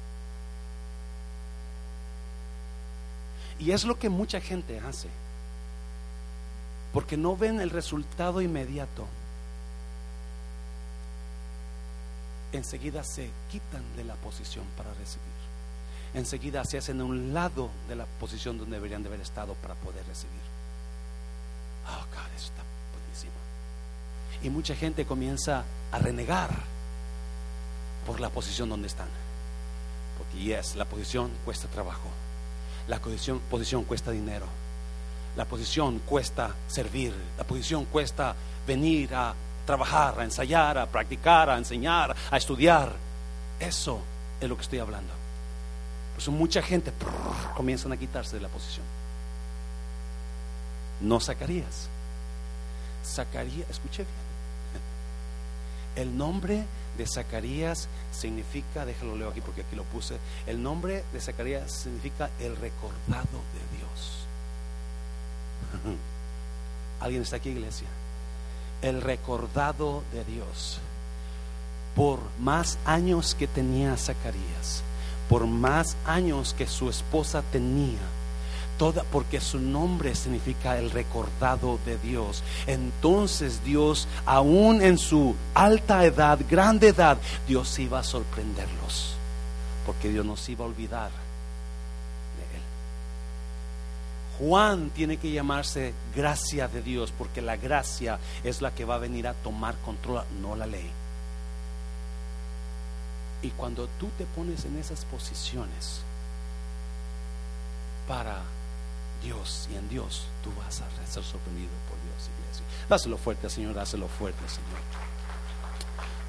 Y 3.59 3.73
es 3.73 3.85
lo 3.85 3.99
que 3.99 4.09
mucha 4.09 4.41
gente 4.41 4.81
hace 4.81 5.09
porque 6.93 7.17
no 7.17 7.37
ven 7.37 7.61
el 7.61 7.71
resultado 7.71 8.41
inmediato. 8.41 9.07
Enseguida 12.53 13.05
se 13.05 13.31
quitan 13.51 13.83
de 13.97 14.05
la 14.05 14.15
posición 14.15 14.65
para 14.77 14.93
recibir. 14.95 15.29
Enseguida 16.15 16.65
se 16.65 16.79
hacen 16.79 17.01
a 17.01 17.05
un 17.05 17.33
lado 17.33 17.71
de 17.89 17.95
la 17.95 18.07
posición 18.19 18.59
donde 18.59 18.77
deberían 18.77 19.03
de 19.03 19.09
haber 19.09 19.21
estado 19.21 19.55
para 19.55 19.75
poder 19.75 20.05
recibir. 20.07 20.41
Oh, 21.87 22.05
God, 22.07 22.35
está 22.37 22.63
buenísimo. 22.93 23.33
Y 24.43 24.51
mucha 24.51 24.75
gente 24.75 25.07
comienza 25.07 25.65
a 25.93 25.99
renegar 25.99 26.51
por 28.07 28.21
la 28.21 28.31
posición 28.31 28.69
donde 28.69 28.89
están. 28.89 29.09
Porque, 30.19 30.39
yes, 30.39 30.77
la 30.77 30.85
posición 30.85 31.31
cuesta 31.45 31.69
trabajo. 31.69 32.09
La 32.89 32.99
posición, 32.99 33.41
posición 33.51 33.85
cuesta 33.85 34.11
dinero 34.11 34.47
la 35.37 35.45
posición 35.45 36.01
cuesta 36.01 36.55
servir, 36.67 37.15
la 37.39 37.45
posición 37.45 37.85
cuesta 37.85 38.35
venir 38.67 39.15
a 39.15 39.35
trabajar, 39.65 40.19
a 40.19 40.25
ensayar, 40.25 40.79
a 40.79 40.87
practicar, 40.87 41.51
a 41.51 41.59
enseñar, 41.59 42.15
a 42.31 42.37
estudiar. 42.37 42.93
Eso 43.59 44.01
es 44.41 44.49
lo 44.49 44.57
que 44.57 44.63
estoy 44.63 44.81
hablando. 44.81 45.13
Por 46.13 46.23
eso 46.23 46.33
mucha 46.33 46.63
gente 46.63 46.93
comienzan 47.57 47.93
a 47.93 47.97
quitarse 47.97 48.37
de 48.37 48.43
la 48.43 48.49
posición. 48.49 48.85
No 51.01 51.21
Zacarías. 51.21 51.89
Zacarías, 53.05 53.71
escuche 53.71 54.03
bien. 54.03 54.31
El 55.97 56.17
nombre 56.17 56.65
de 57.01 57.07
Zacarías 57.07 57.89
significa, 58.13 58.85
déjalo 58.85 59.17
leo 59.17 59.31
aquí 59.31 59.41
porque 59.41 59.63
aquí 59.63 59.75
lo 59.75 59.85
puse. 59.85 60.19
El 60.47 60.63
nombre 60.63 61.03
de 61.15 61.21
Zacarías 61.21 61.73
significa 61.73 62.29
el 62.39 62.57
recordado 62.57 63.41
de 63.55 63.79
Dios. 63.79 64.27
¿Alguien 67.01 67.23
está 67.23 67.37
aquí, 67.37 67.49
iglesia? 67.49 67.89
El 68.83 69.01
recordado 69.01 70.05
de 70.13 70.25
Dios. 70.27 70.79
Por 71.97 72.21
más 72.39 72.77
años 72.85 73.35
que 73.35 73.47
tenía 73.47 73.97
Zacarías, 73.97 74.83
por 75.31 75.47
más 75.47 75.97
años 76.05 76.53
que 76.53 76.67
su 76.67 76.91
esposa 76.91 77.43
tenía, 77.51 77.99
porque 79.11 79.41
su 79.41 79.59
nombre 79.59 80.15
significa 80.15 80.79
el 80.79 80.91
recordado 80.91 81.79
de 81.85 81.99
Dios. 81.99 82.43
Entonces 82.67 83.63
Dios, 83.65 84.09
aún 84.27 84.83
en 84.83 84.99
su 84.99 85.35
alta 85.55 86.05
edad, 86.05 86.39
grande 86.49 86.89
edad, 86.89 87.19
Dios 87.47 87.79
iba 87.79 87.99
a 87.99 88.05
sorprenderlos, 88.05 89.15
porque 89.87 90.09
Dios 90.09 90.25
nos 90.25 90.49
iba 90.49 90.65
a 90.65 90.69
olvidar 90.69 91.11
Juan 94.41 94.89
tiene 94.91 95.19
que 95.19 95.31
llamarse 95.31 95.93
gracia 96.17 96.67
de 96.67 96.81
Dios 96.81 97.13
porque 97.17 97.43
la 97.43 97.57
gracia 97.57 98.19
es 98.43 98.63
la 98.63 98.75
que 98.75 98.87
va 98.87 98.95
a 98.95 98.99
venir 98.99 99.29
a 99.29 99.35
tomar 99.35 99.77
control, 99.85 100.25
no 100.41 100.57
la 100.57 100.67
ley. 100.67 100.91
Y 103.43 103.51
cuando 103.51 103.87
tú 103.99 104.09
te 104.17 104.25
pones 104.25 104.65
en 104.65 104.79
esas 104.79 105.05
posiciones 105.05 106.01
para 108.09 108.41
Dios 109.23 109.69
y 109.73 109.77
en 109.77 109.89
Dios, 109.89 110.25
tú 110.43 110.51
vas 110.59 110.81
a 110.81 110.91
ser 111.07 111.23
sorprendido 111.23 111.71
por 111.89 111.99
Dios, 112.03 112.31
iglesia. 112.41 112.65
Dáselo 112.89 113.19
fuerte, 113.19 113.51
Señor, 113.51 113.75
dáselo 113.75 114.09
fuerte, 114.09 114.41
Señor. 114.49 114.81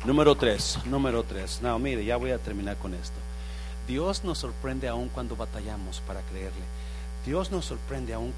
Número 0.05 0.35
tres, 0.35 0.79
número 0.85 1.23
tres. 1.23 1.59
No, 1.61 1.77
mire, 1.77 2.03
ya 2.03 2.17
voy 2.17 2.31
a 2.31 2.39
terminar 2.39 2.77
con 2.77 2.93
esto. 2.93 3.17
Dios 3.87 4.23
nos 4.23 4.39
sorprende 4.39 4.87
aún 4.87 5.09
cuando 5.09 5.35
batallamos 5.35 6.01
para 6.07 6.21
creerle. 6.21 6.63
Dios 7.25 7.51
nos 7.51 7.65
sorprende 7.65 8.13
aún 8.13 8.33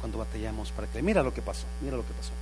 cuando, 0.00 0.18
batallamos 0.18 0.70
para 0.70 0.86
que 0.86 1.02
mira 1.02 1.22
lo 1.22 1.34
que 1.34 1.42
pasó, 1.42 1.66
mira 1.80 1.96
lo 1.96 2.06
que 2.06 2.12
pasó. 2.14 2.32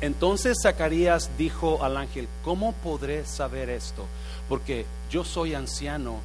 Entonces 0.00 0.58
Zacarías 0.62 1.30
dijo 1.36 1.84
al 1.84 1.96
ángel, 1.96 2.28
¿cómo 2.44 2.72
podré 2.72 3.26
saber 3.26 3.68
esto? 3.68 4.06
Porque 4.48 4.86
yo 5.10 5.24
soy 5.24 5.54
anciano 5.54 6.20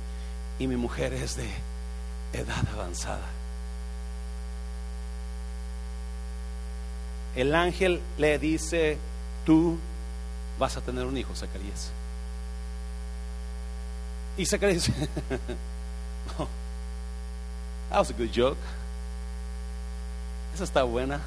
y 0.59 0.67
mi 0.67 0.77
mujer 0.77 1.13
es 1.13 1.35
de 1.35 1.49
edad 2.33 2.63
avanzada. 2.73 3.27
El 7.35 7.55
ángel 7.55 8.01
le 8.17 8.37
dice, 8.37 8.97
tú 9.45 9.77
vas 10.59 10.77
a 10.77 10.81
tener 10.81 11.05
un 11.05 11.17
hijo, 11.17 11.35
Zacarías. 11.35 11.91
Y 14.37 14.45
Zacarías 14.45 14.89
That 17.89 17.99
was 17.99 18.09
a 18.09 18.13
good 18.13 18.31
joke. 18.31 18.57
Esa 20.55 20.63
está 20.63 20.83
buena. 20.83 21.21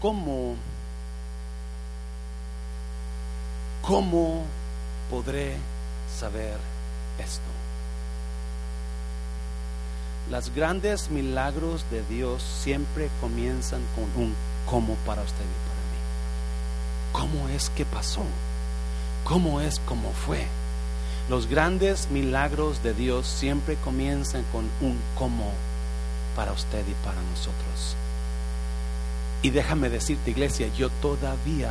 ¿Cómo, 0.00 0.56
cómo 3.82 4.44
podré 5.10 5.56
saber 6.18 6.56
esto? 7.18 7.53
Los 10.30 10.54
grandes 10.54 11.10
milagros 11.10 11.84
de 11.90 12.02
Dios 12.04 12.42
siempre 12.42 13.10
comienzan 13.20 13.82
con 13.94 14.04
un 14.22 14.34
cómo 14.64 14.94
para 15.04 15.20
usted 15.20 15.44
y 15.44 15.60
para 15.68 15.82
mí. 15.90 16.00
¿Cómo 17.12 17.48
es 17.50 17.68
que 17.68 17.84
pasó? 17.84 18.22
¿Cómo 19.24 19.60
es 19.60 19.78
como 19.80 20.10
fue? 20.12 20.46
Los 21.28 21.46
grandes 21.46 22.10
milagros 22.10 22.82
de 22.82 22.94
Dios 22.94 23.26
siempre 23.26 23.76
comienzan 23.76 24.44
con 24.50 24.64
un 24.80 24.98
cómo 25.14 25.52
para 26.34 26.52
usted 26.52 26.86
y 26.88 26.94
para 27.04 27.20
nosotros. 27.20 27.94
Y 29.42 29.50
déjame 29.50 29.90
decirte, 29.90 30.30
iglesia, 30.30 30.68
yo 30.68 30.88
todavía 30.88 31.70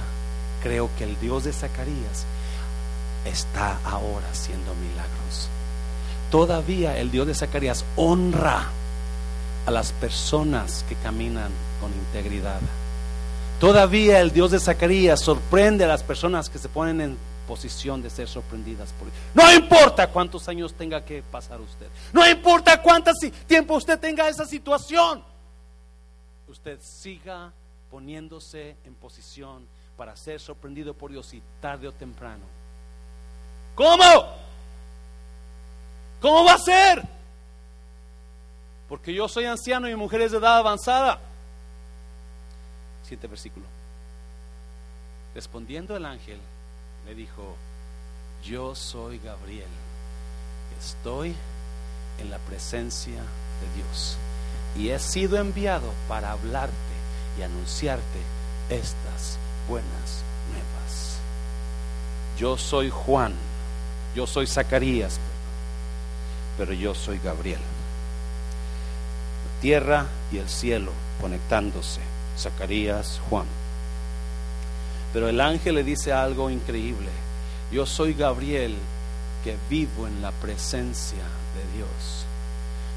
creo 0.62 0.92
que 0.98 1.06
el 1.06 1.20
Dios 1.20 1.44
de 1.44 1.54
Zacarías 1.54 2.26
está 3.26 3.80
ahora 3.84 4.28
haciendo 4.32 4.76
milagros. 4.76 5.50
Todavía 6.34 6.98
el 6.98 7.12
Dios 7.12 7.28
de 7.28 7.36
Zacarías 7.36 7.86
honra 7.96 8.66
a 9.68 9.70
las 9.70 9.92
personas 9.92 10.84
que 10.90 10.96
caminan 10.96 11.52
con 11.80 11.94
integridad. 11.94 12.60
Todavía 13.60 14.20
el 14.20 14.32
Dios 14.32 14.50
de 14.50 14.60
Zacarías 14.60 15.22
sorprende 15.22 15.84
a 15.84 15.88
las 15.88 16.02
personas 16.02 16.50
que 16.50 16.58
se 16.58 16.70
ponen 16.70 17.02
en 17.02 17.18
posición 17.48 18.02
de 18.02 18.10
ser 18.10 18.28
sorprendidas 18.28 18.92
por 18.94 19.10
él. 19.10 19.14
No 19.36 19.54
importa 19.54 20.10
cuántos 20.10 20.50
años 20.50 20.74
tenga 20.74 21.06
que 21.06 21.22
pasar 21.22 21.62
usted. 21.62 21.86
No 22.12 22.28
importa 22.28 22.82
cuánto 22.82 23.12
tiempo 23.46 23.76
usted 23.76 24.00
tenga 24.00 24.28
esa 24.28 24.48
situación. 24.48 25.24
Usted 26.48 26.80
siga 26.82 27.54
poniéndose 27.92 28.76
en 28.86 28.96
posición 28.96 29.68
para 29.96 30.16
ser 30.16 30.40
sorprendido 30.40 30.96
por 30.96 31.12
Dios 31.12 31.32
y 31.36 31.44
tarde 31.62 31.88
o 31.88 31.92
temprano. 31.92 32.42
¿Cómo? 33.76 34.43
¿Cómo 36.24 36.46
va 36.46 36.54
a 36.54 36.58
ser? 36.58 37.04
Porque 38.88 39.14
yo 39.14 39.28
soy 39.28 39.44
anciano 39.44 39.90
y 39.90 39.92
mi 39.92 39.98
mujer 39.98 40.22
es 40.22 40.32
de 40.32 40.38
edad 40.38 40.56
avanzada. 40.56 41.20
Siete 43.06 43.28
versículo. 43.28 43.66
Respondiendo 45.36 45.98
el 45.98 46.06
ángel, 46.06 46.40
le 47.06 47.14
dijo, 47.14 47.58
yo 48.42 48.74
soy 48.74 49.20
Gabriel, 49.20 49.68
estoy 50.80 51.36
en 52.20 52.30
la 52.30 52.38
presencia 52.38 53.20
de 53.20 53.76
Dios 53.76 54.16
y 54.78 54.92
he 54.92 55.00
sido 55.00 55.38
enviado 55.38 55.92
para 56.08 56.32
hablarte 56.32 56.74
y 57.38 57.42
anunciarte 57.42 58.20
estas 58.70 59.38
buenas 59.68 60.24
nuevas. 60.54 61.18
Yo 62.40 62.58
soy 62.58 62.90
Juan, 62.90 63.34
yo 64.16 64.26
soy 64.26 64.48
Zacarías, 64.48 65.20
pero 66.58 66.74
yo 66.74 66.94
soy 66.94 67.20
Gabriel. 67.24 67.60
La 67.60 69.62
tierra 69.62 70.06
y 70.32 70.38
el 70.38 70.50
cielo 70.50 70.92
conectándose, 71.22 72.02
Zacarías, 72.38 73.22
Juan. 73.30 73.46
Pero 75.14 75.30
el 75.30 75.40
ángel 75.40 75.76
le 75.76 75.84
dice 75.84 76.12
algo 76.12 76.50
increíble. 76.50 77.10
Yo 77.72 77.86
soy 77.86 78.14
Gabriel 78.14 78.76
que 79.44 79.56
vivo 79.70 80.08
en 80.08 80.22
la 80.22 80.32
presencia 80.32 81.20
de 81.20 81.78
Dios. 81.78 82.26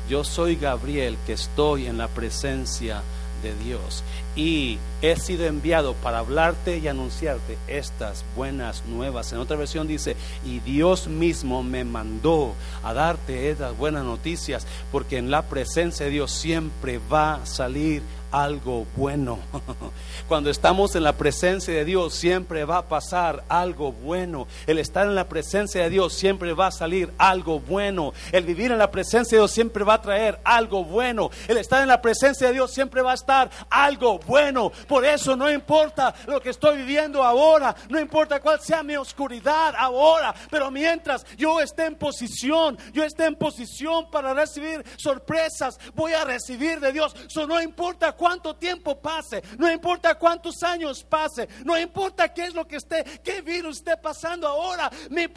Yo 0.09 0.24
soy 0.24 0.57
Gabriel 0.57 1.18
que 1.26 1.32
estoy 1.32 1.86
en 1.86 1.98
la 1.98 2.09
presencia 2.09 2.96
de 2.96 3.16
Dios 3.43 4.03
y 4.34 4.78
he 5.03 5.16
sido 5.16 5.47
enviado 5.47 5.95
para 5.95 6.18
hablarte 6.18 6.78
y 6.78 6.89
anunciarte 6.89 7.59
estas 7.68 8.24
buenas 8.37 8.84
nuevas. 8.87 9.32
En 9.32 9.39
otra 9.39 9.57
versión 9.57 9.89
dice, 9.89 10.16
y 10.45 10.61
Dios 10.61 11.09
mismo 11.09 11.62
me 11.62 11.84
mandó 11.84 12.55
a 12.82 12.93
darte 12.93 13.51
estas 13.51 13.76
buenas 13.76 14.05
noticias, 14.05 14.66
porque 14.93 15.18
en 15.18 15.30
la 15.30 15.43
presencia 15.43 16.07
de 16.07 16.12
Dios 16.12 16.32
siempre 16.32 17.01
va 17.12 17.34
a 17.34 17.47
salir 17.47 18.03
algo 18.37 18.87
bueno. 18.97 19.39
Cuando 20.28 20.51
estamos 20.51 20.95
en 20.95 21.05
la 21.05 21.14
presencia 21.14 21.72
de 21.72 21.87
Dios 21.87 22.14
siempre 22.14 22.64
va 22.64 22.78
a 22.78 22.89
pasar 22.89 23.45
algo 23.49 23.93
bueno. 23.93 24.47
El 24.66 24.78
estar 24.78 25.07
en 25.07 25.14
la 25.14 25.28
presencia 25.28 25.82
de 25.82 25.91
Dios 25.91 26.12
siempre 26.12 26.53
va 26.53 26.66
a 26.66 26.72
salir 26.72 27.12
algo 27.16 27.61
bueno. 27.61 28.12
El 28.32 28.45
vivir 28.45 28.72
en 28.72 28.78
la 28.78 28.91
presencia 28.91 29.37
de 29.37 29.43
Dios 29.43 29.53
siempre 29.53 29.84
va 29.84 29.95
a 29.95 30.03
traer 30.03 30.39
algo 30.45 30.84
bueno. 30.84 31.30
El 31.49 31.57
estar 31.57 31.80
en 31.80 31.89
la 31.89 32.03
presencia 32.03 32.49
de 32.49 32.53
Dios 32.53 32.72
siempre 32.72 33.01
va 33.01 33.12
a 33.12 33.14
estar 33.14 33.51
algo 33.70 34.18
bueno. 34.18 34.70
Por 34.87 35.07
eso 35.07 35.34
no 35.34 35.51
importa 35.51 36.14
lo 36.26 36.41
que 36.41 36.51
estoy 36.51 36.76
viviendo 36.76 37.22
ahora, 37.24 37.74
no 37.89 37.99
importa 37.99 38.41
cuál 38.41 38.61
sea 38.61 38.82
mi 38.82 38.97
oscuridad 38.97 39.74
ahora, 39.78 40.34
pero 40.51 40.70
mientras 40.70 41.24
yo 41.39 41.61
esté 41.61 41.87
en 41.87 41.95
posición, 41.95 42.76
yo 42.93 43.03
esté 43.03 43.24
en 43.24 43.37
posición 43.37 44.11
para 44.11 44.34
recibir 44.34 44.84
sorpresas, 44.99 45.78
voy 45.95 46.12
a 46.12 46.24
recibir 46.24 46.80
de 46.80 46.93
Dios. 46.93 47.14
Eso 47.26 47.47
no 47.47 47.62
importa 47.62 48.12
cuánto 48.27 48.57
tiempo 48.57 49.01
pase, 49.01 49.41
no 49.57 49.70
importa 49.70 50.16
cuántos 50.16 50.61
años 50.64 51.05
pase, 51.05 51.49
no 51.64 51.79
importa 51.79 52.35
qué 52.35 52.47
es 52.47 52.55
lo 52.55 52.66
que 52.66 52.79
esté, 52.79 53.05
qué 53.22 53.41
virus 53.41 53.77
esté 53.77 53.97
pasando 53.97 54.49
ahora, 54.49 54.91
mi, 55.11 55.29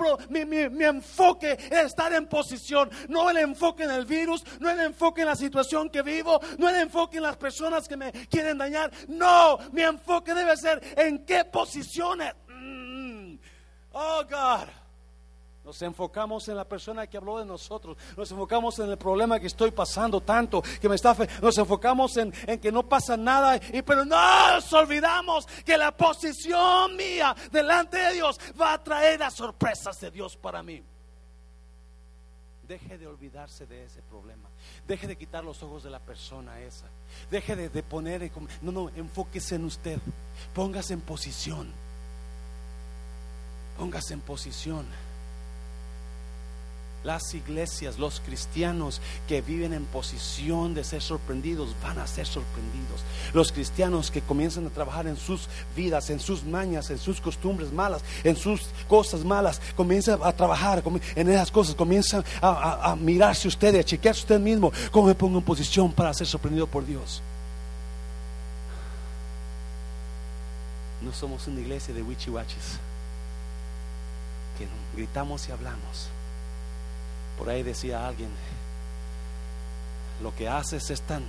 mi, 0.44 0.84
enfoque 0.84 1.52
es 1.52 1.86
estar 1.86 2.12
en 2.14 2.26
posición, 2.26 2.90
no 3.08 3.30
el 3.30 3.38
enfoque 3.38 3.84
en 3.84 3.92
el 3.92 4.08
virus, 4.08 4.44
no 4.60 4.72
el 4.72 4.80
enfoque 4.80 5.22
en 5.22 5.28
la 5.28 5.36
situación 5.36 5.92
que 5.92 6.02
vivo, 6.02 6.40
no 6.58 6.68
el 6.68 6.78
enfoque 6.78 7.18
en 7.18 7.24
las 7.24 7.38
personas 7.38 7.88
que 7.88 7.96
me 7.96 8.12
quieren 8.12 8.58
dañar, 8.58 8.92
no, 9.08 9.60
mi 9.72 9.84
enfoque 9.84 10.34
debe 10.34 10.58
ser 10.58 10.82
en 10.98 11.24
qué 11.26 11.46
posiciones. 11.46 12.34
Mm. 12.48 13.36
Oh 13.92 14.24
God. 14.28 14.68
Nos 15.70 15.84
enfocamos 15.84 16.48
en 16.48 16.56
la 16.56 16.66
persona 16.66 17.06
que 17.06 17.16
habló 17.16 17.38
de 17.38 17.46
nosotros. 17.46 17.96
Nos 18.18 18.32
enfocamos 18.32 18.80
en 18.80 18.90
el 18.90 18.98
problema 18.98 19.40
que 19.40 19.46
estoy 19.46 19.70
pasando 19.70 20.20
tanto, 20.20 20.64
que 20.82 20.90
me 20.90 20.96
está 20.96 21.16
Nos 21.44 21.60
enfocamos 21.60 22.18
en, 22.18 22.32
que 22.60 22.72
no 22.72 22.90
pasa 22.90 23.16
nada. 23.16 23.56
Y, 23.72 23.84
pero 23.84 24.04
no 24.04 24.52
nos 24.52 24.74
olvidamos 24.74 25.46
que 25.64 25.78
la 25.78 25.96
posición 25.96 26.96
mía 26.96 27.36
delante 27.52 27.98
de 27.98 28.14
Dios 28.14 28.40
va 28.60 28.74
a 28.74 28.84
traer 28.84 29.20
las 29.20 29.36
sorpresas 29.36 30.00
de 30.00 30.10
Dios 30.10 30.36
para 30.36 30.64
mí. 30.64 30.82
Deje 32.68 32.98
de 32.98 33.06
olvidarse 33.06 33.68
de 33.68 33.86
ese 33.86 34.02
problema. 34.02 34.50
Deje 34.88 35.06
de 35.06 35.16
quitar 35.16 35.44
los 35.44 35.62
ojos 35.62 35.84
de 35.84 35.92
la 35.92 36.00
persona 36.00 36.60
esa. 36.62 36.88
Deje 37.30 37.56
de, 37.56 37.70
de 37.70 37.84
poner. 37.84 38.32
No, 38.64 38.72
no, 38.72 38.90
enfóquese 38.90 39.54
en 39.54 39.66
usted. 39.66 40.00
Póngase 40.56 40.94
en 40.94 41.02
posición. 41.02 41.72
Póngase 43.78 44.16
en 44.16 44.22
posición 44.22 44.88
las 47.04 47.34
iglesias, 47.34 47.98
los 47.98 48.20
cristianos 48.20 49.02
que 49.28 49.42
viven 49.42 49.74
en 49.74 49.86
posición 49.86 50.74
de 50.74 50.84
ser 50.84 51.02
sorprendidos 51.02 51.76
van 51.82 51.98
a 52.00 52.08
ser 52.08 52.26
sorprendidos. 52.26 53.02
Los 53.34 53.52
cristianos 53.52 54.12
que 54.12 54.22
comienzan 54.22 54.68
a 54.68 54.70
trabajar 54.70 55.08
en 55.08 55.16
sus 55.16 55.48
vidas, 55.76 56.10
en 56.10 56.20
sus 56.20 56.44
mañas, 56.44 56.90
en 56.90 56.98
sus 56.98 57.22
costumbres 57.22 57.72
malas, 57.72 58.04
en 58.24 58.36
sus 58.36 58.68
cosas 58.88 59.24
malas, 59.24 59.62
comienzan 59.76 60.20
a 60.24 60.32
trabajar 60.34 60.84
en 61.16 61.30
esas 61.30 61.52
cosas, 61.52 61.76
comienzan 61.76 62.24
a, 62.42 62.96
mirarse 63.00 63.48
usted, 63.48 63.76
a 63.76 63.84
chequearse 63.84 64.22
usted 64.22 64.40
mismo, 64.40 64.72
cómo 64.92 65.08
me 65.08 65.16
pongo 65.16 65.38
en 65.38 65.44
posición 65.44 65.92
para 65.92 66.14
ser 66.14 66.28
sorprendido 66.28 66.68
por 66.68 66.86
Dios. 66.86 67.22
No 71.02 71.14
somos 71.14 71.48
una 71.48 71.62
iglesia 71.62 71.94
de 71.94 72.04
wichiwachis 72.04 72.78
que 74.58 74.68
gritamos 74.98 75.48
y 75.48 75.54
hablamos 75.54 76.10
por 77.40 77.50
ahí 77.50 77.64
decía 77.64 78.06
alguien, 78.06 78.30
lo 80.22 80.36
que 80.36 80.50
haces 80.50 80.90
es 80.90 81.02
tan 81.02 81.24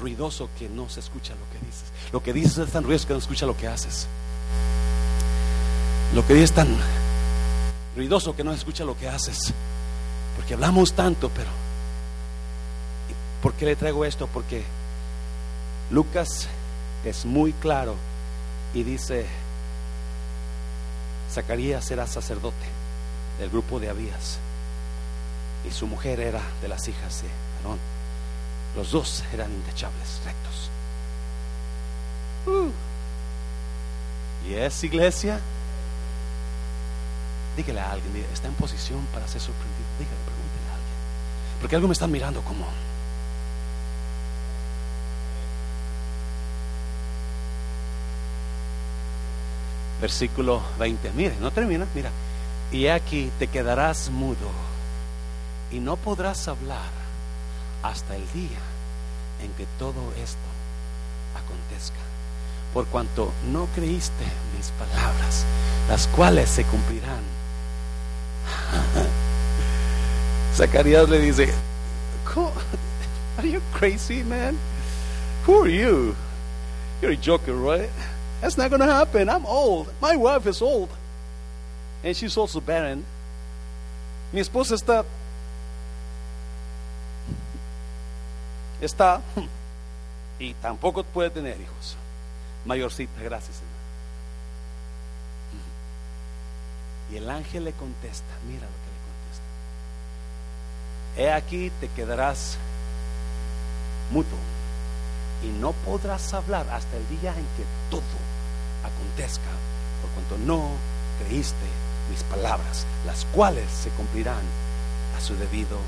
ruidoso 0.00 0.50
que 0.58 0.68
no 0.68 0.88
se 0.88 0.98
escucha 0.98 1.32
lo 1.34 1.48
que 1.52 1.64
dices. 1.64 1.84
Lo 2.12 2.20
que 2.24 2.32
dices 2.32 2.58
es 2.58 2.72
tan 2.72 2.82
ruidoso 2.82 3.06
que 3.06 3.14
no 3.14 3.20
se 3.20 3.24
escucha 3.24 3.46
lo 3.46 3.56
que 3.56 3.68
haces. 3.68 4.08
Lo 6.12 6.26
que 6.26 6.34
dices 6.34 6.50
es 6.50 6.56
tan 6.56 6.76
ruidoso 7.94 8.34
que 8.34 8.42
no 8.42 8.50
se 8.50 8.58
escucha 8.58 8.84
lo 8.84 8.98
que 8.98 9.08
haces. 9.08 9.54
Porque 10.34 10.54
hablamos 10.54 10.92
tanto, 10.92 11.30
pero... 11.30 11.50
¿Por 13.40 13.52
qué 13.52 13.66
le 13.66 13.76
traigo 13.76 14.04
esto? 14.04 14.26
Porque 14.26 14.64
Lucas 15.90 16.48
es 17.04 17.24
muy 17.24 17.52
claro 17.52 17.94
y 18.72 18.82
dice, 18.82 19.26
Zacarías 21.30 21.84
será 21.84 22.08
sacerdote 22.08 22.66
del 23.38 23.50
grupo 23.50 23.78
de 23.78 23.90
Abías 23.90 24.40
y 25.66 25.70
su 25.70 25.86
mujer 25.86 26.20
era 26.20 26.42
de 26.60 26.68
las 26.68 26.86
hijas 26.88 27.22
de 27.22 27.28
Aarón. 27.58 27.78
Los 28.76 28.90
dos 28.90 29.24
eran 29.32 29.50
indechables, 29.50 30.20
rectos. 30.24 30.70
Uh. 32.46 32.70
¿Y 34.48 34.54
es 34.54 34.84
iglesia? 34.84 35.40
Dígale 37.56 37.80
a 37.80 37.92
alguien, 37.92 38.26
está 38.32 38.48
en 38.48 38.54
posición 38.54 39.06
para 39.12 39.26
ser 39.28 39.40
sorprendido. 39.40 39.86
Dígale, 39.98 40.16
pregúntele 40.24 40.70
a 40.70 40.74
alguien. 40.74 41.60
Porque 41.60 41.76
algo 41.76 41.88
me 41.88 41.92
está 41.92 42.06
mirando 42.06 42.42
como. 42.42 42.66
Versículo 50.00 50.62
20. 50.78 51.12
Mire, 51.12 51.36
no 51.40 51.50
termina, 51.52 51.86
mira. 51.94 52.10
Y 52.72 52.88
aquí 52.88 53.30
te 53.38 53.46
quedarás 53.46 54.10
mudo 54.10 54.73
y 55.74 55.80
no 55.80 55.96
podrás 55.96 56.46
hablar 56.46 56.88
hasta 57.82 58.14
el 58.14 58.22
día 58.32 58.60
en 59.42 59.50
que 59.54 59.66
todo 59.76 60.12
esto 60.22 60.38
acontezca. 61.34 61.98
Por 62.72 62.86
cuanto 62.86 63.32
no 63.50 63.66
creíste 63.74 64.24
mis 64.56 64.68
palabras, 64.70 65.44
las 65.88 66.06
cuales 66.06 66.48
se 66.48 66.64
cumplirán. 66.64 67.22
Zacarías 70.54 71.08
le 71.08 71.18
dice, 71.18 71.52
Are 73.36 73.48
you 73.48 73.60
crazy, 73.72 74.22
man? 74.22 74.56
Who 75.44 75.64
are 75.64 75.68
you? 75.68 76.14
You're 77.02 77.14
a 77.14 77.16
joker, 77.16 77.54
right? 77.54 77.90
That's 78.40 78.56
not 78.56 78.70
going 78.70 78.80
to 78.80 78.86
happen. 78.86 79.28
I'm 79.28 79.44
old. 79.44 79.88
My 80.00 80.14
wife 80.14 80.46
is 80.46 80.62
old. 80.62 80.88
And 82.04 82.16
she's 82.16 82.36
also 82.36 82.60
barren. 82.60 83.04
Mi 84.32 84.40
esposa 84.40 84.74
está 84.74 85.04
está 88.86 89.20
y 90.38 90.54
tampoco 90.54 91.04
puede 91.04 91.30
tener 91.30 91.60
hijos. 91.60 91.96
Mayorcita, 92.64 93.20
gracias, 93.22 93.56
Señor. 93.56 93.74
Y 97.12 97.16
el 97.16 97.30
ángel 97.30 97.64
le 97.64 97.72
contesta, 97.72 98.24
mira 98.46 98.62
lo 98.62 98.66
que 98.66 98.90
le 98.90 99.00
contesta. 101.16 101.22
He 101.22 101.32
aquí 101.32 101.70
te 101.80 101.88
quedarás 101.88 102.56
mutuo 104.10 104.38
y 105.42 105.48
no 105.48 105.72
podrás 105.72 106.32
hablar 106.32 106.66
hasta 106.70 106.96
el 106.96 107.06
día 107.20 107.30
en 107.30 107.44
que 107.56 107.64
todo 107.90 108.02
acontezca, 108.82 109.50
por 110.00 110.10
cuanto 110.10 110.38
no 110.46 110.70
creíste 111.20 111.66
mis 112.10 112.22
palabras, 112.24 112.86
las 113.06 113.24
cuales 113.26 113.70
se 113.70 113.90
cumplirán 113.90 114.42
a 115.16 115.20
su 115.20 115.36
debido 115.36 115.78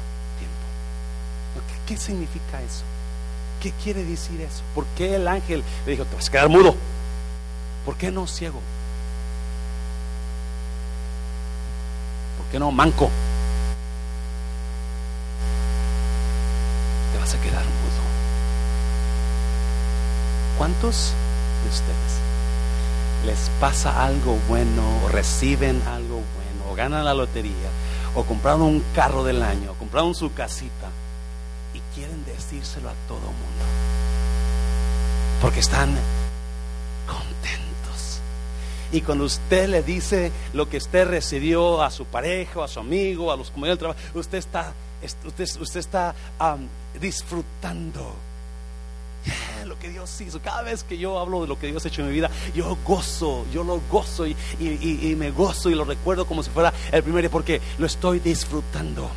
¿Qué 1.86 1.96
significa 1.96 2.60
eso? 2.62 2.82
¿Qué 3.62 3.72
quiere 3.82 4.04
decir 4.04 4.40
eso? 4.40 4.62
¿Por 4.74 4.84
qué 4.96 5.14
el 5.14 5.28
ángel 5.28 5.62
le 5.84 5.92
dijo, 5.92 6.04
te 6.04 6.16
vas 6.16 6.28
a 6.28 6.32
quedar 6.32 6.48
mudo? 6.48 6.74
¿Por 7.84 7.96
qué 7.96 8.10
no 8.10 8.26
ciego? 8.26 8.60
¿Por 12.38 12.46
qué 12.50 12.58
no 12.58 12.72
manco? 12.72 13.08
Te 17.12 17.18
vas 17.18 17.34
a 17.34 17.40
quedar 17.40 17.62
mudo. 17.62 18.02
¿Cuántos 20.58 21.12
de 21.62 21.70
ustedes 21.70 23.26
les 23.26 23.50
pasa 23.60 24.04
algo 24.04 24.36
bueno 24.48 24.82
o 25.04 25.08
reciben 25.08 25.80
algo 25.86 26.16
bueno 26.16 26.70
o 26.70 26.74
ganan 26.74 27.04
la 27.04 27.14
lotería 27.14 27.70
o 28.14 28.24
compraron 28.24 28.62
un 28.62 28.84
carro 28.94 29.22
del 29.22 29.42
año 29.42 29.72
o 29.72 29.74
compraron 29.74 30.14
su 30.14 30.32
casita? 30.32 30.90
Decírselo 32.56 32.88
a 32.90 32.94
todo 33.08 33.20
mundo. 33.20 33.64
Porque 35.40 35.60
están 35.60 35.90
contentos. 37.06 38.20
Y 38.92 39.00
cuando 39.02 39.24
usted 39.24 39.68
le 39.68 39.82
dice 39.82 40.32
lo 40.52 40.68
que 40.68 40.78
usted 40.78 41.06
recibió 41.06 41.82
a 41.82 41.90
su 41.90 42.04
pareja, 42.06 42.64
a 42.64 42.68
su 42.68 42.80
amigo, 42.80 43.32
a 43.32 43.36
los 43.36 43.50
compañeros 43.50 43.78
de 43.78 43.80
trabajo, 43.80 44.00
usted 44.18 44.38
está, 44.38 44.72
usted, 45.24 45.60
usted 45.60 45.80
está 45.80 46.14
disfrutando 47.00 48.14
lo 49.66 49.78
que 49.78 49.90
Dios 49.90 50.20
hizo. 50.20 50.40
Cada 50.40 50.62
vez 50.62 50.84
que 50.84 50.96
yo 50.96 51.18
hablo 51.18 51.42
de 51.42 51.48
lo 51.48 51.58
que 51.58 51.66
Dios 51.66 51.84
ha 51.84 51.88
hecho 51.88 52.02
en 52.02 52.08
mi 52.08 52.14
vida, 52.14 52.30
yo 52.54 52.78
gozo, 52.84 53.44
yo 53.52 53.64
lo 53.64 53.80
gozo 53.90 54.26
y, 54.26 54.36
y 54.60 55.14
me 55.16 55.30
gozo 55.30 55.68
y 55.68 55.74
lo 55.74 55.84
recuerdo 55.84 56.26
como 56.26 56.42
si 56.42 56.50
fuera 56.50 56.72
el 56.92 57.02
primer 57.02 57.22
día 57.22 57.30
porque 57.30 57.60
lo 57.78 57.86
estoy 57.86 58.20
disfrutando. 58.20 59.10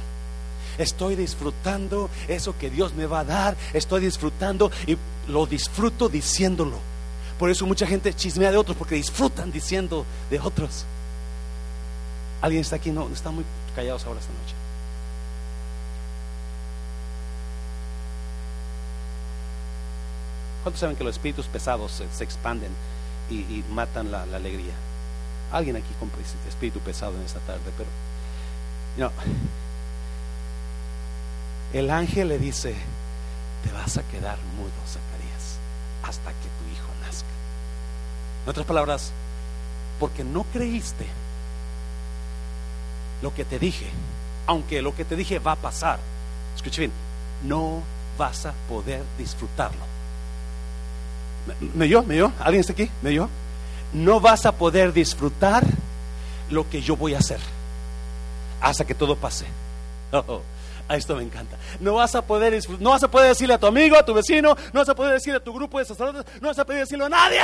Estoy 0.80 1.18
disfrutando 1.18 2.10
eso 2.30 2.58
que 2.58 2.70
Dios 2.70 2.94
me 2.96 3.06
va 3.06 3.20
a 3.20 3.26
dar. 3.26 3.58
Estoy 3.74 4.00
disfrutando 4.00 4.72
y 4.88 4.98
lo 5.28 5.46
disfruto 5.46 6.08
diciéndolo. 6.08 6.78
Por 7.38 7.50
eso 7.50 7.66
mucha 7.66 7.86
gente 7.86 8.14
chismea 8.14 8.50
de 8.50 8.58
otros 8.58 8.78
porque 8.78 8.96
disfrutan 8.96 9.52
diciendo 9.52 10.06
de 10.30 10.40
otros. 10.40 10.86
¿Alguien 12.42 12.62
está 12.62 12.78
aquí? 12.78 12.92
No, 12.92 13.10
están 13.10 13.36
muy 13.36 13.44
callados 13.76 14.06
ahora 14.06 14.22
esta 14.22 14.32
noche. 14.32 14.56
¿Cuántos 20.64 20.80
saben 20.80 20.96
que 20.96 21.04
los 21.04 21.16
espíritus 21.16 21.48
pesados 21.48 22.02
se, 22.12 22.24
expanden 22.24 22.72
y, 23.30 23.64
matan 23.70 24.12
la, 24.12 24.24
alegría? 24.24 24.74
Alguien 25.52 25.76
aquí 25.76 25.94
con 26.00 26.10
espíritu 26.48 26.80
pesado 26.80 27.16
en 27.18 27.24
esta 27.24 27.40
tarde, 27.40 27.72
pero 27.78 27.90
no, 28.98 29.12
el 31.74 31.90
ángel 31.90 32.30
le 32.30 32.40
dice, 32.40 32.76
te 33.64 33.72
vas 33.72 33.98
a 33.98 34.04
quedar 34.04 34.38
mudo, 34.58 34.72
Zacarías, 34.88 35.58
hasta 36.04 36.30
que 36.32 36.50
tu 36.50 36.74
hijo 36.74 36.88
nazca. 37.02 37.28
En 38.44 38.50
otras 38.50 38.66
palabras, 38.66 39.12
porque 40.00 40.24
no 40.24 40.44
creíste 40.44 41.06
lo 43.22 43.34
que 43.34 43.46
te 43.46 43.60
dije, 43.60 43.88
aunque 44.48 44.82
lo 44.82 44.96
que 44.96 45.06
te 45.06 45.16
dije 45.16 45.40
va 45.40 45.54
a 45.54 45.58
pasar, 45.58 46.00
escuche 46.56 46.82
bien, 46.82 46.92
no 47.44 47.82
vas 48.18 48.46
a 48.46 48.54
poder 48.68 49.04
disfrutarlo. 49.18 49.90
¿Me 51.74 51.86
oyó? 51.86 52.04
¿Me? 52.04 52.20
¿Alguien 52.22 52.62
está 52.62 52.74
aquí? 52.74 52.90
¿Me? 53.02 53.28
No 53.94 54.20
vas 54.20 54.46
a 54.46 54.52
poder 54.52 54.94
disfrutar 54.94 55.66
lo 56.50 56.70
que 56.70 56.82
yo 56.82 56.96
voy 56.96 57.16
a 57.16 57.20
hacer 57.20 57.40
hasta 58.62 58.86
que 58.86 58.96
todo 58.96 59.16
pase. 59.16 59.46
Oh, 60.12 60.24
oh. 60.28 60.42
A 60.90 60.98
esto 60.98 61.16
me 61.16 61.24
encanta. 61.24 61.56
No 61.80 61.94
vas 61.94 62.16
a 62.16 62.24
poder 62.24 62.60
no 62.80 62.90
vas 62.90 63.04
a 63.04 63.08
poder 63.08 63.30
decirle 63.30 63.54
a 63.54 63.60
tu 63.60 63.68
amigo, 63.68 63.96
a 63.96 64.04
tu 64.04 64.14
vecino, 64.14 64.58
no 64.74 64.80
vas 64.80 64.90
a 64.90 64.96
poder 64.96 65.14
decirle 65.14 65.38
a 65.38 65.40
tu 65.40 65.54
grupo 65.54 65.78
de 65.78 65.86
sacerdotes, 65.86 66.26
no 66.42 66.48
vas 66.48 66.58
a 66.58 66.66
poder 66.66 66.82
decirlo 66.82 67.06
a 67.06 67.10
nadie. 67.10 67.40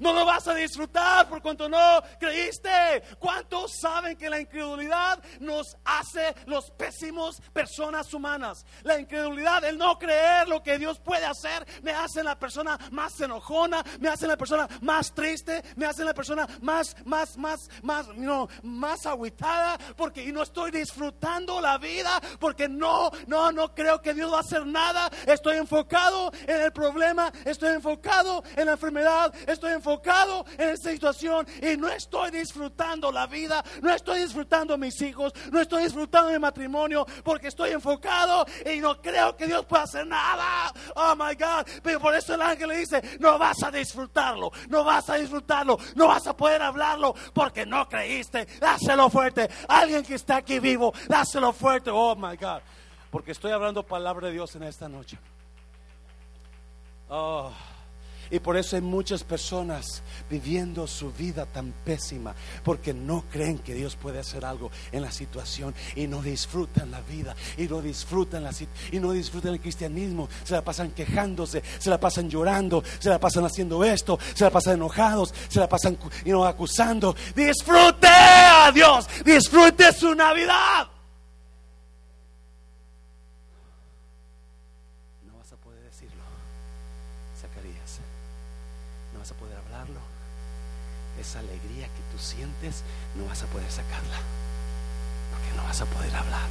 No 0.00 0.12
lo 0.12 0.24
vas 0.24 0.46
a 0.48 0.54
disfrutar 0.54 1.28
por 1.28 1.42
cuanto 1.42 1.68
no 1.68 2.02
creíste. 2.18 3.02
¿Cuántos 3.18 3.72
saben 3.80 4.16
que 4.16 4.30
la 4.30 4.40
incredulidad 4.40 5.22
nos 5.40 5.76
hace 5.84 6.34
los 6.46 6.70
pésimos 6.70 7.40
personas 7.52 8.12
humanas? 8.12 8.64
La 8.82 8.98
incredulidad, 8.98 9.64
el 9.64 9.78
no 9.78 9.98
creer 9.98 10.48
lo 10.48 10.62
que 10.62 10.78
Dios 10.78 10.98
puede 11.00 11.24
hacer, 11.24 11.66
me 11.82 11.92
hace 11.92 12.22
la 12.22 12.38
persona 12.38 12.78
más 12.90 13.20
enojona, 13.20 13.82
me 14.00 14.08
hace 14.08 14.26
la 14.26 14.36
persona 14.36 14.68
más 14.82 15.12
triste, 15.12 15.62
me 15.76 15.86
hace 15.86 16.04
la 16.04 16.14
persona 16.14 16.46
más, 16.60 16.96
más, 17.04 17.36
más, 17.36 17.68
más, 17.82 18.08
no, 18.08 18.48
más 18.62 19.06
aguitada, 19.06 19.78
porque 19.96 20.30
no 20.32 20.42
estoy 20.42 20.70
disfrutando 20.70 21.60
la 21.60 21.78
vida, 21.78 22.20
porque 22.38 22.68
no, 22.68 23.10
no, 23.26 23.52
no 23.52 23.74
creo 23.74 24.00
que 24.00 24.14
Dios 24.14 24.32
va 24.32 24.38
a 24.38 24.40
hacer 24.40 24.66
nada. 24.66 25.10
Estoy 25.26 25.56
enfocado 25.56 26.32
en 26.46 26.62
el 26.62 26.72
problema, 26.72 27.32
estoy 27.44 27.74
enfocado 27.74 28.42
en 28.56 28.66
la 28.66 28.72
enfermedad, 28.72 29.34
estoy 29.46 29.72
enfocado 29.78 30.44
en 30.58 30.70
esta 30.70 30.90
situación 30.90 31.46
y 31.62 31.76
no 31.76 31.88
estoy 31.88 32.30
disfrutando 32.30 33.10
la 33.10 33.26
vida, 33.26 33.64
no 33.80 33.92
estoy 33.92 34.20
disfrutando 34.20 34.76
mis 34.76 35.00
hijos, 35.02 35.32
no 35.50 35.60
estoy 35.60 35.84
disfrutando 35.84 36.30
mi 36.30 36.38
matrimonio 36.38 37.06
porque 37.24 37.48
estoy 37.48 37.70
enfocado 37.70 38.44
y 38.70 38.80
no 38.80 39.00
creo 39.00 39.36
que 39.36 39.46
Dios 39.46 39.64
pueda 39.66 39.84
hacer 39.84 40.06
nada. 40.06 40.72
Oh 40.96 41.14
my 41.16 41.34
God. 41.34 41.66
Pero 41.82 42.00
por 42.00 42.14
eso 42.14 42.34
el 42.34 42.42
ángel 42.42 42.68
le 42.68 42.78
dice, 42.78 43.18
no 43.20 43.38
vas 43.38 43.62
a 43.62 43.70
disfrutarlo, 43.70 44.50
no 44.68 44.84
vas 44.84 45.08
a 45.08 45.14
disfrutarlo, 45.14 45.78
no 45.94 46.08
vas 46.08 46.26
a 46.26 46.36
poder 46.36 46.60
hablarlo 46.62 47.14
porque 47.32 47.64
no 47.64 47.88
creíste. 47.88 48.46
Dáselo 48.60 49.08
fuerte. 49.08 49.48
Alguien 49.68 50.04
que 50.04 50.14
está 50.14 50.36
aquí 50.36 50.58
vivo, 50.58 50.92
dáselo 51.08 51.52
fuerte. 51.52 51.90
Oh 51.90 52.14
my 52.16 52.36
God. 52.36 52.60
Porque 53.10 53.32
estoy 53.32 53.52
hablando 53.52 53.82
palabra 53.82 54.26
de 54.26 54.34
Dios 54.34 54.54
en 54.56 54.64
esta 54.64 54.88
noche. 54.88 55.18
Oh. 57.08 57.50
Y 58.30 58.40
por 58.40 58.56
eso 58.56 58.76
hay 58.76 58.82
muchas 58.82 59.24
personas 59.24 60.02
viviendo 60.28 60.86
su 60.86 61.12
vida 61.12 61.46
tan 61.46 61.72
pésima, 61.84 62.34
porque 62.64 62.92
no 62.92 63.24
creen 63.30 63.58
que 63.58 63.74
Dios 63.74 63.96
puede 63.96 64.18
hacer 64.18 64.44
algo 64.44 64.70
en 64.92 65.02
la 65.02 65.10
situación 65.10 65.74
y 65.96 66.06
no 66.06 66.22
disfrutan 66.22 66.90
la 66.90 67.00
vida 67.00 67.34
y 67.56 67.66
no 67.66 67.80
disfrutan 67.80 68.42
la 68.42 68.52
y 68.90 68.98
no 68.98 69.12
disfrutan 69.12 69.52
el 69.52 69.60
cristianismo, 69.60 70.28
se 70.44 70.54
la 70.54 70.64
pasan 70.64 70.90
quejándose, 70.90 71.62
se 71.78 71.90
la 71.90 72.00
pasan 72.00 72.28
llorando, 72.28 72.82
se 72.98 73.08
la 73.08 73.18
pasan 73.18 73.44
haciendo 73.44 73.84
esto, 73.84 74.18
se 74.34 74.44
la 74.44 74.50
pasan 74.50 74.74
enojados, 74.74 75.34
se 75.48 75.60
la 75.60 75.68
pasan 75.68 75.98
acusando. 76.46 77.14
Disfrute 77.34 78.08
a 78.08 78.70
Dios, 78.72 79.06
disfrute 79.24 79.92
su 79.92 80.14
Navidad. 80.14 80.88
esa 91.20 91.40
alegría 91.40 91.86
que 91.88 92.02
tú 92.10 92.18
tú 92.18 92.18
no 93.16 93.24
vas 93.26 93.42
a 93.42 93.46
poder 93.46 93.70
sacarla. 93.70 94.18
Porque 95.30 95.56
no 95.56 95.62
vas 95.64 95.80
a 95.80 95.86
poder 95.86 96.14
hablar. 96.14 96.48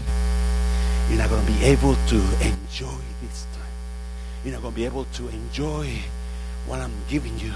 You're 1.09 1.17
not 1.17 1.29
going 1.29 1.45
to 1.45 1.51
be 1.51 1.63
able 1.65 1.95
to 1.95 2.15
enjoy 2.41 2.99
this 3.21 3.45
time. 3.53 3.73
You're 4.43 4.53
not 4.53 4.61
going 4.61 4.73
to 4.73 4.79
be 4.79 4.85
able 4.85 5.05
to 5.05 5.29
enjoy 5.29 5.87
what 6.65 6.79
I'm 6.79 6.91
giving 7.09 7.39
you, 7.39 7.53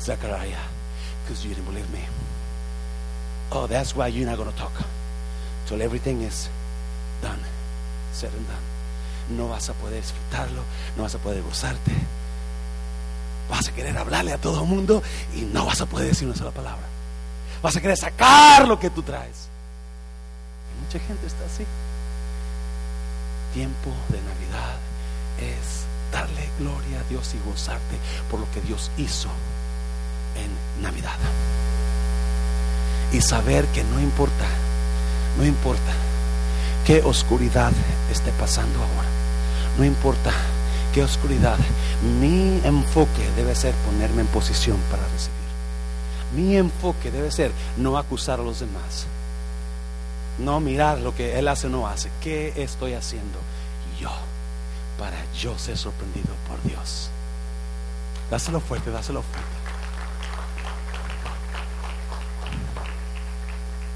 Zachariah, 0.00 0.56
because 1.22 1.44
you 1.44 1.54
didn't 1.54 1.66
believe 1.66 1.90
me. 1.92 2.00
Oh, 3.52 3.66
that's 3.66 3.94
why 3.94 4.08
you're 4.08 4.26
not 4.26 4.38
going 4.38 4.50
to 4.50 4.56
talk 4.56 4.72
till 5.66 5.82
everything 5.82 6.22
is 6.22 6.48
done, 7.20 7.40
said 8.12 8.32
and 8.32 8.46
done. 8.48 9.36
No 9.36 9.48
vas 9.48 9.68
a 9.68 9.74
poder 9.74 10.00
disfrutarlo, 10.00 10.62
no 10.96 11.02
vas 11.02 11.14
a 11.14 11.18
poder 11.18 11.42
gozarte. 11.42 11.92
Vas 13.50 13.68
a 13.68 13.72
querer 13.72 13.96
hablarle 13.96 14.32
a 14.32 14.38
todo 14.38 14.62
el 14.62 14.66
mundo 14.66 15.02
y 15.34 15.42
no 15.42 15.66
vas 15.66 15.80
a 15.80 15.86
poder 15.86 16.08
decir 16.08 16.26
una 16.26 16.36
sola 16.36 16.50
palabra. 16.50 16.95
Vas 17.62 17.76
a 17.76 17.80
querer 17.80 17.96
sacar 17.96 18.66
lo 18.66 18.78
que 18.78 18.90
tú 18.90 19.02
traes. 19.02 19.48
Y 20.72 20.84
mucha 20.84 20.98
gente 20.98 21.26
está 21.26 21.44
así. 21.44 21.64
Tiempo 23.54 23.90
de 24.08 24.20
Navidad 24.20 24.76
es 25.38 25.86
darle 26.12 26.48
gloria 26.58 27.00
a 27.00 27.08
Dios 27.08 27.34
y 27.34 27.48
gozarte 27.48 27.96
por 28.30 28.40
lo 28.40 28.50
que 28.52 28.60
Dios 28.60 28.90
hizo 28.96 29.28
en 30.36 30.82
Navidad. 30.82 31.16
Y 33.12 33.20
saber 33.20 33.66
que 33.68 33.84
no 33.84 34.00
importa, 34.00 34.46
no 35.38 35.44
importa 35.44 35.92
qué 36.84 37.02
oscuridad 37.02 37.72
esté 38.10 38.30
pasando 38.32 38.78
ahora, 38.78 39.08
no 39.78 39.84
importa 39.84 40.32
qué 40.92 41.02
oscuridad, 41.02 41.56
mi 42.20 42.60
enfoque 42.64 43.30
debe 43.36 43.54
ser 43.54 43.74
ponerme 43.86 44.22
en 44.22 44.28
posición 44.28 44.78
para 44.90 45.02
recibir. 45.08 45.45
Mi 46.36 46.54
enfoque 46.54 47.10
debe 47.10 47.30
ser 47.30 47.50
no 47.78 47.96
acusar 47.96 48.40
a 48.40 48.42
los 48.42 48.60
demás, 48.60 49.06
no 50.38 50.60
mirar 50.60 50.98
lo 50.98 51.14
que 51.14 51.38
Él 51.38 51.48
hace 51.48 51.66
o 51.66 51.70
no 51.70 51.88
hace, 51.88 52.10
qué 52.20 52.52
estoy 52.56 52.92
haciendo 52.92 53.38
yo 53.98 54.10
para 54.98 55.16
yo 55.32 55.58
ser 55.58 55.78
sorprendido 55.78 56.34
por 56.46 56.62
Dios. 56.62 57.08
Dáselo 58.30 58.60
fuerte, 58.60 58.90
dáselo 58.90 59.22
fuerte. 59.22 59.50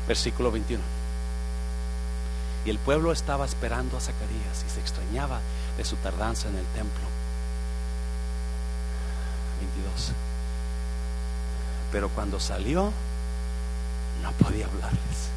Versículo 0.09 0.51
21. 0.51 0.82
Y 2.64 2.70
el 2.70 2.78
pueblo 2.78 3.12
estaba 3.12 3.45
esperando 3.45 3.99
a 3.99 4.01
Zacarías 4.01 4.64
y 4.66 4.70
se 4.70 4.80
extrañaba 4.80 5.41
de 5.76 5.84
su 5.84 5.97
tardanza 5.97 6.49
en 6.49 6.57
el 6.57 6.66
templo. 6.68 7.05
22. 9.61 10.12
Pero 11.93 12.09
cuando 12.11 12.41
salió, 12.41 12.93
no 14.22 14.32
podía 14.32 14.66
hablarles. 14.66 15.30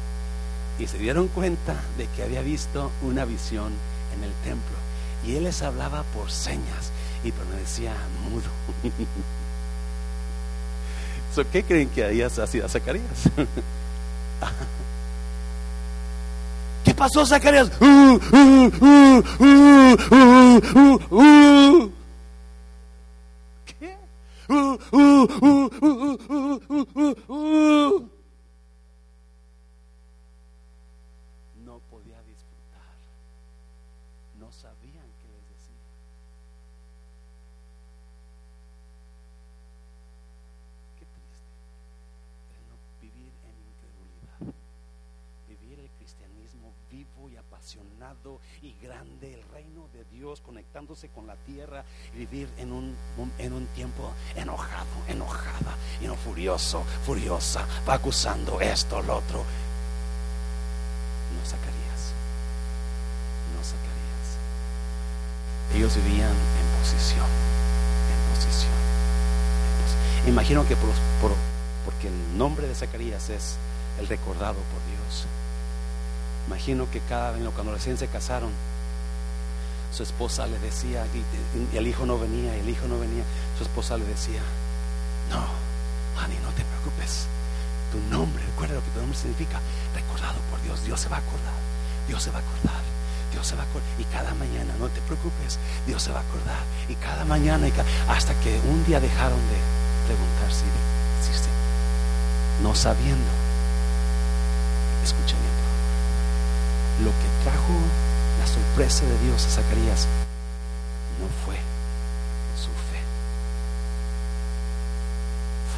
Y 0.78 0.86
se 0.86 0.98
dieron 0.98 1.28
cuenta 1.28 1.74
de 1.96 2.06
que 2.08 2.22
había 2.22 2.42
visto 2.42 2.90
una 3.02 3.24
visión 3.24 3.72
en 4.16 4.24
el 4.24 4.32
templo. 4.44 4.76
Y 5.26 5.36
él 5.36 5.44
les 5.44 5.62
hablaba 5.62 6.02
por 6.14 6.30
señas 6.30 6.92
y 7.22 7.32
permanecía 7.32 7.94
mudo. 8.30 8.50
¿Qué 11.52 11.64
creen 11.64 11.88
que 11.88 12.04
había 12.04 12.30
sido 12.30 12.68
Zacarías? 12.68 13.28
¿Qué 16.84 16.94
pasó, 16.94 17.26
Zacarías? 17.26 17.72
Uh, 17.80 18.20
uh, 18.32 18.70
uh, 21.10 21.90
No 24.48 24.60
podía 31.90 32.20
disfrutar. 32.24 32.96
No 34.38 34.52
sabían 34.52 35.08
qué 35.22 35.28
les 35.28 35.48
decía. 35.48 35.80
Qué 40.98 41.06
triste 41.06 41.54
es 42.52 42.60
no 42.68 42.76
vivir 43.00 43.32
en 43.44 43.56
incredulidad. 43.64 44.40
Vivir 45.48 45.78
el 45.80 45.90
cristianismo 45.92 46.74
vivo 46.90 47.30
y 47.30 47.36
apasionado 47.36 48.40
y 48.60 48.74
grande, 48.74 49.23
el 49.23 49.23
Dios 50.24 50.40
conectándose 50.40 51.08
con 51.10 51.26
la 51.26 51.34
tierra 51.36 51.84
vivir 52.14 52.48
en 52.56 52.72
un, 52.72 52.96
en 53.36 53.52
un 53.52 53.66
tiempo 53.66 54.10
enojado, 54.34 54.86
enojada, 55.06 55.76
y 56.00 56.06
no 56.06 56.14
furioso, 56.16 56.82
furiosa, 57.04 57.66
va 57.86 57.92
acusando 57.94 58.58
esto, 58.58 59.02
lo 59.02 59.18
otro. 59.18 59.44
No 61.36 61.44
sacarías, 61.44 62.14
no 63.54 63.62
sacarías. 63.62 64.26
Ellos 65.74 65.94
vivían 65.96 66.30
en 66.30 66.80
posición, 66.80 67.26
en 68.08 68.34
posición. 68.34 68.72
Imagino 70.26 70.66
que 70.66 70.74
por, 70.76 70.88
por- 71.20 71.36
porque 71.84 72.08
el 72.08 72.38
nombre 72.38 72.66
de 72.66 72.74
Zacarías 72.74 73.28
es 73.28 73.56
el 74.00 74.06
recordado 74.08 74.54
por 74.54 74.80
Dios. 74.88 75.26
Imagino 76.46 76.90
que 76.90 77.00
cada 77.00 77.30
cuando 77.50 77.74
recién 77.74 77.98
se 77.98 78.08
casaron, 78.08 78.50
su 79.94 80.02
esposa 80.02 80.46
le 80.48 80.58
decía, 80.58 81.06
y, 81.14 81.76
el 81.76 81.86
hijo 81.86 82.04
no 82.04 82.18
venía, 82.18 82.54
el 82.56 82.68
hijo 82.68 82.88
no 82.88 82.98
venía, 82.98 83.22
su 83.56 83.62
esposa 83.62 83.96
le 83.96 84.04
decía, 84.04 84.42
no, 85.30 85.38
honey, 86.20 86.36
no 86.42 86.50
te 86.50 86.64
preocupes. 86.64 87.26
Tu 87.92 88.00
nombre, 88.10 88.42
recuerda 88.44 88.74
lo 88.74 88.82
que 88.82 88.90
tu 88.90 88.98
nombre 88.98 89.16
significa, 89.16 89.60
recordado 89.94 90.40
por 90.50 90.60
Dios, 90.62 90.84
Dios 90.84 90.98
se 90.98 91.08
va 91.08 91.18
a 91.18 91.20
acordar, 91.20 91.54
Dios 92.08 92.20
se 92.20 92.30
va 92.32 92.38
a 92.38 92.42
acordar, 92.42 92.82
Dios 93.30 93.46
se 93.46 93.54
va 93.54 93.62
a 93.62 93.66
acordar. 93.66 93.94
Y 93.96 94.04
cada 94.10 94.34
mañana, 94.34 94.74
no 94.80 94.88
te 94.88 95.00
preocupes, 95.02 95.60
Dios 95.86 96.02
se 96.02 96.10
va 96.10 96.18
a 96.18 96.22
acordar. 96.22 96.64
Y 96.88 96.96
cada 96.96 97.24
mañana, 97.24 97.68
y 97.68 97.72
hasta 98.08 98.34
que 98.40 98.58
un 98.66 98.84
día 98.84 98.98
dejaron 98.98 99.38
de 99.38 99.58
preguntarse 100.10 100.66
y 100.66 100.74
de 100.74 100.82
decirse, 101.22 101.50
no 102.62 102.74
sabiendo, 102.74 103.30
escucha 105.04 105.36
bien, 105.38 107.06
lo 107.06 107.10
que 107.14 107.28
trajo 107.44 107.78
la 108.44 108.50
sorpresa 108.50 109.06
de 109.06 109.18
Dios 109.20 109.46
a 109.46 109.48
Zacarías 109.48 110.06
no 111.18 111.28
fue 111.46 111.56
su 112.60 112.68
fe, 112.90 113.00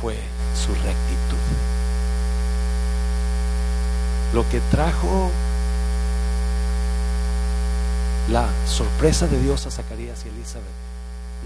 fue 0.01 0.19
su 0.57 0.75
rectitud. 0.75 1.47
Lo 4.35 4.49
que 4.51 4.61
trajo 4.73 5.31
la 8.31 8.49
sorpresa 8.67 9.29
de 9.29 9.39
Dios 9.39 9.65
a 9.67 9.71
Zacarías 9.71 10.27
y 10.27 10.31
Elizabeth 10.31 10.67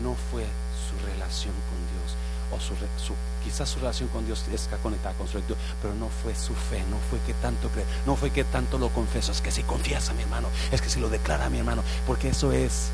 no 0.02 0.16
fue 0.30 0.46
su 0.88 1.06
relación 1.06 1.52
con 1.68 1.78
Dios 1.92 2.16
o 2.52 2.58
su, 2.60 2.74
su- 3.02 3.14
quizás 3.44 3.68
su 3.68 3.78
relación 3.78 4.08
con 4.08 4.26
Dios 4.26 4.44
está 4.52 4.76
conectada 4.78 5.14
con 5.14 5.26
su 5.28 5.34
rectitud, 5.38 5.56
pero 5.80 5.94
no 5.94 6.08
fue 6.22 6.34
su 6.34 6.54
fe, 6.54 6.82
no 6.90 6.96
fue 7.10 7.18
que 7.26 7.34
tanto 7.34 7.68
cree, 7.68 7.84
no 8.06 8.16
fue 8.16 8.30
que 8.30 8.44
tanto 8.44 8.76
lo 8.78 8.88
confesó, 8.90 9.32
es 9.32 9.40
que 9.40 9.50
si 9.50 9.62
confiesa 9.62 10.12
mi 10.14 10.22
hermano, 10.22 10.48
es 10.72 10.80
que 10.82 10.90
si 10.90 11.00
lo 11.00 11.08
declara 11.08 11.48
mi 11.48 11.58
hermano, 11.58 11.82
porque 12.06 12.28
eso 12.30 12.52
es 12.52 12.88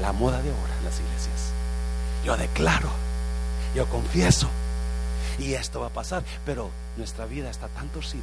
la 0.00 0.12
moda 0.12 0.40
de 0.42 0.50
ahora 0.50 0.76
en 0.78 0.84
las 0.84 0.98
iglesias. 1.00 1.50
Yo 2.24 2.36
declaro, 2.36 2.90
yo 3.74 3.86
confieso 3.88 4.48
y 5.38 5.54
esto 5.54 5.80
va 5.80 5.86
a 5.86 5.90
pasar, 5.90 6.24
pero 6.44 6.70
nuestra 6.96 7.24
vida 7.26 7.48
está 7.50 7.68
tan 7.68 7.88
torcida 7.88 8.22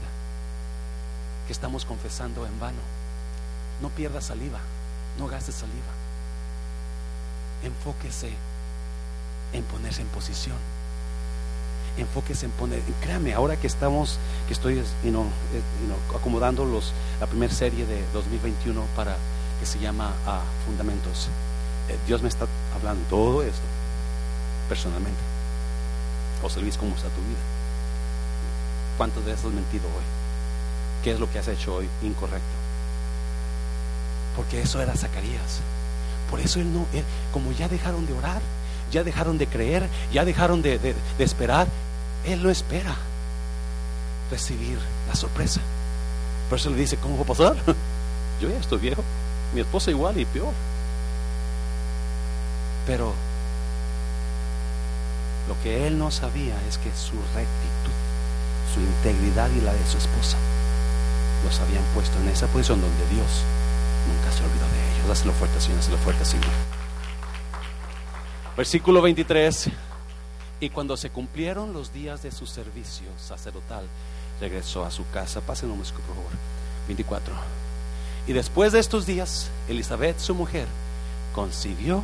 que 1.47 1.53
estamos 1.53 1.85
confesando 1.85 2.45
en 2.45 2.59
vano. 2.59 2.79
No 3.81 3.89
pierda 3.89 4.21
saliva, 4.21 4.59
no 5.17 5.27
gaste 5.27 5.51
saliva. 5.51 5.93
Enfóquese 7.63 8.31
en 9.55 9.63
ponerse 9.63 10.01
en 10.01 10.07
posición. 10.07 10.57
Enfóquese 11.97 12.45
en 12.45 12.51
poner, 12.51 12.81
créame, 13.01 13.33
ahora 13.33 13.55
que 13.57 13.67
estamos, 13.67 14.19
que 14.47 14.53
estoy 14.53 14.75
you 14.75 15.11
know, 15.11 15.23
eh, 15.53 15.61
you 15.81 15.87
know, 15.87 16.17
acomodando 16.17 16.65
los, 16.65 16.91
la 17.19 17.27
primera 17.27 17.53
serie 17.53 17.85
de 17.85 18.03
2021 18.13 18.81
para 18.95 19.15
que 19.59 19.65
se 19.65 19.79
llama 19.79 20.13
ah, 20.27 20.41
Fundamentos. 20.65 21.29
Eh, 21.87 21.97
Dios 22.05 22.21
me 22.21 22.27
está 22.27 22.47
hablando 22.75 23.03
todo 23.09 23.43
esto 23.43 23.63
personalmente. 24.67 25.19
José 26.41 26.59
Luis, 26.61 26.77
¿cómo 26.77 26.95
está 26.95 27.07
tu 27.09 27.21
vida? 27.21 27.39
¿Cuántas 28.97 29.23
veces 29.23 29.45
has 29.45 29.51
mentido 29.51 29.87
hoy? 29.87 30.03
¿Qué 31.03 31.11
es 31.11 31.19
lo 31.19 31.31
que 31.31 31.39
has 31.39 31.47
hecho 31.47 31.75
hoy 31.75 31.87
incorrecto? 32.01 32.45
Porque 34.35 34.61
eso 34.61 34.81
era 34.81 34.95
Zacarías. 34.95 35.61
Por 36.29 36.39
eso 36.39 36.59
él 36.59 36.73
no, 36.73 36.85
como 37.31 37.51
ya 37.51 37.69
dejaron 37.69 38.05
de 38.05 38.13
orar, 38.13 38.41
ya 38.91 39.03
dejaron 39.03 39.37
de 39.37 39.47
creer, 39.47 39.89
ya 40.11 40.25
dejaron 40.25 40.61
de, 40.61 40.79
de- 40.79 40.95
esperar, 41.19 41.67
él 42.25 42.41
no 42.43 42.49
espera 42.49 42.95
recibir 44.31 44.77
la 45.07 45.15
sorpresa. 45.15 45.61
Por 46.49 46.59
eso 46.59 46.69
le 46.69 46.77
dice, 46.77 46.97
¿cómo 46.97 47.17
va 47.17 47.23
a 47.23 47.25
pasar? 47.27 47.55
Yo 48.41 48.49
ya 48.49 48.57
estoy 48.59 48.79
viejo, 48.79 49.03
mi 49.53 49.61
esposa 49.61 49.91
igual 49.91 50.19
y 50.19 50.25
peor. 50.25 50.53
Pero 52.87 53.13
lo 55.47 55.61
que 55.63 55.87
él 55.87 55.97
no 55.97 56.11
sabía 56.11 56.55
es 56.67 56.77
que 56.77 56.89
su 56.95 57.13
rectitud 57.35 57.93
su 58.73 58.81
integridad 58.81 59.49
y 59.55 59.61
la 59.61 59.71
de 59.73 59.85
su 59.87 59.97
esposa. 59.97 60.35
Los 61.45 61.59
habían 61.61 61.83
puesto 61.93 62.17
en 62.19 62.27
esa 62.29 62.47
posición 62.47 62.81
donde 62.81 63.05
Dios 63.09 63.43
nunca 64.09 64.35
se 64.35 64.43
olvidó 64.43 64.65
de 64.67 64.93
ellos. 64.95 65.07
Dáselo 65.07 65.31
fuerte, 65.33 65.61
Señor, 65.61 65.77
dáselo 65.79 65.97
fuerte, 65.99 66.25
Señor. 66.25 66.49
Versículo 68.57 69.01
23. 69.01 69.69
Y 70.61 70.69
cuando 70.69 70.95
se 70.95 71.09
cumplieron 71.09 71.73
los 71.73 71.91
días 71.91 72.23
de 72.23 72.31
su 72.31 72.47
servicio 72.47 73.07
sacerdotal, 73.17 73.85
regresó 74.39 74.85
a 74.85 74.91
su 74.91 75.07
casa. 75.09 75.41
Músico, 75.41 75.99
por 76.01 76.15
favor. 76.15 76.31
24. 76.87 77.33
Y 78.27 78.33
después 78.33 78.71
de 78.71 78.79
estos 78.79 79.05
días, 79.05 79.49
Elizabeth, 79.67 80.19
su 80.19 80.33
mujer, 80.33 80.67
concibió 81.33 82.01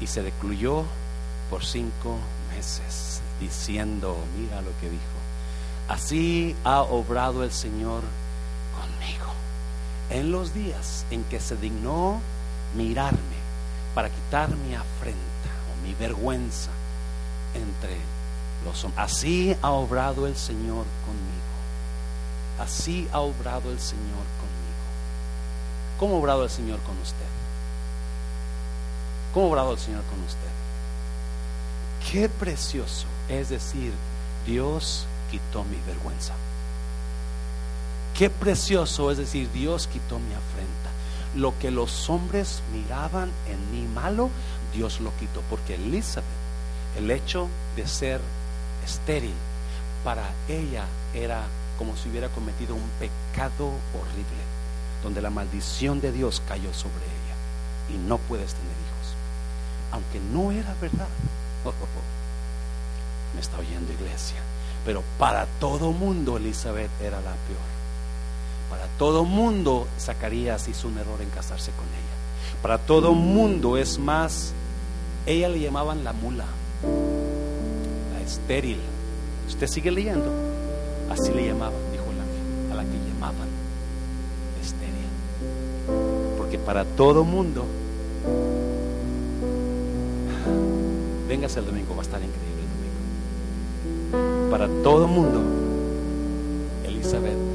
y 0.00 0.08
se 0.08 0.22
recluyó 0.22 0.84
por 1.50 1.64
cinco 1.64 2.18
meses, 2.54 3.20
diciendo, 3.40 4.16
mira 4.36 4.60
lo 4.62 4.70
que 4.80 4.90
dijo, 4.90 5.02
así 5.88 6.56
ha 6.64 6.82
obrado 6.82 7.44
el 7.44 7.52
Señor 7.52 8.02
conmigo. 8.74 9.32
En 10.10 10.32
los 10.32 10.52
días 10.52 11.06
en 11.10 11.22
que 11.24 11.38
se 11.38 11.56
dignó 11.56 12.20
mirarme 12.74 13.18
para 13.94 14.10
quitar 14.10 14.50
mi 14.50 14.74
afrenta 14.74 15.29
mi 15.82 15.94
vergüenza 15.94 16.70
entre 17.54 17.96
los 18.64 18.84
hombres. 18.84 19.04
Así 19.04 19.56
ha 19.62 19.70
obrado 19.70 20.26
el 20.26 20.36
Señor 20.36 20.84
conmigo. 21.04 21.50
Así 22.58 23.08
ha 23.12 23.20
obrado 23.20 23.70
el 23.70 23.80
Señor 23.80 24.24
conmigo. 24.38 24.60
¿Cómo 25.98 26.16
ha 26.16 26.18
obrado 26.18 26.44
el 26.44 26.50
Señor 26.50 26.78
con 26.80 26.98
usted? 26.98 27.26
¿Cómo 29.32 29.46
ha 29.46 29.48
obrado 29.50 29.72
el 29.72 29.78
Señor 29.78 30.02
con 30.04 30.22
usted? 30.22 30.50
Qué 32.10 32.28
precioso 32.28 33.06
es 33.28 33.48
decir, 33.48 33.92
Dios 34.46 35.06
quitó 35.30 35.64
mi 35.64 35.76
vergüenza. 35.86 36.34
Qué 38.16 38.28
precioso 38.28 39.10
es 39.10 39.18
decir, 39.18 39.50
Dios 39.52 39.86
quitó 39.86 40.18
mi 40.18 40.34
afrenta. 40.34 40.90
Lo 41.36 41.56
que 41.58 41.70
los 41.70 42.10
hombres 42.10 42.62
miraban 42.72 43.30
en 43.48 43.70
mí 43.70 43.86
malo, 43.94 44.30
Dios 44.72 45.00
lo 45.00 45.12
quitó. 45.18 45.42
Porque 45.48 45.74
Elizabeth, 45.74 46.28
el 46.96 47.10
hecho 47.10 47.48
de 47.76 47.86
ser 47.86 48.20
estéril, 48.84 49.34
para 50.04 50.30
ella 50.48 50.84
era 51.14 51.42
como 51.78 51.96
si 51.96 52.08
hubiera 52.08 52.28
cometido 52.28 52.74
un 52.74 52.90
pecado 52.98 53.68
horrible, 53.94 54.42
donde 55.02 55.22
la 55.22 55.30
maldición 55.30 56.00
de 56.00 56.12
Dios 56.12 56.42
cayó 56.46 56.72
sobre 56.74 57.04
ella 57.04 57.94
y 57.94 57.98
no 57.98 58.18
puedes 58.18 58.52
tener 58.52 58.70
hijos. 58.70 59.14
Aunque 59.92 60.20
no 60.20 60.52
era 60.52 60.74
verdad. 60.80 61.08
Me 63.34 63.40
está 63.40 63.58
oyendo 63.58 63.92
iglesia. 63.92 64.38
Pero 64.84 65.02
para 65.18 65.46
todo 65.58 65.92
mundo 65.92 66.36
Elizabeth 66.36 66.90
era 67.00 67.16
la 67.20 67.32
peor. 67.32 67.70
Para 68.70 68.86
todo 68.98 69.24
mundo 69.24 69.88
Zacarías 69.98 70.68
hizo 70.68 70.88
un 70.88 70.98
error 70.98 71.20
en 71.20 71.30
casarse 71.30 71.70
con 71.72 71.86
ella. 71.86 72.60
Para 72.62 72.78
todo 72.78 73.14
mundo 73.14 73.76
es 73.76 73.98
más, 73.98 74.52
ella 75.26 75.48
le 75.48 75.60
llamaban 75.60 76.04
la 76.04 76.12
mula, 76.12 76.46
la 78.12 78.20
estéril. 78.20 78.78
Usted 79.48 79.66
sigue 79.66 79.90
leyendo. 79.90 80.30
Así 81.10 81.32
le 81.32 81.46
llamaban, 81.46 81.74
dijo 81.92 82.04
el 82.04 82.20
ángel, 82.20 82.72
a 82.72 82.74
la 82.76 82.82
que 82.84 82.98
llamaban 83.08 83.48
estéril. 84.62 85.08
Porque 86.38 86.58
para 86.58 86.84
todo 86.84 87.24
mundo, 87.24 87.64
véngase 91.28 91.58
el 91.58 91.66
domingo, 91.66 91.94
va 91.94 92.00
a 92.00 92.02
estar 92.02 92.20
increíble 92.22 92.62
el 92.62 94.12
domingo. 94.12 94.50
Para 94.50 94.68
todo 94.82 95.08
mundo, 95.08 95.42
Elizabeth 96.84 97.49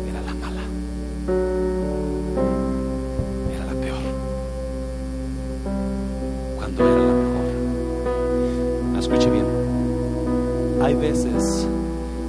veces 11.10 11.68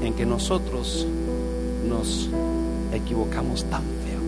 en 0.02 0.12
que 0.12 0.26
nosotros 0.26 1.06
nos 1.88 2.28
equivocamos 2.92 3.64
tan 3.64 3.80
feo 4.04 4.20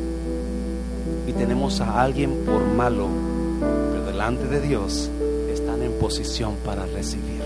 y 1.26 1.32
tenemos 1.34 1.82
a 1.82 2.03
alguien 2.03 2.32
por 2.46 2.64
malo, 2.64 3.09
pero 3.61 4.07
delante 4.07 4.46
de 4.46 4.62
Dios 4.62 5.11
están 5.53 5.82
en 5.82 5.92
posición 5.99 6.55
para 6.64 6.86
recibir, 6.86 7.42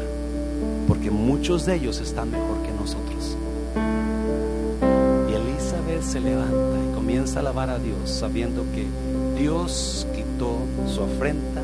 porque 0.87 1.11
muchos 1.11 1.67
de 1.67 1.75
ellos 1.75 2.01
están 2.01 2.31
mejor 2.31 2.63
que 2.63 2.71
nosotros. 2.71 3.37
Y 5.29 5.35
Elizabeth 5.35 6.03
se 6.03 6.21
levanta 6.21 6.79
y 6.89 6.95
comienza 6.95 7.39
a 7.39 7.41
alabar 7.41 7.69
a 7.69 7.81
Dios 7.81 7.99
sabiendo 8.11 8.63
que 8.73 8.87
Dios 9.41 10.07
quitó 10.15 10.59
su 10.87 11.03
afrenta, 11.03 11.63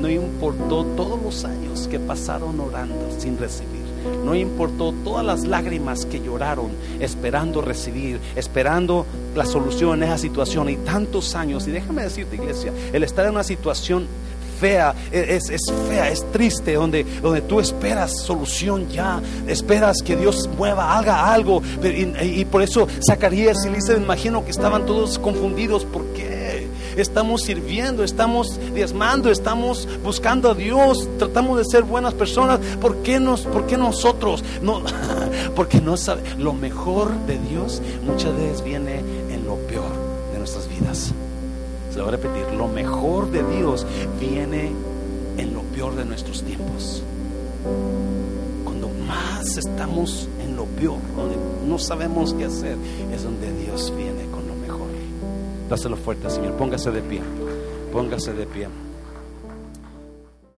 no 0.00 0.08
importó 0.08 0.86
todos 0.96 1.22
los 1.22 1.44
años 1.44 1.88
que 1.88 2.00
pasaron 2.00 2.58
orando 2.58 3.10
sin 3.18 3.36
recibir. 3.36 3.73
No 4.24 4.34
importó 4.34 4.92
todas 5.04 5.24
las 5.24 5.44
lágrimas 5.44 6.06
que 6.06 6.20
lloraron 6.20 6.70
esperando 7.00 7.60
recibir, 7.60 8.20
esperando 8.36 9.06
la 9.34 9.44
solución 9.44 10.02
en 10.02 10.08
esa 10.08 10.18
situación 10.18 10.68
y 10.68 10.76
tantos 10.76 11.34
años. 11.34 11.66
Y 11.66 11.70
déjame 11.70 12.02
decirte, 12.02 12.36
iglesia, 12.36 12.72
el 12.92 13.02
estar 13.02 13.24
en 13.24 13.32
una 13.32 13.44
situación 13.44 14.06
fea, 14.60 14.94
es, 15.10 15.50
es, 15.50 15.60
fea, 15.88 16.10
es 16.10 16.24
triste, 16.32 16.74
donde, 16.74 17.04
donde 17.20 17.42
tú 17.42 17.60
esperas 17.60 18.22
solución 18.22 18.88
ya, 18.88 19.20
esperas 19.46 20.02
que 20.02 20.16
Dios 20.16 20.48
mueva, 20.56 20.96
haga 20.96 21.32
algo. 21.32 21.62
Y, 22.22 22.44
por 22.46 22.62
eso 22.62 22.88
Zacarías 23.06 23.64
y 23.64 23.68
Elisa, 23.68 23.94
imagino 23.94 24.44
que 24.44 24.50
estaban 24.50 24.86
todos 24.86 25.18
confundidos. 25.18 25.84
¿Por 25.84 26.04
qué? 26.13 26.13
Estamos 26.96 27.42
sirviendo, 27.42 28.04
estamos 28.04 28.58
diezmando, 28.74 29.30
estamos 29.30 29.88
buscando 30.02 30.50
a 30.50 30.54
Dios, 30.54 31.08
tratamos 31.18 31.58
de 31.58 31.64
ser 31.64 31.82
buenas 31.82 32.14
personas. 32.14 32.60
¿Por 32.80 32.98
qué, 32.98 33.18
nos, 33.18 33.42
por 33.42 33.66
qué 33.66 33.76
nosotros? 33.76 34.44
No, 34.62 34.82
porque 35.56 35.80
no 35.80 35.96
sabe. 35.96 36.22
Lo 36.38 36.52
mejor 36.52 37.12
de 37.26 37.38
Dios 37.38 37.82
muchas 38.04 38.34
veces 38.36 38.62
viene 38.62 38.98
en 39.30 39.44
lo 39.44 39.56
peor 39.56 39.90
de 40.32 40.38
nuestras 40.38 40.68
vidas. 40.68 41.12
Se 41.90 41.98
lo 41.98 42.04
voy 42.04 42.14
a 42.14 42.16
repetir, 42.16 42.44
lo 42.56 42.68
mejor 42.68 43.30
de 43.30 43.42
Dios 43.56 43.86
viene 44.20 44.72
en 45.36 45.54
lo 45.54 45.62
peor 45.62 45.96
de 45.96 46.04
nuestros 46.04 46.42
tiempos. 46.42 47.02
Cuando 48.64 48.88
más 48.88 49.56
estamos 49.56 50.28
en 50.42 50.56
lo 50.56 50.64
peor, 50.64 50.98
donde 51.16 51.36
no 51.66 51.78
sabemos 51.78 52.34
qué 52.34 52.44
hacer, 52.44 52.76
es 53.12 53.24
donde 53.24 53.52
Dios 53.64 53.92
viene. 53.96 54.33
Dáselo 55.74 55.96
fuerte, 55.96 56.30
Señor. 56.30 56.52
Póngase 56.52 56.92
de 56.92 57.02
pie. 57.02 57.20
Póngase 57.90 58.32
de 58.32 58.46
pie. 58.46 58.68